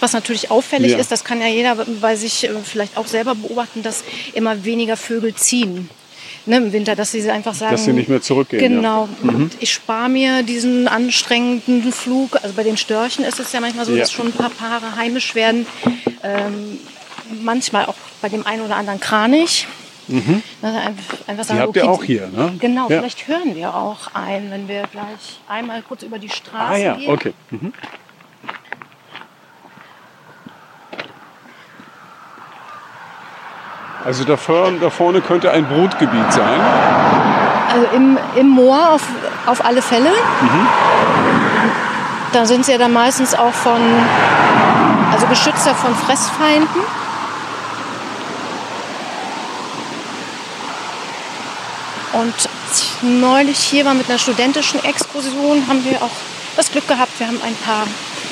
Was 0.00 0.12
natürlich 0.12 0.50
auffällig 0.50 0.92
ja. 0.92 0.98
ist, 0.98 1.10
das 1.10 1.24
kann 1.24 1.40
ja 1.40 1.48
jeder 1.48 1.76
bei 2.00 2.14
sich 2.14 2.44
äh, 2.44 2.50
vielleicht 2.62 2.98
auch 2.98 3.06
selber 3.06 3.34
beobachten, 3.34 3.82
dass 3.82 4.04
immer 4.34 4.64
weniger 4.64 4.98
Vögel 4.98 5.34
ziehen 5.34 5.88
ne, 6.46 6.56
im 6.56 6.72
Winter, 6.72 6.94
dass 6.96 7.12
sie 7.12 7.28
einfach 7.30 7.54
sagen, 7.54 7.72
dass 7.72 7.84
sie 7.84 7.92
nicht 7.92 8.08
mehr 8.08 8.22
zurückgehen. 8.22 8.76
Genau. 8.76 9.08
Ja. 9.22 9.32
Mhm. 9.32 9.50
Ich 9.60 9.72
spare 9.72 10.08
mir 10.08 10.42
diesen 10.42 10.88
anstrengenden 10.88 11.92
Flug. 11.92 12.36
Also 12.42 12.54
bei 12.54 12.62
den 12.62 12.76
Störchen 12.76 13.24
ist 13.24 13.40
es 13.40 13.52
ja 13.52 13.60
manchmal 13.60 13.84
so, 13.84 13.92
ja. 13.92 14.00
dass 14.00 14.12
schon 14.12 14.26
ein 14.26 14.32
paar 14.32 14.50
Paare 14.50 14.96
heimisch 14.96 15.34
werden. 15.34 15.66
Ähm, 16.22 16.78
manchmal 17.42 17.86
auch 17.86 17.94
bei 18.20 18.28
dem 18.28 18.46
einen 18.46 18.62
oder 18.62 18.76
anderen 18.76 19.00
Kranich. 19.00 19.66
Mhm. 20.08 20.42
Also 20.60 20.78
einfach 21.26 21.44
sagen, 21.44 21.58
Die 21.58 21.62
habt 21.62 21.68
okay, 21.68 21.78
ihr 21.78 21.88
auch 21.88 22.04
hier, 22.04 22.28
ne? 22.28 22.54
Genau, 22.58 22.90
ja. 22.90 22.98
vielleicht 22.98 23.26
hören 23.26 23.54
wir 23.54 23.74
auch 23.74 24.12
ein, 24.12 24.50
wenn 24.50 24.68
wir 24.68 24.82
gleich 24.92 25.40
einmal 25.48 25.82
kurz 25.82 26.02
über 26.02 26.18
die 26.18 26.28
Straße 26.28 26.74
ah, 26.74 26.76
ja. 26.76 26.94
gehen. 26.96 27.10
Okay. 27.10 27.32
Mhm. 27.50 27.72
Also 34.04 34.24
da 34.24 34.36
vorne, 34.36 34.78
da 34.80 34.90
vorne 34.90 35.22
könnte 35.22 35.50
ein 35.50 35.66
Brutgebiet 35.66 36.30
sein. 36.30 36.60
Also 37.72 37.86
im, 37.94 38.18
im 38.36 38.48
Moor 38.48 38.92
auf, 38.92 39.02
auf 39.46 39.64
alle 39.64 39.80
Fälle. 39.80 40.10
Mhm. 40.10 40.68
Da 42.32 42.44
sind 42.44 42.66
sie 42.66 42.72
ja 42.72 42.78
dann 42.78 42.92
meistens 42.92 43.34
auch 43.34 43.52
von, 43.52 43.80
also 45.10 45.26
Beschützer 45.26 45.74
von 45.74 45.94
Fressfeinden. 45.94 46.82
Und 52.12 52.48
neulich 53.02 53.58
hier 53.58 53.84
war 53.84 53.94
mit 53.94 54.08
einer 54.08 54.18
studentischen 54.18 54.84
Exkursion, 54.84 55.66
haben 55.66 55.84
wir 55.84 56.02
auch 56.02 56.10
das 56.56 56.70
Glück 56.70 56.86
gehabt, 56.86 57.18
wir 57.18 57.26
haben 57.26 57.40
ein 57.42 57.56
paar 57.56 57.86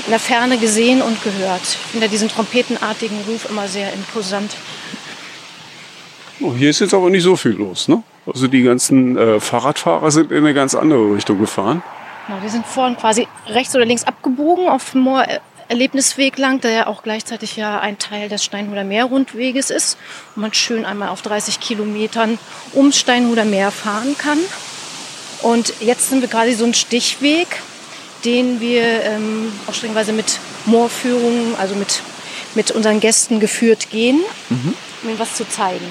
in 0.04 0.10
der 0.10 0.20
Ferne 0.20 0.58
gesehen 0.58 1.00
und 1.00 1.22
gehört. 1.22 1.62
Ich 1.62 1.76
finde 1.92 2.08
diesen 2.08 2.28
trompetenartigen 2.28 3.18
Ruf 3.28 3.48
immer 3.48 3.68
sehr 3.68 3.92
imposant. 3.92 4.56
Oh, 6.42 6.52
hier 6.54 6.70
ist 6.70 6.80
jetzt 6.80 6.94
aber 6.94 7.10
nicht 7.10 7.22
so 7.22 7.36
viel 7.36 7.52
los, 7.52 7.88
ne? 7.88 8.02
Also 8.26 8.46
die 8.46 8.62
ganzen 8.62 9.16
äh, 9.16 9.40
Fahrradfahrer 9.40 10.10
sind 10.10 10.30
in 10.30 10.38
eine 10.38 10.54
ganz 10.54 10.74
andere 10.74 11.14
Richtung 11.14 11.38
gefahren. 11.38 11.82
Genau, 12.26 12.38
die 12.42 12.48
sind 12.48 12.66
vorhin 12.66 12.96
quasi 12.96 13.26
rechts 13.48 13.74
oder 13.74 13.84
links 13.84 14.04
abgebogen 14.04 14.68
auf 14.68 14.92
dem 14.92 15.08
Erlebnisweg 15.68 16.38
lang, 16.38 16.60
der 16.60 16.70
ja 16.70 16.86
auch 16.86 17.02
gleichzeitig 17.02 17.56
ja 17.56 17.80
ein 17.80 17.98
Teil 17.98 18.28
des 18.28 18.44
Steinhuder 18.44 18.84
Meerrundweges 18.84 19.70
ist, 19.70 19.98
wo 20.34 20.40
man 20.40 20.52
schön 20.52 20.84
einmal 20.84 21.08
auf 21.08 21.22
30 21.22 21.60
Kilometern 21.60 22.38
ums 22.74 22.98
Steinhuder 22.98 23.44
Meer 23.44 23.70
fahren 23.70 24.16
kann. 24.18 24.38
Und 25.42 25.74
jetzt 25.80 26.10
sind 26.10 26.20
wir 26.20 26.28
gerade 26.28 26.54
so 26.54 26.64
einen 26.64 26.74
Stichweg, 26.74 27.48
den 28.24 28.60
wir 28.60 28.82
ähm, 29.02 29.52
auch 29.66 29.74
strengweise 29.74 30.12
mit 30.12 30.38
Moorführungen, 30.66 31.56
also 31.56 31.74
mit, 31.74 32.02
mit 32.54 32.70
unseren 32.70 33.00
Gästen 33.00 33.40
geführt 33.40 33.90
gehen, 33.90 34.20
mhm. 34.48 34.74
um 35.02 35.08
ihnen 35.08 35.18
was 35.18 35.34
zu 35.34 35.48
zeigen. 35.48 35.86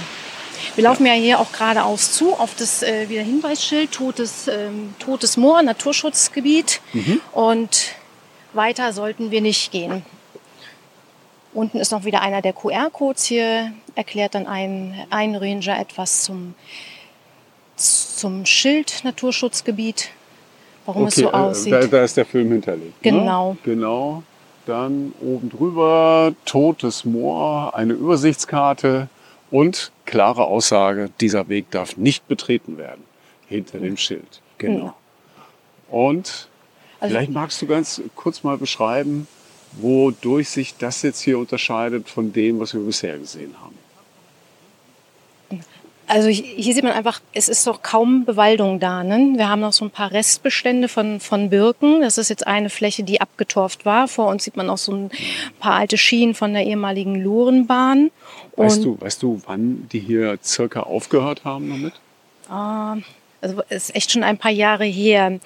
Wir 0.82 0.90
laufen 0.90 1.06
ja 1.06 1.14
hier 1.14 1.40
auch 1.40 1.52
geradeaus 1.52 2.12
zu 2.12 2.34
auf 2.34 2.56
das 2.56 2.82
äh, 2.82 3.08
wieder 3.08 3.22
Hinweisschild, 3.22 3.92
Totes, 3.92 4.48
ähm, 4.48 4.96
Totes 4.98 5.38
Moor, 5.38 5.62
Naturschutzgebiet. 5.62 6.82
Mhm. 6.94 7.22
Und 7.34 7.94
weiter 8.54 8.92
sollten 8.92 9.30
wir 9.30 9.42
nicht 9.42 9.72
gehen. 9.72 10.04
Unten 11.54 11.78
ist 11.78 11.92
noch 11.92 12.04
wieder 12.04 12.24
einer 12.24 12.42
der 12.42 12.54
QR-Codes. 12.54 13.26
Hier 13.26 13.74
erklärt 13.94 14.34
dann 14.34 14.48
ein, 14.48 14.96
ein 15.12 15.36
Ranger 15.36 15.80
etwas 15.80 16.24
zum, 16.24 16.56
zum 17.76 18.48
Schild 18.48 19.02
Naturschutzgebiet, 19.04 20.10
warum 20.88 21.04
okay, 21.04 21.10
es 21.10 21.16
so 21.18 21.28
äh, 21.28 21.32
aussieht. 21.32 21.74
Da, 21.74 21.86
da, 21.86 22.04
ist 22.04 22.18
der 22.18 22.26
Film 22.26 22.52
hinterlegt. 22.54 23.06
Ne? 23.06 23.12
Genau. 23.12 23.52
Ne? 23.52 23.58
Genau. 23.66 24.24
Dann 24.66 25.14
oben 25.22 25.52
drüber 25.52 26.34
Totes 26.46 27.06
Moor, 27.06 27.76
eine 27.76 27.94
Übersichtskarte 27.94 29.10
und 29.52 29.92
klare 30.06 30.46
Aussage, 30.46 31.10
dieser 31.20 31.50
Weg 31.50 31.70
darf 31.72 31.98
nicht 31.98 32.28
betreten 32.28 32.78
werden. 32.78 33.04
Hinter 33.48 33.80
dem 33.80 33.98
Schild. 33.98 34.42
Genau. 34.58 34.96
Und 35.90 36.48
also, 37.02 37.14
vielleicht 37.14 37.32
magst 37.32 37.62
du 37.62 37.68
ganz 37.68 38.02
kurz 38.16 38.44
mal 38.44 38.58
beschreiben, 38.58 39.28
wodurch 39.74 40.50
sich 40.50 40.78
das 40.78 41.02
jetzt 41.02 41.20
hier 41.20 41.38
unterscheidet 41.38 42.10
von 42.10 42.32
dem, 42.32 42.60
was 42.62 42.74
wir 42.74 42.82
bisher 42.82 43.18
gesehen 43.18 43.54
haben. 43.62 43.78
Also 46.12 46.28
hier 46.28 46.74
sieht 46.74 46.84
man 46.84 46.92
einfach, 46.92 47.22
es 47.32 47.48
ist 47.48 47.66
doch 47.66 47.82
kaum 47.82 48.26
Bewaldung 48.26 48.82
da. 48.82 49.02
Ne? 49.02 49.32
Wir 49.38 49.48
haben 49.48 49.62
noch 49.62 49.72
so 49.72 49.86
ein 49.86 49.92
paar 49.92 50.12
Restbestände 50.12 50.90
von, 50.90 51.22
von 51.22 51.50
Birken. 51.50 52.02
Das 52.02 52.18
ist 52.18 52.30
jetzt 52.30 52.46
eine 52.46 52.70
Fläche, 52.70 53.04
die 53.04 53.22
abgetorft 53.22 53.86
war. 53.86 54.10
Vor 54.10 54.28
uns 54.28 54.44
sieht 54.44 54.58
man 54.58 54.70
auch 54.70 54.78
so 54.78 54.92
ein 54.92 55.12
paar 55.62 55.76
alte 55.76 55.98
Schienen 55.98 56.34
von 56.34 56.52
der 56.52 56.66
ehemaligen 56.66 57.16
Lurenbahn. 57.16 58.12
Weißt 58.58 58.84
du, 58.84 59.00
weißt 59.00 59.24
du, 59.24 59.42
wann 59.46 59.88
die 59.94 60.00
hier 60.00 60.38
circa 60.44 60.82
aufgehört 60.82 61.46
haben 61.46 61.70
damit? 61.70 61.94
Äh, 62.50 63.02
also 63.42 63.64
es 63.70 63.90
ist 63.90 63.96
echt 63.96 64.12
schon 64.12 64.24
ein 64.24 64.38
paar 64.38 64.52
Jahre 64.52 64.86
her. 64.86 65.40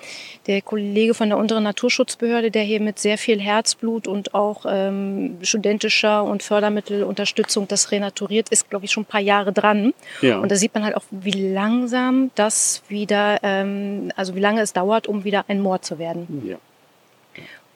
Der 0.48 0.62
Kollege 0.62 1.14
von 1.14 1.30
der 1.30 1.38
unteren 1.38 1.64
Naturschutzbehörde, 1.64 2.52
der 2.52 2.64
hier 2.64 2.82
mit 2.82 3.00
sehr 3.00 3.18
viel 3.18 3.40
Herzblut 3.40 4.08
und 4.08 4.34
auch 4.34 4.66
ähm, 4.68 5.38
studentischer 5.42 6.24
und 6.24 6.44
Fördermittelunterstützung 6.44 7.68
das 7.68 7.92
renaturiert, 7.92 8.50
ist, 8.50 8.70
glaube 8.70 8.86
ich, 8.86 8.92
schon 8.92 9.04
ein 9.04 9.08
paar 9.08 9.22
Jahre 9.22 9.54
dran. 9.54 9.94
Ja. 10.22 10.40
Und 10.40 10.52
da 10.52 10.56
sieht 10.56 10.74
man 10.74 10.84
halt 10.84 10.96
auch, 10.96 11.06
wie 11.10 11.54
langsam 11.54 12.32
das 12.36 12.84
wieder, 12.90 13.40
ähm, 13.44 14.12
also 14.16 14.36
wie 14.36 14.42
lange 14.42 14.62
es 14.62 14.74
dauert, 14.74 15.08
um 15.08 15.24
wieder 15.24 15.46
ein 15.48 15.62
Moor 15.62 15.82
zu 15.82 15.98
werden. 15.98 16.44
Ja. 16.46 16.58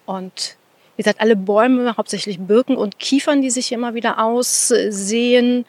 Und 0.06 0.58
wie 1.00 1.04
gesagt, 1.04 1.22
alle 1.22 1.38
Bäume, 1.38 1.96
hauptsächlich 1.96 2.40
Birken 2.40 2.76
und 2.76 3.00
Kiefern, 3.00 3.42
die 3.42 3.52
sich 3.52 3.72
immer 3.72 3.94
wieder 3.94 4.22
aussehen, 4.22 5.66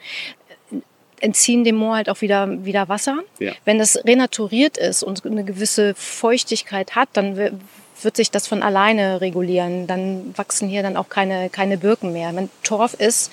entziehen 1.21 1.63
dem 1.63 1.75
Moor 1.75 1.95
halt 1.95 2.09
auch 2.09 2.21
wieder, 2.21 2.65
wieder 2.65 2.89
Wasser. 2.89 3.19
Ja. 3.39 3.53
Wenn 3.65 3.79
das 3.79 3.97
renaturiert 4.05 4.77
ist 4.77 5.03
und 5.03 5.25
eine 5.25 5.43
gewisse 5.43 5.93
Feuchtigkeit 5.95 6.95
hat, 6.95 7.09
dann 7.13 7.37
wird 8.01 8.15
sich 8.15 8.31
das 8.31 8.47
von 8.47 8.63
alleine 8.63 9.21
regulieren. 9.21 9.87
Dann 9.87 10.33
wachsen 10.35 10.67
hier 10.67 10.83
dann 10.83 10.97
auch 10.97 11.09
keine, 11.09 11.49
keine 11.49 11.77
Birken 11.77 12.13
mehr. 12.13 12.35
Wenn 12.35 12.49
Torf 12.63 12.93
ist, 12.93 13.31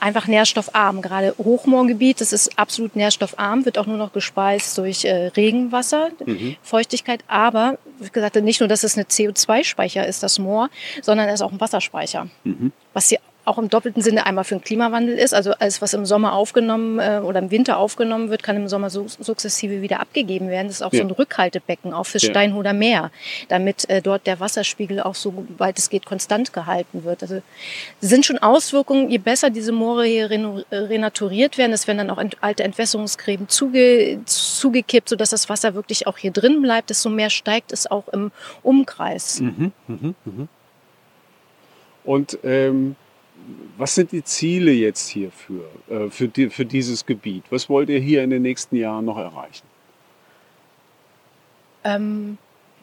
einfach 0.00 0.26
nährstoffarm. 0.26 1.02
Gerade 1.02 1.34
Hochmoorgebiet, 1.38 2.20
das 2.20 2.32
ist 2.32 2.58
absolut 2.58 2.96
nährstoffarm, 2.96 3.64
wird 3.64 3.78
auch 3.78 3.86
nur 3.86 3.96
noch 3.96 4.12
gespeist 4.12 4.76
durch 4.78 5.04
äh, 5.04 5.28
Regenwasser, 5.28 6.10
mhm. 6.24 6.56
Feuchtigkeit. 6.62 7.24
Aber, 7.28 7.78
wie 7.98 8.08
gesagt, 8.08 8.36
nicht 8.36 8.60
nur, 8.60 8.68
dass 8.68 8.84
es 8.84 8.96
eine 8.96 9.06
CO2-Speicher 9.06 10.06
ist, 10.06 10.22
das 10.22 10.38
Moor, 10.38 10.70
sondern 11.02 11.28
es 11.28 11.36
ist 11.36 11.42
auch 11.42 11.52
ein 11.52 11.60
Wasserspeicher. 11.60 12.28
Mhm. 12.44 12.72
Was 12.92 13.08
hier 13.08 13.18
auch 13.48 13.58
im 13.58 13.68
doppelten 13.68 14.02
Sinne 14.02 14.26
einmal 14.26 14.44
für 14.44 14.56
den 14.56 14.62
Klimawandel 14.62 15.18
ist. 15.18 15.34
Also 15.34 15.52
alles, 15.52 15.82
was 15.82 15.94
im 15.94 16.06
Sommer 16.06 16.34
aufgenommen 16.34 16.98
äh, 16.98 17.20
oder 17.22 17.38
im 17.40 17.50
Winter 17.50 17.78
aufgenommen 17.78 18.30
wird, 18.30 18.42
kann 18.42 18.56
im 18.56 18.68
Sommer 18.68 18.90
su 18.90 19.06
sukzessive 19.08 19.82
wieder 19.82 20.00
abgegeben 20.00 20.48
werden. 20.48 20.68
Das 20.68 20.76
ist 20.76 20.82
auch 20.82 20.92
ja. 20.92 21.00
so 21.00 21.08
ein 21.08 21.10
Rückhaltebecken, 21.10 21.92
auch 21.92 22.04
fürs 22.04 22.24
ja. 22.24 22.30
Steinhuder 22.30 22.72
Meer, 22.72 23.10
damit 23.48 23.88
äh, 23.88 24.02
dort 24.02 24.26
der 24.26 24.38
Wasserspiegel 24.40 25.00
auch 25.00 25.14
so 25.14 25.46
weit 25.56 25.78
es 25.78 25.90
geht 25.90 26.06
konstant 26.06 26.52
gehalten 26.52 27.04
wird. 27.04 27.22
Also 27.22 27.42
sind 28.00 28.26
schon 28.26 28.38
Auswirkungen, 28.38 29.10
je 29.10 29.18
besser 29.18 29.50
diese 29.50 29.72
Moore 29.72 30.04
hier 30.04 30.30
renaturiert 30.30 31.58
werden, 31.58 31.72
es 31.72 31.86
werden 31.86 31.98
dann 31.98 32.10
auch 32.10 32.18
ent 32.18 32.36
alte 32.40 32.64
Entwässerungsgräben 32.64 33.48
zuge 33.48 34.20
zugekippt, 34.24 35.08
sodass 35.08 35.30
das 35.30 35.48
Wasser 35.48 35.74
wirklich 35.74 36.06
auch 36.06 36.18
hier 36.18 36.30
drin 36.30 36.62
bleibt, 36.62 36.90
desto 36.90 37.08
mehr 37.08 37.30
steigt 37.30 37.72
es 37.72 37.90
auch 37.90 38.08
im 38.08 38.30
Umkreis. 38.62 39.40
Mhm, 39.40 39.72
mh, 39.86 40.14
mh. 40.24 40.48
Und 42.04 42.38
ähm 42.42 42.96
was 43.76 43.94
sind 43.94 44.12
die 44.12 44.24
Ziele 44.24 44.72
jetzt 44.72 45.08
hierfür, 45.08 45.64
äh, 45.88 46.10
für, 46.10 46.28
die, 46.28 46.50
für 46.50 46.64
dieses 46.64 47.06
Gebiet? 47.06 47.44
Was 47.50 47.68
wollt 47.68 47.88
ihr 47.88 48.00
hier 48.00 48.22
in 48.22 48.30
den 48.30 48.42
nächsten 48.42 48.76
Jahren 48.76 49.04
noch 49.04 49.18
erreichen? 49.18 49.66
Ähm, 51.84 52.38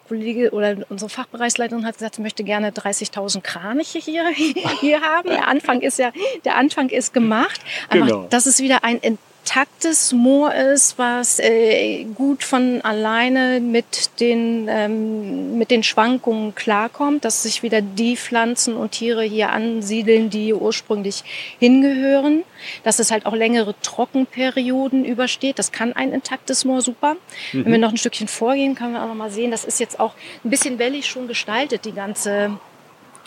Kollege 0.08 0.52
oder 0.52 0.78
unsere 0.90 1.10
Fachbereichsleiterin 1.10 1.86
hat 1.86 1.96
gesagt, 1.96 2.16
sie 2.16 2.22
möchte 2.22 2.44
gerne 2.44 2.70
30.000 2.70 3.42
Kraniche 3.42 4.00
hier, 4.00 4.30
hier 4.82 5.02
haben. 5.02 5.30
Der 5.30 5.48
Anfang 5.48 5.82
ist 5.82 6.00
ja, 6.00 6.12
der 6.46 6.56
Anfang 6.56 6.90
ist 6.90 7.14
gemacht. 7.14 7.60
Einfach, 7.90 8.08
genau. 8.08 8.28
dass 8.30 8.46
es 8.46 8.62
wieder 8.62 8.84
ein 8.84 9.00
intaktes 9.46 10.12
Moor 10.12 10.56
ist, 10.56 10.98
was 10.98 11.40
äh, 11.40 12.04
gut 12.16 12.44
von 12.44 12.82
alleine 12.82 13.60
mit 13.60 14.20
den, 14.20 14.68
ähm, 14.68 15.60
mit 15.60 15.70
den 15.70 15.84
Schwankungen 15.84 16.56
klarkommt, 16.56 17.24
dass 17.24 17.44
sich 17.44 17.62
wieder 17.62 17.82
die 17.82 18.18
Pflanzen 18.18 18.76
und 18.76 18.94
Tiere 18.94 19.24
hier 19.24 19.52
ansiedeln, 19.52 20.32
die 20.32 20.54
ursprünglich 20.54 21.24
hingehören, 21.60 22.44
dass 22.84 22.98
es 22.98 23.12
halt 23.12 23.28
auch 23.28 23.36
längere 23.36 23.76
Trockenperioden 23.82 25.06
übersteht. 25.06 25.60
Das 25.60 25.72
kann 25.72 25.94
ein 25.94 26.12
intaktes 26.12 26.66
Moor 26.66 26.82
super. 26.82 27.16
Mhm. 27.54 27.66
Wenn 27.66 27.72
wir 27.74 27.80
noch 27.80 27.92
ein 27.92 27.98
Stückchen 27.98 28.28
vorgehen, 28.28 28.74
können 28.74 28.94
wir 28.94 29.04
auch 29.04 29.08
noch 29.08 29.16
mal 29.16 29.30
sehen, 29.30 29.52
das 29.52 29.64
ist 29.64 29.80
jetzt 29.80 30.00
auch 30.00 30.16
ein 30.44 30.50
bisschen 30.50 30.80
wellig 30.80 31.06
schon 31.06 31.28
gestaltet, 31.28 31.86
die 31.86 31.94
ganze, 31.94 32.58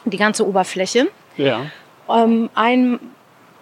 die 0.04 0.18
ganze 0.18 0.46
Oberfläche. 0.46 1.06
Ja. 1.36 1.66
Ähm, 2.10 2.50
ein 2.56 2.98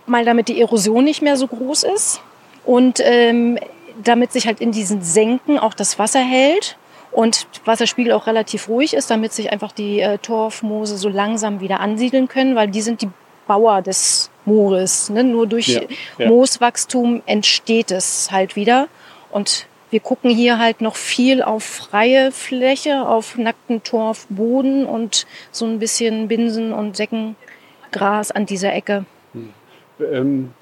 mal 0.06 0.24
damit 0.24 0.48
die 0.48 0.60
Erosion 0.60 1.04
nicht 1.04 1.20
mehr 1.20 1.36
so 1.36 1.48
groß 1.48 1.82
ist 1.82 2.20
und 2.66 3.00
ähm, 3.02 3.58
damit 4.02 4.32
sich 4.32 4.46
halt 4.46 4.60
in 4.60 4.72
diesen 4.72 5.00
Senken 5.00 5.58
auch 5.58 5.72
das 5.72 5.98
Wasser 5.98 6.20
hält 6.20 6.76
und 7.12 7.46
Wasserspiegel 7.64 8.12
auch 8.12 8.26
relativ 8.26 8.68
ruhig 8.68 8.92
ist, 8.92 9.10
damit 9.10 9.32
sich 9.32 9.50
einfach 9.50 9.72
die 9.72 10.00
äh, 10.00 10.18
Torfmoose 10.18 10.98
so 10.98 11.08
langsam 11.08 11.60
wieder 11.60 11.80
ansiedeln 11.80 12.28
können, 12.28 12.56
weil 12.56 12.68
die 12.68 12.82
sind 12.82 13.00
die 13.00 13.08
Bauer 13.46 13.80
des 13.80 14.30
Moores. 14.44 15.08
Ne? 15.08 15.24
Nur 15.24 15.46
durch 15.46 15.68
ja, 15.68 15.80
ja. 16.18 16.28
Mooswachstum 16.28 17.22
entsteht 17.24 17.90
es 17.90 18.30
halt 18.30 18.56
wieder. 18.56 18.88
Und 19.30 19.66
wir 19.90 20.00
gucken 20.00 20.30
hier 20.30 20.58
halt 20.58 20.80
noch 20.80 20.96
viel 20.96 21.42
auf 21.42 21.62
freie 21.62 22.32
Fläche, 22.32 23.06
auf 23.06 23.38
nackten 23.38 23.82
Torfboden 23.82 24.84
und 24.84 25.26
so 25.52 25.64
ein 25.64 25.78
bisschen 25.78 26.28
Binsen 26.28 26.72
und 26.72 26.96
Seckengras 26.96 28.32
an 28.32 28.46
dieser 28.46 28.74
Ecke. 28.74 29.06
Hm. 29.32 29.52
Ähm, 30.00 30.52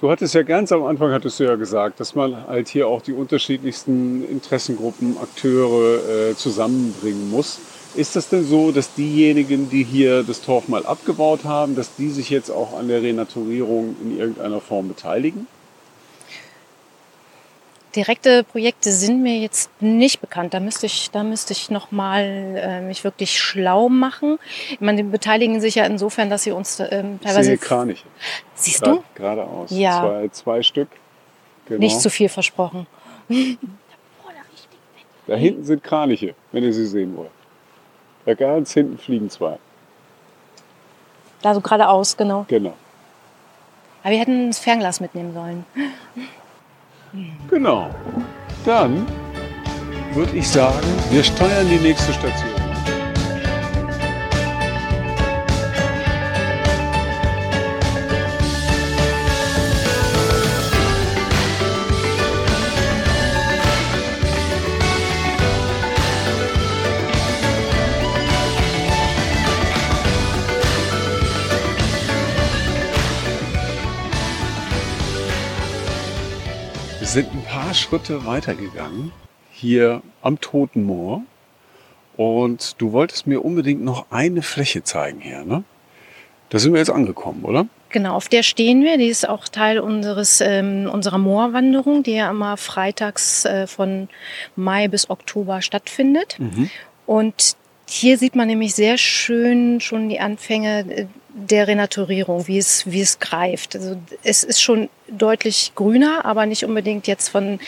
du 0.00 0.10
hattest 0.10 0.34
ja 0.34 0.42
ganz 0.42 0.72
am 0.72 0.84
Anfang, 0.84 1.12
hattest 1.12 1.40
du 1.40 1.44
ja 1.44 1.56
gesagt, 1.56 2.00
dass 2.00 2.14
man 2.14 2.46
halt 2.46 2.68
hier 2.68 2.88
auch 2.88 3.02
die 3.02 3.12
unterschiedlichsten 3.12 4.24
Interessengruppen, 4.24 5.18
Akteure 5.18 6.30
äh, 6.30 6.36
zusammenbringen 6.36 7.30
muss. 7.30 7.60
Ist 7.94 8.16
das 8.16 8.28
denn 8.28 8.44
so, 8.44 8.72
dass 8.72 8.94
diejenigen, 8.94 9.68
die 9.68 9.84
hier 9.84 10.22
das 10.22 10.40
Torf 10.40 10.68
mal 10.68 10.86
abgebaut 10.86 11.44
haben, 11.44 11.74
dass 11.74 11.94
die 11.94 12.08
sich 12.08 12.30
jetzt 12.30 12.50
auch 12.50 12.78
an 12.78 12.88
der 12.88 13.02
Renaturierung 13.02 13.96
in 14.02 14.18
irgendeiner 14.18 14.60
Form 14.60 14.88
beteiligen? 14.88 15.46
Direkte 17.94 18.42
Projekte 18.44 18.90
sind 18.90 19.22
mir 19.22 19.38
jetzt 19.38 19.70
nicht 19.80 20.20
bekannt. 20.20 20.54
Da 20.54 20.60
müsste 20.60 20.86
ich, 20.86 21.10
da 21.10 21.22
müsste 21.22 21.52
ich 21.52 21.70
noch 21.70 21.90
mal 21.90 22.22
äh, 22.56 22.80
mich 22.80 23.04
wirklich 23.04 23.38
schlau 23.38 23.88
machen. 23.88 24.38
Ich 24.70 24.80
meine, 24.80 25.02
die 25.02 25.08
beteiligen 25.08 25.60
sich 25.60 25.74
ja 25.74 25.84
insofern, 25.84 26.30
dass 26.30 26.44
sie 26.44 26.52
uns 26.52 26.80
ähm, 26.80 27.20
teilweise. 27.20 27.52
Ich 27.52 27.60
sehe 27.60 27.68
Kraniche. 27.68 28.04
Siehst 28.54 28.82
Grad, 28.82 28.96
du? 28.96 29.04
Geradeaus. 29.14 29.70
Ja. 29.70 30.00
Zwei, 30.00 30.28
zwei 30.28 30.62
Stück. 30.62 30.88
Genau. 31.66 31.80
Nicht 31.80 32.00
zu 32.00 32.08
viel 32.10 32.28
versprochen. 32.28 32.86
Da 35.26 35.36
hinten 35.36 35.64
sind 35.64 35.84
Kraniche, 35.84 36.34
wenn 36.50 36.64
ihr 36.64 36.72
sie 36.72 36.86
sehen 36.86 37.16
wollt. 37.16 37.30
Da 38.24 38.34
ganz 38.34 38.72
hinten 38.72 38.98
fliegen 38.98 39.30
zwei. 39.30 39.58
Da 41.42 41.54
so 41.54 41.60
geradeaus, 41.60 42.16
genau. 42.16 42.46
Genau. 42.48 42.74
Aber 44.02 44.12
wir 44.12 44.18
hätten 44.18 44.48
das 44.48 44.58
Fernglas 44.58 45.00
mitnehmen 45.00 45.32
sollen. 45.34 45.64
Genau. 47.50 47.90
Dann 48.64 49.06
würde 50.14 50.36
ich 50.36 50.48
sagen, 50.48 50.86
wir 51.10 51.22
steuern 51.22 51.68
die 51.68 51.78
nächste 51.78 52.12
Station. 52.12 52.51
Paar 77.72 77.78
Schritte 77.78 78.26
weitergegangen, 78.26 79.12
hier 79.50 80.02
am 80.20 80.38
Toten 80.42 80.84
Moor. 80.84 81.22
Und 82.18 82.74
du 82.82 82.92
wolltest 82.92 83.26
mir 83.26 83.42
unbedingt 83.42 83.82
noch 83.82 84.10
eine 84.10 84.42
Fläche 84.42 84.82
zeigen 84.82 85.20
hier, 85.20 85.42
ne? 85.46 85.64
Da 86.50 86.58
sind 86.58 86.74
wir 86.74 86.80
jetzt 86.80 86.90
angekommen, 86.90 87.44
oder? 87.44 87.66
Genau, 87.88 88.14
auf 88.14 88.28
der 88.28 88.42
stehen 88.42 88.82
wir. 88.82 88.98
Die 88.98 89.06
ist 89.06 89.26
auch 89.26 89.48
Teil 89.48 89.80
unseres, 89.80 90.42
ähm, 90.42 90.86
unserer 90.92 91.16
Moorwanderung, 91.16 92.02
die 92.02 92.12
ja 92.12 92.28
immer 92.28 92.58
freitags 92.58 93.46
äh, 93.46 93.66
von 93.66 94.10
Mai 94.54 94.88
bis 94.88 95.08
Oktober 95.08 95.62
stattfindet. 95.62 96.36
Mhm. 96.38 96.68
Und 97.06 97.56
hier 97.92 98.18
sieht 98.18 98.34
man 98.34 98.48
nämlich 98.48 98.74
sehr 98.74 98.96
schön 98.96 99.80
schon 99.80 100.08
die 100.08 100.20
Anfänge 100.20 100.84
äh, 100.88 101.06
der 101.34 101.66
Renaturierung, 101.66 102.46
wie 102.46 102.58
es, 102.58 102.90
wie 102.90 103.00
es 103.00 103.18
greift. 103.18 103.74
Also 103.74 103.96
es 104.22 104.44
ist 104.44 104.62
schon 104.62 104.90
deutlich 105.08 105.72
grüner, 105.74 106.24
aber 106.24 106.44
nicht 106.44 106.64
unbedingt 106.64 107.06
jetzt 107.06 107.28
von 107.28 107.58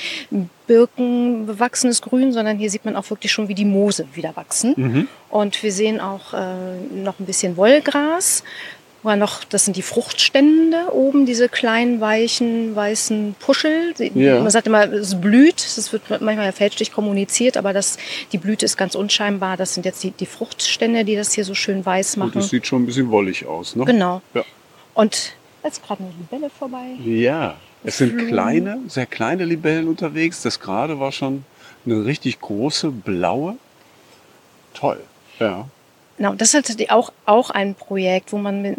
Birken 0.66 1.46
bewachsenes 1.46 2.02
Grün, 2.02 2.32
sondern 2.32 2.58
hier 2.58 2.70
sieht 2.70 2.84
man 2.84 2.94
auch 2.94 3.08
wirklich 3.08 3.32
schon, 3.32 3.48
wie 3.48 3.54
die 3.54 3.64
Moose 3.64 4.06
wieder 4.12 4.36
wachsen. 4.36 4.74
Mhm. 4.76 5.08
Und 5.30 5.62
wir 5.62 5.72
sehen 5.72 5.98
auch 6.00 6.34
äh, 6.34 6.76
noch 6.94 7.18
ein 7.20 7.26
bisschen 7.26 7.56
Wollgras, 7.56 8.44
war 9.05 9.16
noch, 9.16 9.44
das 9.44 9.64
sind 9.64 9.76
die 9.76 9.82
Fruchtstände 9.82 10.92
oben, 10.92 11.26
diese 11.26 11.48
kleinen, 11.48 12.00
weichen, 12.00 12.74
weißen 12.74 13.36
Puschel. 13.38 13.94
Ja. 14.14 14.40
Man 14.40 14.50
sagt 14.50 14.66
immer, 14.66 14.90
es 14.92 15.20
blüht. 15.20 15.64
Das 15.76 15.92
wird 15.92 16.02
manchmal 16.20 16.50
fälschlich 16.52 16.92
kommuniziert, 16.92 17.57
aber 17.57 17.72
das, 17.72 17.98
die 18.32 18.38
Blüte 18.38 18.64
ist 18.64 18.76
ganz 18.76 18.94
unscheinbar. 18.94 19.57
Das 19.57 19.74
sind 19.74 19.84
jetzt 19.84 20.02
die, 20.02 20.11
die 20.11 20.26
Fruchtstände, 20.26 21.05
die 21.05 21.16
das 21.16 21.32
hier 21.32 21.44
so 21.44 21.55
schön 21.55 21.84
weiß 21.84 22.16
machen. 22.16 22.32
Und 22.32 22.36
das 22.36 22.48
sieht 22.48 22.66
schon 22.66 22.82
ein 22.82 22.86
bisschen 22.86 23.11
wollig 23.11 23.46
aus, 23.46 23.76
ne? 23.76 23.84
Genau. 23.84 24.22
Ja. 24.32 24.44
Und 24.94 25.34
jetzt 25.62 25.82
gerade 25.84 26.02
eine 26.02 26.12
Libelle 26.12 26.50
vorbei. 26.50 26.84
Ja, 27.05 27.57
es 27.84 27.98
sind 27.98 28.28
kleine, 28.28 28.78
sehr 28.88 29.07
kleine 29.07 29.44
Libellen 29.44 29.88
unterwegs. 29.88 30.42
Das 30.42 30.61
gerade 30.61 30.98
war 30.98 31.12
schon 31.12 31.44
eine 31.84 32.05
richtig 32.05 32.40
große 32.40 32.90
blaue. 32.90 33.57
Toll, 34.72 35.00
ja. 35.38 35.68
Genau, 36.16 36.34
das 36.34 36.54
ist 36.54 36.68
halt 36.68 36.90
auch, 36.90 37.12
auch 37.26 37.50
ein 37.50 37.74
Projekt, 37.74 38.32
wo 38.32 38.38
man 38.38 38.62
mit, 38.62 38.76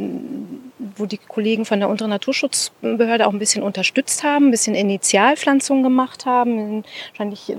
wo 0.96 1.06
die 1.06 1.18
Kollegen 1.18 1.66
von 1.66 1.80
der 1.80 1.90
Unteren 1.90 2.10
Naturschutzbehörde 2.12 3.28
auch 3.28 3.34
ein 3.34 3.40
bisschen 3.40 3.62
unterstützt 3.62 4.24
haben, 4.24 4.48
ein 4.48 4.52
bisschen 4.52 4.74
Initialpflanzung 4.74 5.84
gemacht 5.84 6.26
haben, 6.26 6.84
wahrscheinlich 7.10 7.54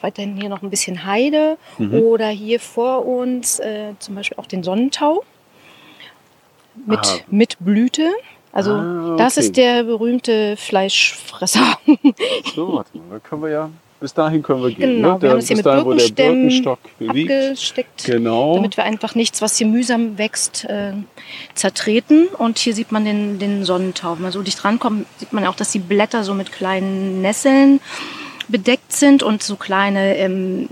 weiterhin 0.00 0.36
hier 0.36 0.50
noch 0.50 0.62
ein 0.62 0.68
bisschen 0.68 1.06
Heide 1.06 1.56
mhm. 1.78 1.94
oder 1.94 2.28
hier 2.28 2.60
vor 2.60 3.06
uns 3.06 3.58
äh, 3.60 3.94
zum 3.98 4.14
Beispiel 4.14 4.36
auch 4.38 4.46
den 4.46 4.62
Sonnentau 4.62 5.24
mit, 6.86 7.24
mit 7.28 7.56
Blüte. 7.60 8.12
Also 8.52 8.72
ah, 8.72 9.12
okay. 9.12 9.22
das 9.22 9.36
ist 9.38 9.56
der 9.56 9.84
berühmte 9.84 10.56
Fleischfresser. 10.56 11.78
so, 12.54 12.74
warte 12.74 12.98
mal, 12.98 13.04
da 13.10 13.18
können 13.18 13.42
wir 13.42 13.50
ja 13.50 13.70
bis 14.04 14.12
dahin 14.12 14.42
können 14.42 14.62
wir 14.62 14.70
gehen. 14.70 14.96
Genau, 14.96 15.14
ne? 15.14 15.22
wir 15.22 15.30
haben 15.30 15.38
es 15.38 15.48
hier 15.48 15.56
mit 15.56 15.64
dahin, 15.64 15.96
Birkenstock 16.14 16.78
abgesteckt, 17.00 18.04
genau. 18.04 18.56
damit 18.56 18.76
wir 18.76 18.84
einfach 18.84 19.14
nichts, 19.14 19.40
was 19.40 19.56
hier 19.56 19.66
mühsam 19.66 20.18
wächst, 20.18 20.66
äh, 20.66 20.92
zertreten. 21.54 22.26
Und 22.26 22.58
hier 22.58 22.74
sieht 22.74 22.92
man 22.92 23.06
den, 23.06 23.38
den 23.38 23.64
Sonnentau. 23.64 24.16
Wenn 24.16 24.24
man 24.24 24.32
so 24.32 24.42
dicht 24.42 24.62
rankommt, 24.62 25.06
sieht 25.16 25.32
man 25.32 25.46
auch, 25.46 25.56
dass 25.56 25.72
die 25.72 25.78
Blätter 25.78 26.22
so 26.22 26.34
mit 26.34 26.52
kleinen 26.52 27.22
Nesseln 27.22 27.80
bedeckt 28.48 28.92
sind 28.92 29.22
und 29.22 29.42
so 29.42 29.56
kleine, 29.56 30.18
ähm, 30.18 30.68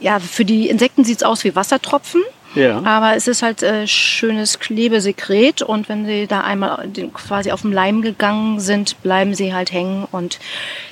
ja, 0.00 0.18
für 0.18 0.46
die 0.46 0.70
Insekten 0.70 1.04
sieht 1.04 1.18
es 1.18 1.22
aus 1.22 1.44
wie 1.44 1.54
Wassertropfen. 1.54 2.22
Ja. 2.54 2.82
Aber 2.84 3.16
es 3.16 3.28
ist 3.28 3.42
halt 3.42 3.62
äh, 3.62 3.86
schönes 3.86 4.58
Klebesekret 4.58 5.62
und 5.62 5.88
wenn 5.88 6.06
sie 6.06 6.26
da 6.26 6.40
einmal 6.40 6.88
quasi 7.14 7.52
auf 7.52 7.62
dem 7.62 7.72
Leim 7.72 8.02
gegangen 8.02 8.60
sind, 8.60 9.00
bleiben 9.02 9.34
sie 9.34 9.54
halt 9.54 9.72
hängen 9.72 10.06
und 10.10 10.38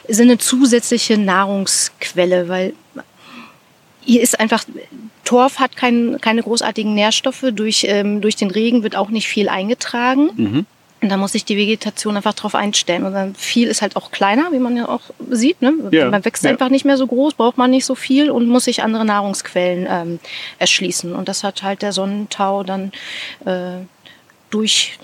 sind 0.06 0.28
eine 0.28 0.38
zusätzliche 0.38 1.18
Nahrungsquelle, 1.18 2.48
weil 2.48 2.74
hier 4.04 4.22
ist 4.22 4.40
einfach, 4.40 4.64
Torf 5.24 5.58
hat 5.58 5.76
kein, 5.76 6.18
keine 6.20 6.42
großartigen 6.42 6.94
Nährstoffe, 6.94 7.44
durch, 7.52 7.84
ähm, 7.86 8.20
durch 8.20 8.36
den 8.36 8.50
Regen 8.50 8.82
wird 8.82 8.96
auch 8.96 9.10
nicht 9.10 9.28
viel 9.28 9.48
eingetragen. 9.48 10.30
Mhm. 10.36 10.66
Und 11.00 11.10
da 11.10 11.16
muss 11.16 11.32
sich 11.32 11.44
die 11.44 11.56
Vegetation 11.56 12.16
einfach 12.16 12.34
drauf 12.34 12.54
einstellen. 12.54 13.04
Und 13.04 13.12
dann 13.12 13.34
viel 13.34 13.68
ist 13.68 13.82
halt 13.82 13.94
auch 13.94 14.10
kleiner, 14.10 14.50
wie 14.52 14.58
man 14.58 14.76
ja 14.76 14.88
auch 14.88 15.02
sieht. 15.30 15.62
Ne? 15.62 15.74
Ja. 15.92 16.10
Man 16.10 16.24
wächst 16.24 16.44
ja. 16.44 16.50
einfach 16.50 16.70
nicht 16.70 16.84
mehr 16.84 16.96
so 16.96 17.06
groß, 17.06 17.34
braucht 17.34 17.56
man 17.56 17.70
nicht 17.70 17.84
so 17.84 17.94
viel 17.94 18.30
und 18.30 18.48
muss 18.48 18.64
sich 18.64 18.82
andere 18.82 19.04
Nahrungsquellen 19.04 19.86
ähm, 19.88 20.18
erschließen. 20.58 21.14
Und 21.14 21.28
das 21.28 21.44
hat 21.44 21.62
halt 21.62 21.82
der 21.82 21.92
Sonnentau 21.92 22.64
dann 22.64 22.90
äh, 23.44 23.84
durch 24.50 24.98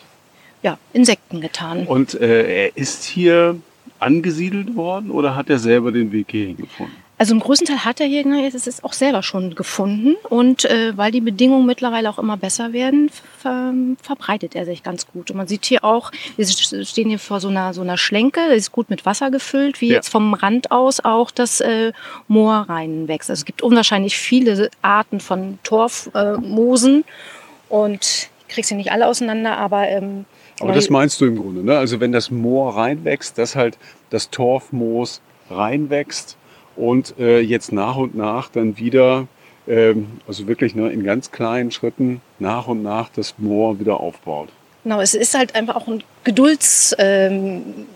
ja, 0.63 0.79
Insekten 0.93 1.41
getan. 1.41 1.87
Und 1.87 2.15
äh, 2.15 2.65
er 2.65 2.77
ist 2.77 3.05
hier 3.05 3.57
angesiedelt 4.01 4.75
worden 4.75 5.11
oder 5.11 5.37
hat 5.37 5.49
er 5.49 5.59
selber 5.59 5.93
den 5.93 6.11
Weg 6.11 6.31
hierhin 6.31 6.57
gefunden? 6.57 7.04
Also 7.17 7.33
im 7.33 7.41
größten 7.41 7.69
Teil 7.69 7.85
hat 7.85 8.01
der 8.01 8.09
Jäger 8.09 8.35
es 8.45 8.67
ist 8.67 8.83
auch 8.83 8.93
selber 8.93 9.23
schon 9.23 9.55
gefunden 9.55 10.17
und 10.31 10.65
äh, 10.65 10.97
weil 10.97 11.13
die 11.13 11.21
Bedingungen 11.21 11.65
mittlerweile 11.65 12.11
auch 12.11 12.19
immer 12.19 12.37
besser 12.37 12.73
werden, 12.73 13.09
ver 13.39 13.73
verbreitet 14.03 14.57
er 14.57 14.65
sich 14.65 14.83
ganz 14.83 15.07
gut. 15.07 15.31
Und 15.31 15.37
man 15.37 15.47
sieht 15.47 15.65
hier 15.65 15.85
auch, 15.85 16.11
wir 16.37 16.47
stehen 16.47 17.09
hier 17.09 17.21
vor 17.21 17.39
so 17.39 17.49
einer 17.49 17.73
so 17.73 17.83
einer 17.83 17.99
Schlenke, 17.99 18.41
die 18.51 18.57
ist 18.57 18.73
gut 18.73 18.91
mit 18.91 19.07
Wasser 19.07 19.31
gefüllt, 19.31 19.81
wie 19.81 19.89
ja. 19.89 19.95
jetzt 19.95 20.09
vom 20.09 20.35
Rand 20.35 20.73
aus 20.73 21.05
auch 21.05 21.31
das 21.31 21.61
äh, 21.61 21.93
Moor 22.27 22.67
reinwächst. 22.69 23.31
Also 23.31 23.43
es 23.43 23.45
gibt 23.45 23.63
unwahrscheinlich 23.63 24.17
viele 24.17 24.69
Arten 24.83 25.21
von 25.21 25.61
Torfmoosen 25.63 27.01
äh, 27.01 27.73
und 27.73 28.29
ich 28.49 28.55
kriege 28.55 28.67
sie 28.67 28.75
nicht 28.75 28.91
alle 28.91 29.07
auseinander, 29.07 29.57
aber 29.57 29.89
ähm, 29.89 30.25
aber 30.61 30.73
das 30.73 30.91
meinst 30.91 31.21
du 31.21 31.27
im 31.27 31.37
Grunde, 31.37 31.65
ne? 31.65 31.79
Also 31.79 32.01
wenn 32.01 32.13
das 32.13 32.31
Moor 32.31 32.77
reinwächst, 32.77 33.39
dass 33.39 33.57
halt 33.57 33.79
das 34.11 34.31
Torfmoos 34.31 35.21
reinwächst 35.51 36.37
und 36.77 37.15
äh, 37.19 37.41
jetzt 37.41 37.73
nach 37.73 37.97
und 37.97 38.15
nach 38.15 38.49
dann 38.49 38.79
wieder, 38.79 39.27
ähm, 39.67 40.19
also 40.27 40.47
wirklich 40.47 40.75
ne, 40.75 40.91
in 40.91 41.05
ganz 41.05 41.31
kleinen 41.31 41.71
Schritten 41.71 42.21
nach 42.39 42.67
und 42.67 42.83
nach 42.83 43.09
das 43.11 43.35
Moor 43.39 43.79
wieder 43.81 44.01
aufbaut. 44.01 44.49
Genau, 44.85 45.01
es 45.01 45.15
ist 45.15 45.35
halt 45.35 45.55
einfach 45.55 45.77
auch 45.77 45.89
ein 45.89 46.03
Geduldsspiel. 46.25 46.97
Ähm, 46.99 47.87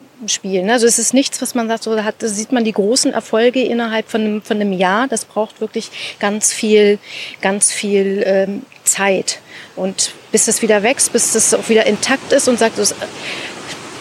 ne? 0.66 0.72
Also 0.72 0.86
es 0.86 0.98
ist 0.98 1.12
nichts, 1.12 1.42
was 1.42 1.54
man 1.54 1.68
sagt, 1.68 1.82
so 1.82 2.02
hat, 2.02 2.16
sieht 2.20 2.50
man 2.50 2.64
die 2.64 2.72
großen 2.72 3.12
Erfolge 3.12 3.62
innerhalb 3.62 4.08
von 4.08 4.22
einem, 4.22 4.42
von 4.42 4.56
einem 4.56 4.72
Jahr. 4.72 5.06
Das 5.06 5.26
braucht 5.26 5.60
wirklich 5.60 5.90
ganz 6.18 6.52
viel, 6.52 6.98
ganz 7.42 7.72
viel 7.72 8.22
ähm, 8.24 8.62
Zeit. 8.84 9.40
Und 9.76 10.14
bis 10.32 10.46
das 10.46 10.62
wieder 10.62 10.82
wächst, 10.82 11.12
bis 11.12 11.32
das 11.32 11.52
auch 11.52 11.68
wieder 11.68 11.86
intakt 11.86 12.32
ist 12.32 12.48
und 12.48 12.58
sagt, 12.58 12.78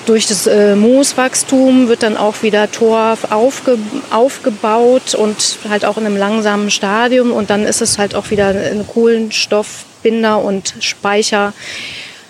durch 0.07 0.25
das 0.25 0.47
äh, 0.47 0.75
Mooswachstum 0.75 1.89
wird 1.89 2.01
dann 2.01 2.15
auch 2.15 2.41
wieder 2.41 2.71
Torf 2.71 3.31
aufge, 3.31 3.77
aufgebaut 4.09 5.15
und 5.15 5.59
halt 5.69 5.83
auch 5.83 5.97
in 5.97 6.05
einem 6.05 6.15
langsamen 6.15 6.71
Stadium. 6.71 7.31
Und 7.31 7.49
dann 7.49 7.63
ist 7.63 7.81
es 7.81 7.97
halt 7.97 8.15
auch 8.15 8.31
wieder 8.31 8.47
ein 8.47 8.87
Kohlenstoffbinder 8.87 10.41
und 10.41 10.75
Speicher. 10.79 11.53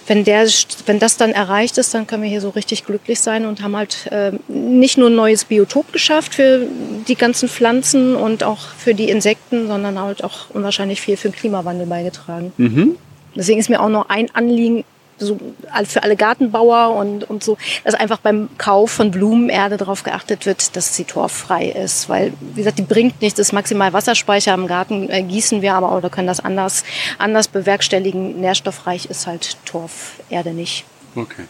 Wenn, 0.07 0.23
der, 0.23 0.47
wenn 0.85 0.99
das 0.99 1.17
dann 1.17 1.31
erreicht 1.31 1.77
ist, 1.77 1.93
dann 1.93 2.07
können 2.07 2.23
wir 2.23 2.29
hier 2.29 2.41
so 2.41 2.49
richtig 2.49 2.85
glücklich 2.85 3.19
sein 3.19 3.45
und 3.45 3.61
haben 3.61 3.75
halt 3.75 4.07
äh, 4.09 4.31
nicht 4.47 4.97
nur 4.97 5.09
ein 5.09 5.15
neues 5.15 5.45
Biotop 5.45 5.91
geschafft 5.93 6.33
für 6.33 6.65
die 7.07 7.15
ganzen 7.15 7.47
Pflanzen 7.47 8.15
und 8.15 8.43
auch 8.43 8.69
für 8.77 8.95
die 8.95 9.09
Insekten, 9.09 9.67
sondern 9.67 9.99
halt 9.99 10.23
auch 10.23 10.49
unwahrscheinlich 10.49 11.01
viel 11.01 11.17
für 11.17 11.29
den 11.29 11.35
Klimawandel 11.35 11.85
beigetragen. 11.85 12.53
Mhm. 12.57 12.95
Deswegen 13.35 13.59
ist 13.59 13.69
mir 13.69 13.81
auch 13.81 13.89
noch 13.89 14.09
ein 14.09 14.33
Anliegen, 14.33 14.83
so 15.17 15.37
für 15.85 16.03
alle 16.03 16.15
Gartenbauer 16.15 16.95
und, 16.95 17.29
und 17.29 17.43
so, 17.43 17.57
dass 17.83 17.95
einfach 17.95 18.19
beim 18.19 18.49
Kauf 18.57 18.91
von 18.91 19.11
Blumenerde 19.11 19.77
darauf 19.77 20.03
geachtet 20.03 20.45
wird, 20.45 20.75
dass 20.75 20.95
sie 20.95 21.05
torffrei 21.05 21.69
ist. 21.69 22.09
Weil, 22.09 22.33
wie 22.39 22.61
gesagt, 22.61 22.79
die 22.79 22.83
bringt 22.83 23.21
nichts, 23.21 23.37
das 23.37 23.47
ist 23.47 23.53
maximal 23.53 23.93
Wasserspeicher 23.93 24.53
im 24.53 24.67
Garten, 24.67 25.09
äh, 25.09 25.23
gießen 25.23 25.61
wir 25.61 25.73
aber 25.73 25.95
oder 25.95 26.09
können 26.09 26.27
das 26.27 26.39
anders, 26.39 26.83
anders 27.17 27.47
bewerkstelligen. 27.47 28.39
Nährstoffreich 28.39 29.05
ist 29.05 29.27
halt 29.27 29.57
Torferde 29.65 30.51
nicht. 30.51 30.85
Okay. 31.15 31.45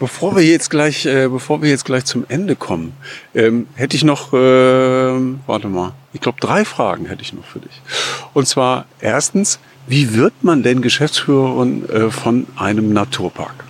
Bevor 0.00 0.34
wir 0.34 0.42
jetzt 0.42 0.70
gleich, 0.70 1.06
äh, 1.06 1.28
bevor 1.28 1.62
wir 1.62 1.70
jetzt 1.70 1.84
gleich 1.84 2.04
zum 2.04 2.24
Ende 2.28 2.56
kommen, 2.56 2.96
ähm, 3.34 3.68
hätte 3.74 3.96
ich 3.96 4.02
noch, 4.02 4.32
äh, 4.32 4.36
warte 4.36 5.68
mal, 5.68 5.92
ich 6.12 6.20
glaube 6.20 6.38
drei 6.40 6.64
Fragen 6.64 7.06
hätte 7.06 7.22
ich 7.22 7.32
noch 7.32 7.44
für 7.44 7.60
dich. 7.60 7.80
Und 8.32 8.48
zwar 8.48 8.86
erstens, 9.00 9.60
wie 9.86 10.14
wird 10.14 10.32
man 10.42 10.62
denn 10.62 10.82
Geschäftsführerin 10.82 11.88
äh, 11.88 12.10
von 12.10 12.46
einem 12.56 12.92
Naturpark? 12.92 13.64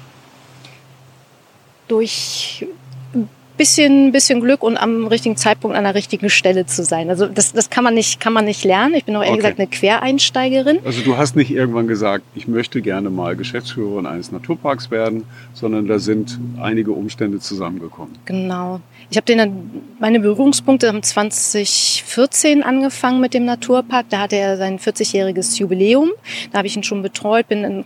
Durch 1.89 2.67
bisschen, 3.57 4.13
bisschen 4.13 4.41
Glück 4.41 4.63
und 4.63 4.77
am 4.77 5.07
richtigen 5.07 5.37
Zeitpunkt 5.37 5.77
an 5.77 5.85
der 5.85 5.95
richtigen 5.95 6.31
Stelle 6.31 6.67
zu 6.67 6.85
sein. 6.85 7.09
Also 7.09 7.27
das, 7.27 7.53
das 7.53 7.71
kann 7.71 7.85
man 7.85 7.95
nicht, 7.95 8.21
kann 8.21 8.33
man 8.33 8.45
nicht 8.45 8.65
lernen. 8.65 8.95
Ich 8.95 9.05
bin 9.05 9.15
auch 9.17 9.21
ehrlich 9.21 9.45
okay. 9.45 9.55
gesagt 9.55 9.61
eine 9.61 9.69
Quereinsteigerin. 9.69 10.79
Also 10.85 11.03
du 11.03 11.17
hast 11.17 11.37
nicht 11.37 11.51
irgendwann 11.51 11.87
gesagt, 11.87 12.25
ich 12.35 12.49
möchte 12.49 12.83
gerne 12.83 13.11
mal 13.11 13.37
Geschäftsführerin 13.37 14.07
eines 14.07 14.33
Naturparks 14.33 14.91
werden, 14.91 15.25
sondern 15.53 15.87
da 15.87 15.99
sind 15.99 16.39
einige 16.61 16.93
Umstände 16.93 17.39
zusammengekommen. 17.39 18.15
Genau. 18.25 18.81
Ich 19.15 19.17
habe 19.17 19.27
den, 19.27 19.85
meine 20.01 20.19
Berührungspunkte 20.19 20.89
haben 20.89 21.01
2014 21.01 22.65
angefangen 22.65 23.21
mit 23.21 23.33
dem 23.33 23.45
Naturpark. 23.45 24.07
Da 24.11 24.19
hatte 24.19 24.35
er 24.35 24.57
sein 24.57 24.81
40-jähriges 24.81 25.57
Jubiläum. 25.57 26.11
Da 26.51 26.59
habe 26.59 26.67
ich 26.67 26.75
ihn 26.75 26.83
schon 26.83 27.01
betreut, 27.01 27.47
bin 27.47 27.63
in, 27.63 27.85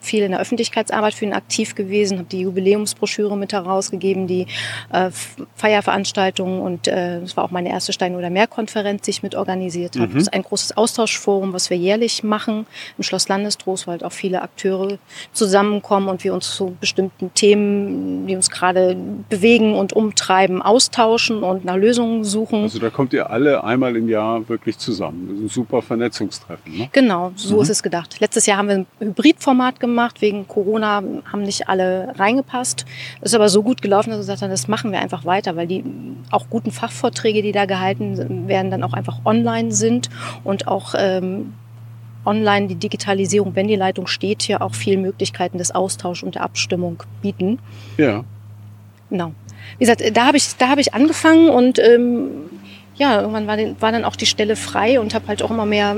viel 0.00 0.22
in 0.22 0.30
der 0.30 0.40
Öffentlichkeitsarbeit 0.40 1.14
für 1.14 1.24
ihn 1.24 1.32
aktiv 1.32 1.74
gewesen, 1.74 2.18
habe 2.18 2.28
die 2.28 2.42
Jubiläumsbroschüre 2.42 3.36
mit 3.36 3.52
herausgegeben, 3.52 4.28
die 4.28 4.46
äh, 4.92 5.10
Feierveranstaltungen 5.56 6.60
und 6.60 6.86
äh, 6.86 7.18
es 7.18 7.36
war 7.36 7.42
auch 7.42 7.50
meine 7.50 7.70
erste 7.70 7.92
Stein- 7.92 8.14
oder 8.14 8.30
Meerkonferenz, 8.30 9.02
die 9.02 9.10
ich 9.10 9.24
mit 9.24 9.34
organisiert 9.34 9.96
habe. 9.96 10.06
Mhm. 10.06 10.14
Das 10.14 10.22
ist 10.22 10.32
ein 10.32 10.42
großes 10.42 10.76
Austauschforum, 10.76 11.52
was 11.52 11.70
wir 11.70 11.76
jährlich 11.76 12.22
machen 12.22 12.66
im 12.96 13.02
Schloss 13.02 13.26
Landestrost, 13.26 13.88
weil 13.88 13.94
halt 13.94 14.04
auch 14.04 14.12
viele 14.12 14.42
Akteure 14.42 14.98
zusammenkommen 15.32 16.08
und 16.08 16.22
wir 16.22 16.32
uns 16.32 16.54
zu 16.54 16.76
bestimmten 16.80 17.34
Themen, 17.34 18.28
die 18.28 18.36
uns 18.36 18.48
gerade 18.48 18.96
bewegen 19.28 19.74
und 19.74 19.92
umtreiben, 19.92 20.51
austauschen 20.60 21.42
und 21.42 21.64
nach 21.64 21.76
Lösungen 21.76 22.24
suchen. 22.24 22.62
Also 22.62 22.78
da 22.78 22.90
kommt 22.90 23.12
ihr 23.12 23.30
alle 23.30 23.64
einmal 23.64 23.96
im 23.96 24.08
Jahr 24.08 24.48
wirklich 24.48 24.76
zusammen. 24.76 25.28
Das 25.28 25.36
ist 25.36 25.44
ein 25.44 25.48
super 25.48 25.80
Vernetzungstreffen. 25.80 26.76
Ne? 26.76 26.88
Genau, 26.92 27.32
so 27.36 27.56
mhm. 27.56 27.62
ist 27.62 27.68
es 27.70 27.82
gedacht. 27.82 28.20
Letztes 28.20 28.46
Jahr 28.46 28.58
haben 28.58 28.68
wir 28.68 28.74
ein 28.74 28.86
Hybridformat 29.00 29.80
gemacht. 29.80 30.20
Wegen 30.20 30.46
Corona 30.48 31.02
haben 31.30 31.42
nicht 31.42 31.68
alle 31.68 32.12
reingepasst. 32.18 32.84
Das 33.20 33.30
ist 33.32 33.34
aber 33.34 33.48
so 33.48 33.62
gut 33.62 33.80
gelaufen, 33.80 34.10
dass 34.10 34.18
wir 34.18 34.22
gesagt 34.22 34.42
haben, 34.42 34.50
das 34.50 34.68
machen 34.68 34.92
wir 34.92 35.00
einfach 35.00 35.24
weiter, 35.24 35.56
weil 35.56 35.66
die 35.66 35.84
auch 36.30 36.50
guten 36.50 36.72
Fachvorträge, 36.72 37.42
die 37.42 37.52
da 37.52 37.64
gehalten 37.64 38.48
werden, 38.48 38.70
dann 38.70 38.82
auch 38.82 38.92
einfach 38.92 39.20
online 39.24 39.72
sind 39.72 40.10
und 40.44 40.66
auch 40.66 40.94
ähm, 40.96 41.54
online 42.24 42.68
die 42.68 42.76
Digitalisierung, 42.76 43.54
wenn 43.54 43.68
die 43.68 43.76
Leitung 43.76 44.06
steht, 44.06 44.42
hier 44.42 44.62
auch 44.62 44.74
viele 44.74 44.96
Möglichkeiten 44.98 45.58
des 45.58 45.72
Austauschs 45.72 46.22
und 46.22 46.36
der 46.36 46.42
Abstimmung 46.42 47.02
bieten. 47.20 47.58
Ja. 47.96 48.24
Genau. 49.12 49.32
Wie 49.78 49.84
gesagt, 49.84 50.02
da 50.16 50.26
habe 50.26 50.38
ich, 50.38 50.56
da 50.56 50.68
habe 50.68 50.80
ich 50.80 50.94
angefangen 50.94 51.50
und 51.50 51.78
ähm, 51.78 52.28
ja, 52.96 53.20
irgendwann 53.20 53.46
war, 53.46 53.58
den, 53.58 53.76
war 53.80 53.92
dann 53.92 54.06
auch 54.06 54.16
die 54.16 54.24
Stelle 54.24 54.56
frei 54.56 54.98
und 55.00 55.14
habe 55.14 55.28
halt 55.28 55.42
auch 55.42 55.50
immer 55.50 55.66
mehr 55.66 55.94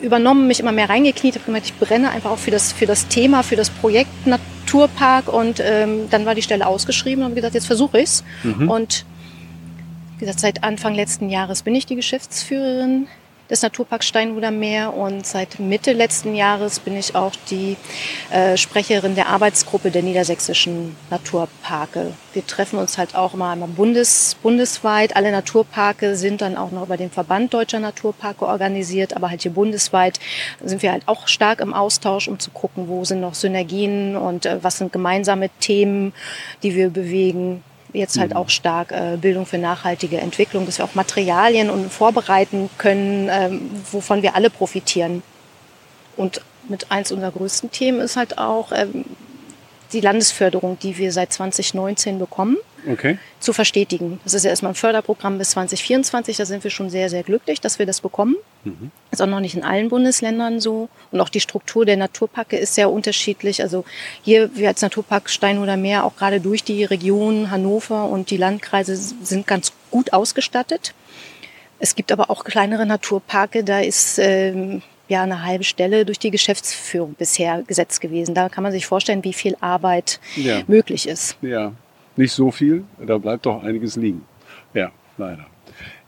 übernommen, 0.00 0.46
mich 0.46 0.60
immer 0.60 0.70
mehr 0.70 0.88
reingekniet, 0.88 1.34
habe 1.34 1.44
gemerkt, 1.46 1.66
ich 1.66 1.74
brenne 1.74 2.10
einfach 2.10 2.30
auch 2.30 2.38
für 2.38 2.52
das, 2.52 2.72
für 2.72 2.86
das 2.86 3.08
Thema, 3.08 3.42
für 3.42 3.56
das 3.56 3.68
Projekt 3.68 4.28
Naturpark 4.28 5.32
und 5.32 5.60
ähm, 5.60 6.08
dann 6.10 6.24
war 6.24 6.36
die 6.36 6.42
Stelle 6.42 6.66
ausgeschrieben 6.68 7.24
und 7.24 7.30
habe 7.30 7.34
gesagt, 7.34 7.54
jetzt 7.54 7.66
versuche 7.66 7.98
ich 7.98 8.04
es. 8.04 8.24
Mhm. 8.44 8.70
Und 8.70 9.04
wie 10.18 10.20
gesagt, 10.20 10.38
seit 10.38 10.62
Anfang 10.62 10.94
letzten 10.94 11.30
Jahres 11.30 11.62
bin 11.62 11.74
ich 11.74 11.86
die 11.86 11.96
Geschäftsführerin 11.96 13.08
des 13.50 13.62
Naturparks 13.62 14.06
Steinhuder 14.06 14.50
Meer 14.50 14.94
und 14.94 15.26
seit 15.26 15.60
Mitte 15.60 15.92
letzten 15.92 16.34
Jahres 16.34 16.80
bin 16.80 16.96
ich 16.96 17.14
auch 17.14 17.32
die 17.50 17.76
äh, 18.30 18.56
Sprecherin 18.56 19.14
der 19.14 19.28
Arbeitsgruppe 19.28 19.90
der 19.90 20.02
niedersächsischen 20.02 20.96
Naturparke. 21.10 22.14
Wir 22.32 22.46
treffen 22.46 22.78
uns 22.78 22.96
halt 22.96 23.14
auch 23.14 23.34
einmal 23.34 23.56
bundes, 23.68 24.36
bundesweit. 24.42 25.16
Alle 25.16 25.32
Naturparke 25.32 26.16
sind 26.16 26.40
dann 26.40 26.56
auch 26.56 26.70
noch 26.70 26.84
über 26.84 26.96
den 26.96 27.10
Verband 27.10 27.52
Deutscher 27.52 27.80
Naturparke 27.80 28.46
organisiert, 28.46 29.14
aber 29.14 29.28
halt 29.28 29.42
hier 29.42 29.52
bundesweit 29.52 30.18
sind 30.64 30.82
wir 30.82 30.92
halt 30.92 31.02
auch 31.06 31.28
stark 31.28 31.60
im 31.60 31.74
Austausch, 31.74 32.28
um 32.28 32.38
zu 32.38 32.50
gucken, 32.50 32.88
wo 32.88 33.04
sind 33.04 33.20
noch 33.20 33.34
Synergien 33.34 34.16
und 34.16 34.46
äh, 34.46 34.62
was 34.62 34.78
sind 34.78 34.92
gemeinsame 34.92 35.50
Themen, 35.60 36.14
die 36.62 36.74
wir 36.74 36.90
bewegen 36.90 37.62
jetzt 37.92 38.18
halt 38.18 38.30
mhm. 38.30 38.36
auch 38.36 38.48
stark 38.48 38.92
äh, 38.92 39.16
Bildung 39.20 39.46
für 39.46 39.58
nachhaltige 39.58 40.18
Entwicklung, 40.18 40.66
dass 40.66 40.78
wir 40.78 40.84
auch 40.84 40.94
Materialien 40.94 41.70
und 41.70 41.92
vorbereiten 41.92 42.70
können, 42.78 43.28
ähm, 43.30 43.70
wovon 43.90 44.22
wir 44.22 44.34
alle 44.34 44.50
profitieren. 44.50 45.22
Und 46.16 46.40
mit 46.68 46.90
eins 46.90 47.12
unserer 47.12 47.32
größten 47.32 47.70
Themen 47.70 48.00
ist 48.00 48.16
halt 48.16 48.38
auch 48.38 48.72
ähm, 48.72 49.04
die 49.92 50.00
Landesförderung, 50.00 50.78
die 50.78 50.96
wir 50.98 51.12
seit 51.12 51.32
2019 51.32 52.18
bekommen 52.18 52.56
okay. 52.90 53.18
zu 53.40 53.52
verstetigen. 53.52 54.20
Das 54.24 54.34
ist 54.34 54.44
ja 54.44 54.50
erstmal 54.50 54.72
ein 54.72 54.76
Förderprogramm 54.76 55.38
bis 55.38 55.50
2024. 55.50 56.36
Da 56.36 56.44
sind 56.44 56.64
wir 56.64 56.70
schon 56.70 56.90
sehr, 56.90 57.08
sehr 57.10 57.22
glücklich, 57.22 57.60
dass 57.60 57.78
wir 57.78 57.86
das 57.86 58.00
bekommen. 58.00 58.36
Mhm. 58.64 58.90
Ist 59.10 59.22
auch 59.22 59.26
noch 59.26 59.40
nicht 59.40 59.54
in 59.54 59.64
allen 59.64 59.88
Bundesländern 59.88 60.60
so. 60.60 60.88
Und 61.10 61.20
auch 61.20 61.28
die 61.28 61.40
Struktur 61.40 61.84
der 61.84 61.96
Naturparke 61.96 62.56
ist 62.56 62.74
sehr 62.74 62.90
unterschiedlich. 62.90 63.62
Also 63.62 63.84
hier, 64.22 64.54
wir 64.56 64.68
als 64.68 64.82
Naturpark 64.82 65.30
Stein 65.30 65.58
oder 65.58 65.76
Meer, 65.76 66.04
auch 66.04 66.16
gerade 66.16 66.40
durch 66.40 66.64
die 66.64 66.84
Region 66.84 67.50
Hannover 67.50 68.06
und 68.06 68.30
die 68.30 68.36
Landkreise 68.36 68.96
sind 68.96 69.46
ganz 69.46 69.72
gut 69.90 70.12
ausgestattet. 70.12 70.94
Es 71.78 71.96
gibt 71.96 72.12
aber 72.12 72.30
auch 72.30 72.44
kleinere 72.44 72.86
Naturparke, 72.86 73.64
da 73.64 73.80
ist 73.80 74.18
ähm, 74.20 74.82
ja 75.08 75.22
eine 75.24 75.44
halbe 75.44 75.64
Stelle 75.64 76.04
durch 76.04 76.18
die 76.18 76.30
Geschäftsführung 76.30 77.14
bisher 77.14 77.62
gesetzt 77.66 78.00
gewesen. 78.00 78.36
Da 78.36 78.48
kann 78.48 78.62
man 78.62 78.70
sich 78.70 78.86
vorstellen, 78.86 79.24
wie 79.24 79.32
viel 79.32 79.56
Arbeit 79.60 80.20
ja. 80.36 80.62
möglich 80.68 81.08
ist. 81.08 81.36
Ja, 81.42 81.72
nicht 82.16 82.32
so 82.32 82.50
viel, 82.50 82.84
da 83.04 83.18
bleibt 83.18 83.46
doch 83.46 83.62
einiges 83.62 83.96
liegen. 83.96 84.24
Ja, 84.74 84.90
leider. 85.18 85.46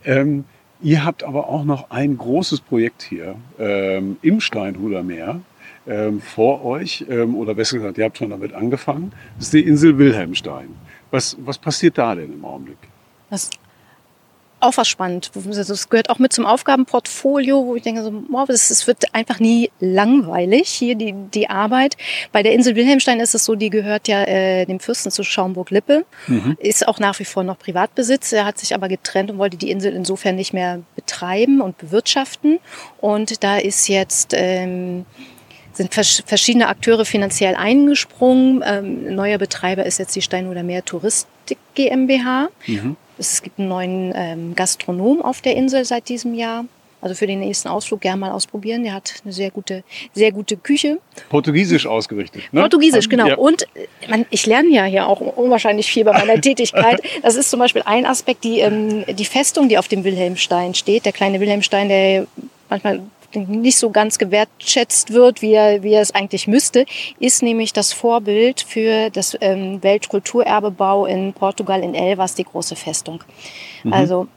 Ähm, 0.04 0.44
ihr 0.82 1.04
habt 1.04 1.24
aber 1.24 1.48
auch 1.48 1.64
noch 1.64 1.90
ein 1.90 2.16
großes 2.16 2.60
Projekt 2.60 3.02
hier 3.02 3.36
ähm, 3.58 4.16
im 4.22 4.40
Steinhuder 4.40 5.02
Meer 5.02 5.40
ähm, 5.86 6.20
vor 6.20 6.64
euch, 6.64 7.04
ähm, 7.08 7.34
oder 7.34 7.54
besser 7.54 7.78
gesagt, 7.78 7.98
ihr 7.98 8.04
habt 8.04 8.18
schon 8.18 8.30
damit 8.30 8.52
angefangen. 8.54 9.12
Das 9.36 9.46
ist 9.46 9.54
die 9.54 9.60
Insel 9.60 9.98
Wilhelmstein. 9.98 10.68
Was, 11.10 11.36
was 11.40 11.58
passiert 11.58 11.98
da 11.98 12.14
denn 12.14 12.32
im 12.32 12.44
Augenblick? 12.44 12.78
Das 13.30 13.50
auch 14.64 14.76
was 14.76 14.88
spannend. 14.88 15.30
Das 15.34 15.88
gehört 15.88 16.10
auch 16.10 16.18
mit 16.18 16.32
zum 16.32 16.46
Aufgabenportfolio, 16.46 17.66
wo 17.66 17.76
ich 17.76 17.82
denke, 17.82 18.02
so, 18.02 18.12
wow, 18.30 18.48
es 18.48 18.86
wird 18.86 19.14
einfach 19.14 19.38
nie 19.38 19.70
langweilig 19.80 20.68
hier 20.68 20.94
die, 20.94 21.12
die 21.12 21.48
Arbeit. 21.48 21.96
Bei 22.32 22.42
der 22.42 22.52
Insel 22.52 22.76
Wilhelmstein 22.76 23.20
ist 23.20 23.34
es 23.34 23.44
so, 23.44 23.54
die 23.54 23.70
gehört 23.70 24.08
ja 24.08 24.22
äh, 24.24 24.64
dem 24.66 24.80
Fürsten 24.80 25.10
zu 25.10 25.22
Schaumburg-Lippe, 25.22 26.04
mhm. 26.26 26.56
ist 26.58 26.88
auch 26.88 26.98
nach 26.98 27.18
wie 27.18 27.24
vor 27.24 27.44
noch 27.44 27.58
Privatbesitz. 27.58 28.32
Er 28.32 28.44
hat 28.44 28.58
sich 28.58 28.74
aber 28.74 28.88
getrennt 28.88 29.30
und 29.30 29.38
wollte 29.38 29.56
die 29.56 29.70
Insel 29.70 29.92
insofern 29.92 30.36
nicht 30.36 30.52
mehr 30.52 30.80
betreiben 30.96 31.60
und 31.60 31.78
bewirtschaften. 31.78 32.58
Und 33.00 33.44
da 33.44 33.58
ist 33.58 33.88
jetzt 33.88 34.32
ähm, 34.34 35.04
sind 35.76 35.92
verschiedene 35.92 36.68
Akteure 36.68 37.04
finanziell 37.04 37.56
eingesprungen. 37.56 38.62
Ähm, 38.64 39.14
neuer 39.14 39.38
Betreiber 39.38 39.84
ist 39.84 39.98
jetzt 39.98 40.14
die 40.14 40.22
Steinhuder 40.22 40.62
Meer 40.62 40.84
Touristik 40.84 41.58
GmbH. 41.74 42.48
Mhm. 42.66 42.96
Es 43.18 43.42
gibt 43.42 43.58
einen 43.58 43.68
neuen 43.68 44.12
ähm, 44.14 44.54
Gastronom 44.54 45.22
auf 45.22 45.40
der 45.40 45.56
Insel 45.56 45.84
seit 45.84 46.08
diesem 46.08 46.34
Jahr. 46.34 46.64
Also 47.00 47.14
für 47.16 47.26
den 47.26 47.40
nächsten 47.40 47.68
Ausflug 47.68 48.00
gerne 48.00 48.18
mal 48.18 48.30
ausprobieren. 48.30 48.82
Der 48.82 48.94
hat 48.94 49.16
eine 49.24 49.32
sehr 49.34 49.50
gute, 49.50 49.84
sehr 50.14 50.32
gute 50.32 50.56
Küche. 50.56 51.00
Portugiesisch 51.28 51.86
ausgerichtet. 51.86 52.44
Ne? 52.50 52.62
Portugiesisch, 52.62 53.10
genau. 53.10 53.26
Ja. 53.26 53.36
Und 53.36 53.64
äh, 53.74 54.08
man, 54.08 54.24
ich 54.30 54.46
lerne 54.46 54.70
ja 54.70 54.84
hier 54.84 55.06
auch 55.06 55.20
unwahrscheinlich 55.20 55.86
viel 55.86 56.04
bei 56.04 56.12
meiner 56.12 56.40
Tätigkeit. 56.40 57.02
Das 57.22 57.34
ist 57.34 57.50
zum 57.50 57.60
Beispiel 57.60 57.82
ein 57.84 58.06
Aspekt, 58.06 58.42
die, 58.42 58.60
ähm, 58.60 59.04
die 59.06 59.26
Festung, 59.26 59.68
die 59.68 59.76
auf 59.76 59.86
dem 59.86 60.02
Wilhelmstein 60.02 60.74
steht. 60.74 61.04
Der 61.04 61.12
kleine 61.12 61.40
Wilhelmstein, 61.40 61.90
der 61.90 62.26
manchmal 62.70 63.02
nicht 63.34 63.78
so 63.78 63.90
ganz 63.90 64.18
gewertschätzt 64.18 65.12
wird, 65.12 65.42
wie 65.42 65.52
er, 65.52 65.82
wie 65.82 65.92
er 65.92 66.02
es 66.02 66.14
eigentlich 66.14 66.46
müsste, 66.46 66.86
ist 67.18 67.42
nämlich 67.42 67.72
das 67.72 67.92
Vorbild 67.92 68.60
für 68.60 69.10
das 69.10 69.36
ähm, 69.40 69.82
Weltkulturerbebau 69.82 71.06
in 71.06 71.32
Portugal 71.32 71.82
in 71.82 71.94
Elvas, 71.94 72.34
die 72.34 72.44
große 72.44 72.76
Festung. 72.76 73.22
Mhm. 73.82 73.92
Also 73.92 74.28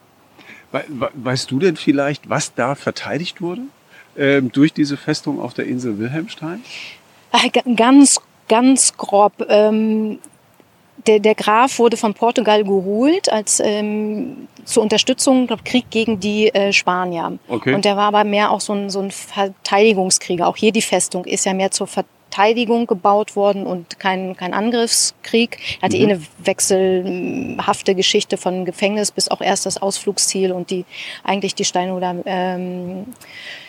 Weißt 0.71 1.49
du 1.49 1.59
denn 1.59 1.77
vielleicht, 1.77 2.29
was 2.29 2.53
da 2.53 2.75
verteidigt 2.75 3.41
wurde 3.41 3.61
ähm, 4.17 4.51
durch 4.51 4.73
diese 4.73 4.97
Festung 4.97 5.39
auf 5.39 5.53
der 5.53 5.65
Insel 5.65 5.97
Wilhelmstein? 5.97 6.61
Äh, 7.31 7.49
ganz, 7.75 8.19
ganz 8.49 8.97
grob. 8.97 9.45
Ähm, 9.47 10.19
der, 11.05 11.19
der 11.19 11.35
Graf 11.35 11.79
wurde 11.79 11.97
von 11.97 12.13
Portugal 12.13 12.63
geholt 12.63 13.31
als 13.31 13.59
ähm, 13.63 14.47
zur 14.65 14.83
Unterstützung, 14.83 15.47
glaube 15.47 15.63
Krieg 15.63 15.89
gegen 15.89 16.19
die 16.19 16.53
äh, 16.53 16.73
Spanier. 16.73 17.37
Okay. 17.47 17.73
Und 17.73 17.85
der 17.85 17.95
war 17.95 18.07
aber 18.07 18.23
mehr 18.23 18.51
auch 18.51 18.61
so 18.61 18.73
ein, 18.73 18.89
so 18.89 18.99
ein 18.99 19.11
Verteidigungskrieger. 19.11 20.47
Auch 20.47 20.57
hier 20.57 20.71
die 20.71 20.81
Festung 20.81 21.25
ist 21.25 21.45
ja 21.45 21.53
mehr 21.53 21.71
zur 21.71 21.87
Verteidigung 21.87 22.85
gebaut 22.87 23.35
worden 23.35 23.65
und 23.65 23.99
kein, 23.99 24.35
kein 24.35 24.53
Angriffskrieg. 24.53 25.57
Er 25.79 25.83
hatte 25.83 25.97
mhm. 25.97 26.01
eh 26.01 26.05
eine 26.05 26.21
wechselhafte 26.39 27.95
Geschichte 27.95 28.37
von 28.37 28.65
Gefängnis 28.65 29.11
bis 29.11 29.29
auch 29.29 29.41
erst 29.41 29.65
das 29.65 29.81
Ausflugsziel 29.81 30.51
und 30.51 30.69
die 30.69 30.85
eigentlich 31.23 31.55
die 31.55 31.65
Steine 31.65 31.93
oder 31.93 32.15
ähm, 32.25 33.05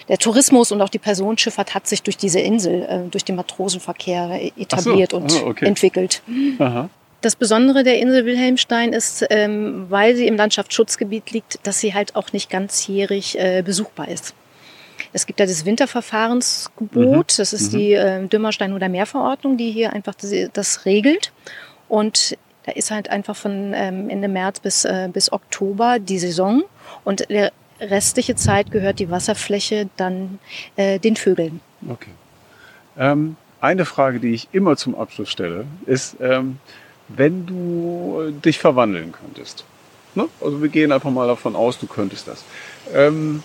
der 0.08 0.18
Tourismus 0.18 0.72
und 0.72 0.80
auch 0.80 0.88
die 0.88 0.98
Personenschifffahrt 0.98 1.74
hat 1.74 1.86
sich 1.86 2.02
durch 2.02 2.16
diese 2.16 2.40
Insel, 2.40 2.82
äh, 2.82 3.08
durch 3.10 3.24
den 3.24 3.36
Matrosenverkehr 3.36 4.40
etabliert 4.56 5.12
so. 5.12 5.18
und 5.18 5.42
oh, 5.44 5.50
okay. 5.50 5.66
entwickelt. 5.66 6.22
Aha. 6.58 6.88
Das 7.20 7.34
Besondere 7.34 7.82
der 7.82 7.98
Insel 7.98 8.24
Wilhelmstein 8.24 8.92
ist, 8.92 9.26
ähm, 9.30 9.86
weil 9.88 10.14
sie 10.14 10.26
im 10.26 10.36
Landschaftsschutzgebiet 10.36 11.32
liegt, 11.32 11.66
dass 11.66 11.80
sie 11.80 11.92
halt 11.92 12.14
auch 12.14 12.32
nicht 12.32 12.48
ganzjährig 12.48 13.38
äh, 13.38 13.62
besuchbar 13.62 14.08
ist. 14.08 14.34
Es 15.12 15.26
gibt 15.26 15.40
ja 15.40 15.46
das 15.46 15.64
Winterverfahrensgebot, 15.64 17.32
mhm. 17.32 17.36
das 17.36 17.52
ist 17.52 17.72
mhm. 17.72 17.78
die 17.78 17.92
äh, 17.92 18.26
Dümmerstein- 18.26 18.72
oder 18.72 18.88
Meerverordnung, 18.88 19.56
die 19.56 19.70
hier 19.70 19.92
einfach 19.92 20.14
das, 20.14 20.32
das, 20.52 20.84
regelt. 20.84 21.32
Und 21.88 22.36
da 22.66 22.72
ist 22.72 22.90
halt 22.90 23.10
einfach 23.10 23.34
von 23.34 23.72
ähm, 23.74 24.10
Ende 24.10 24.28
März 24.28 24.60
bis, 24.60 24.84
äh, 24.84 25.08
bis 25.12 25.32
Oktober 25.32 25.98
die 25.98 26.18
Saison 26.18 26.62
und 27.04 27.28
der 27.30 27.52
restliche 27.80 28.34
Zeit 28.36 28.70
gehört 28.70 28.98
die 28.98 29.10
Wasserfläche 29.10 29.88
dann 29.96 30.38
äh, 30.76 30.98
den 30.98 31.16
Vögeln. 31.16 31.60
Okay. 31.88 32.10
Ähm, 32.98 33.36
eine 33.60 33.84
Frage, 33.84 34.20
die 34.20 34.34
ich 34.34 34.48
immer 34.52 34.76
zum 34.76 34.94
Abschluss 34.94 35.30
stelle, 35.30 35.64
ist, 35.86 36.16
ähm, 36.20 36.58
wenn 37.08 37.46
du 37.46 38.28
äh, 38.28 38.32
dich 38.32 38.58
verwandeln 38.58 39.12
könntest. 39.12 39.64
Ne? 40.14 40.28
Also 40.40 40.62
wir 40.62 40.68
gehen 40.68 40.92
einfach 40.92 41.10
mal 41.10 41.26
davon 41.26 41.56
aus, 41.56 41.78
du 41.78 41.86
könntest 41.86 42.28
das. 42.28 42.44
Ähm, 42.94 43.42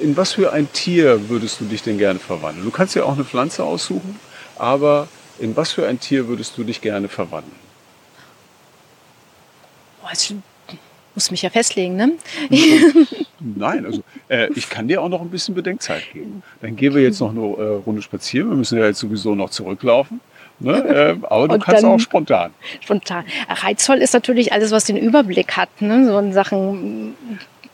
in 0.00 0.16
was 0.16 0.32
für 0.32 0.52
ein 0.52 0.70
Tier 0.72 1.28
würdest 1.28 1.60
du 1.60 1.64
dich 1.64 1.82
denn 1.82 1.98
gerne 1.98 2.18
verwandeln? 2.18 2.64
Du 2.64 2.70
kannst 2.70 2.94
ja 2.94 3.04
auch 3.04 3.14
eine 3.14 3.24
Pflanze 3.24 3.64
aussuchen, 3.64 4.18
aber 4.56 5.08
in 5.38 5.56
was 5.56 5.72
für 5.72 5.86
ein 5.86 6.00
Tier 6.00 6.28
würdest 6.28 6.56
du 6.56 6.64
dich 6.64 6.80
gerne 6.80 7.08
verwandeln? 7.08 7.54
Oh, 10.02 10.08
ich 10.12 10.34
muss 11.14 11.30
mich 11.30 11.42
ja 11.42 11.50
festlegen, 11.50 11.96
ne? 11.96 12.12
Nein, 13.40 13.86
also 13.86 14.02
äh, 14.28 14.48
ich 14.54 14.68
kann 14.68 14.88
dir 14.88 15.02
auch 15.02 15.08
noch 15.08 15.20
ein 15.20 15.30
bisschen 15.30 15.54
Bedenkzeit 15.54 16.12
geben. 16.12 16.42
Dann 16.60 16.76
gehen 16.76 16.94
wir 16.94 17.02
jetzt 17.02 17.20
noch 17.20 17.30
eine 17.30 17.40
äh, 17.40 17.76
Runde 17.84 18.02
spazieren. 18.02 18.50
Wir 18.50 18.56
müssen 18.56 18.78
ja 18.78 18.86
jetzt 18.86 18.98
sowieso 18.98 19.34
noch 19.34 19.50
zurücklaufen. 19.50 20.20
Ne? 20.60 20.72
Äh, 20.72 21.26
aber 21.26 21.48
du 21.48 21.54
und 21.54 21.64
kannst 21.64 21.84
auch 21.84 22.00
spontan. 22.00 22.52
Spontan. 22.80 23.24
Reizvoll 23.48 23.98
ist 23.98 24.14
natürlich 24.14 24.52
alles, 24.52 24.70
was 24.70 24.84
den 24.84 24.96
Überblick 24.96 25.56
hat. 25.56 25.68
Ne? 25.80 26.04
So 26.06 26.18
in 26.18 26.32
Sachen 26.32 27.14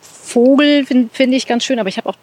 Vogel 0.01 0.85
finde 0.85 1.09
find 1.11 1.33
ich 1.33 1.47
ganz 1.47 1.63
schön, 1.63 1.79
aber 1.79 1.89
ich 1.89 1.97
habe 1.97 2.09
auch 2.09 2.15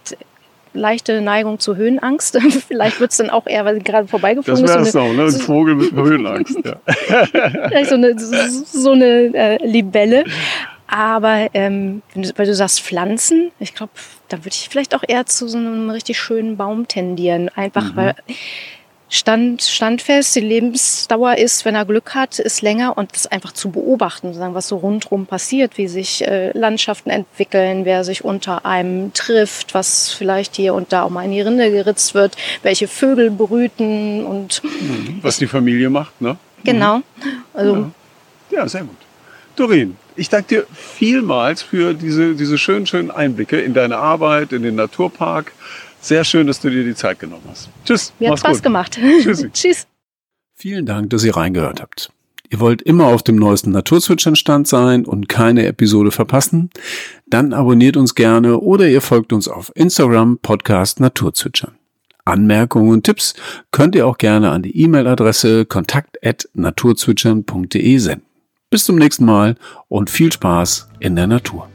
leichte 0.75 1.21
Neigung 1.21 1.59
zur 1.59 1.77
Höhenangst. 1.77 2.39
Vielleicht 2.69 3.01
wird 3.01 3.11
es 3.11 3.17
dann 3.19 3.31
auch 3.31 3.47
eher, 3.47 3.65
weil 3.65 3.77
sie 3.77 3.83
gerade 3.83 4.09
vorbeigeflogen 4.09 4.65
ist. 4.65 4.75
Das 4.75 4.95
wäre 4.95 5.07
so, 5.07 5.13
ne? 5.13 5.25
Ein 5.25 5.33
Vogel 5.33 5.75
mit 5.75 5.93
Höhenangst, 5.93 6.59
ja. 6.65 6.77
Vielleicht 7.69 7.91
so 7.91 7.97
eine, 7.97 8.19
so 8.19 8.93
eine 8.93 9.35
äh, 9.35 9.67
Libelle. 9.67 10.25
Aber 10.87 11.49
ähm, 11.55 12.03
weil 12.37 12.47
du 12.47 12.55
sagst 12.55 12.83
Pflanzen, 12.83 13.51
ich 13.59 13.75
glaube, 13.75 13.93
da 14.29 14.39
würde 14.39 14.51
ich 14.51 14.69
vielleicht 14.69 14.95
auch 14.95 15.03
eher 15.07 15.25
zu 15.25 15.49
so 15.49 15.57
einem 15.57 15.89
richtig 15.89 16.21
schönen 16.21 16.59
Baum 16.59 16.87
tendieren. 16.87 17.49
Einfach 17.49 17.93
mhm. 17.93 17.97
weil 17.97 18.15
stand, 19.13 19.63
standfest. 19.63 20.35
Die 20.35 20.41
Lebensdauer 20.41 21.37
ist, 21.37 21.65
wenn 21.65 21.75
er 21.75 21.85
Glück 21.85 22.15
hat, 22.15 22.39
ist 22.39 22.63
länger 22.63 22.97
und 22.97 23.13
das 23.13 23.27
einfach 23.27 23.53
zu 23.53 23.71
beobachten, 23.71 24.33
sagen, 24.33 24.55
was 24.55 24.69
so 24.69 24.77
rundherum 24.77 25.27
passiert, 25.27 25.77
wie 25.77 25.87
sich 25.87 26.27
äh, 26.27 26.57
Landschaften 26.57 27.11
entwickeln, 27.11 27.85
wer 27.85 28.05
sich 28.05 28.25
unter 28.25 28.65
einem 28.65 29.13
trifft, 29.13 29.75
was 29.75 30.11
vielleicht 30.11 30.57
hier 30.57 30.73
und 30.75 30.93
da 30.93 31.03
auch 31.03 31.11
mal 31.11 31.25
in 31.25 31.33
die 31.33 31.43
Rinde 31.43 31.71
geritzt 31.71 32.15
wird, 32.15 32.37
welche 32.63 32.89
Vögel 32.89 33.31
brüten 33.31 34.25
und 34.25 34.65
mhm. 34.65 35.19
was 35.21 35.37
die 35.37 35.47
Familie 35.47 35.91
macht, 35.91 36.21
ne? 36.21 36.39
Genau. 36.65 36.99
Mhm. 36.99 37.03
Also 37.53 37.77
ja. 37.77 37.91
ja, 38.51 38.69
sehr 38.69 38.83
gut. 38.83 38.97
Dorin, 39.57 39.97
ich 40.17 40.31
danke 40.31 40.49
dir 40.49 40.67
vielmals 40.73 41.61
für 41.61 41.93
diese, 41.93 42.35
diese 42.35 42.57
schönen, 42.57 42.87
schönen 42.87 43.11
Einblicke 43.11 43.61
in 43.61 43.75
deine 43.75 43.99
Arbeit, 43.99 44.53
in 44.53 44.63
den 44.63 44.77
Naturpark. 44.77 45.53
Sehr 46.03 46.25
schön, 46.25 46.47
dass 46.49 46.61
du 46.61 46.69
dir 46.69 46.85
die 46.85 46.97
Zeit 46.97 47.21
genommen 47.21 47.45
hast. 47.49 47.71
Tschüss. 47.87 48.13
Mir 48.19 48.33
hat 48.33 48.41
Spaß 48.41 48.59
gut. 48.59 48.65
gemacht. 48.65 48.99
Tschüss. 49.55 49.87
Vielen 50.55 50.85
Dank, 50.85 51.09
dass 51.11 51.23
ihr 51.25 51.37
reingehört 51.37 51.81
habt. 51.81 52.11
Ihr 52.51 52.59
wollt 52.61 52.83
immer 52.83 53.07
auf 53.07 53.23
dem 53.23 53.37
neuesten 53.37 53.71
Naturzwitschern-Stand 53.71 54.69
sein 54.69 55.07
und 55.07 55.27
keine 55.29 55.65
Episode 55.65 56.11
verpassen? 56.11 56.69
Dann 57.27 57.55
abonniert 57.55 57.97
uns 57.97 58.15
gerne 58.15 58.59
oder 58.59 58.87
ihr 58.89 59.01
folgt 59.01 59.33
uns 59.33 59.49
auf 59.49 59.73
Instagram 59.75 60.37
Podcast 60.39 61.01
Naturzwitschern. 61.01 61.79
Anmerkungen 62.25 62.91
und 62.91 63.03
Tipps 63.05 63.35
könnt 63.71 63.95
ihr 63.95 64.07
auch 64.07 64.19
gerne 64.19 64.51
an 64.51 64.61
die 64.63 64.79
E-Mail-Adresse 64.83 65.65
kontakt@naturzwitschern.de 65.65 67.99
senden. 67.99 68.27
Bis 68.71 68.85
zum 68.85 68.97
nächsten 68.97 69.25
Mal 69.25 69.57
und 69.89 70.11
viel 70.11 70.31
Spaß 70.33 70.91
in 71.01 71.17
der 71.17 71.27
Natur. 71.27 71.71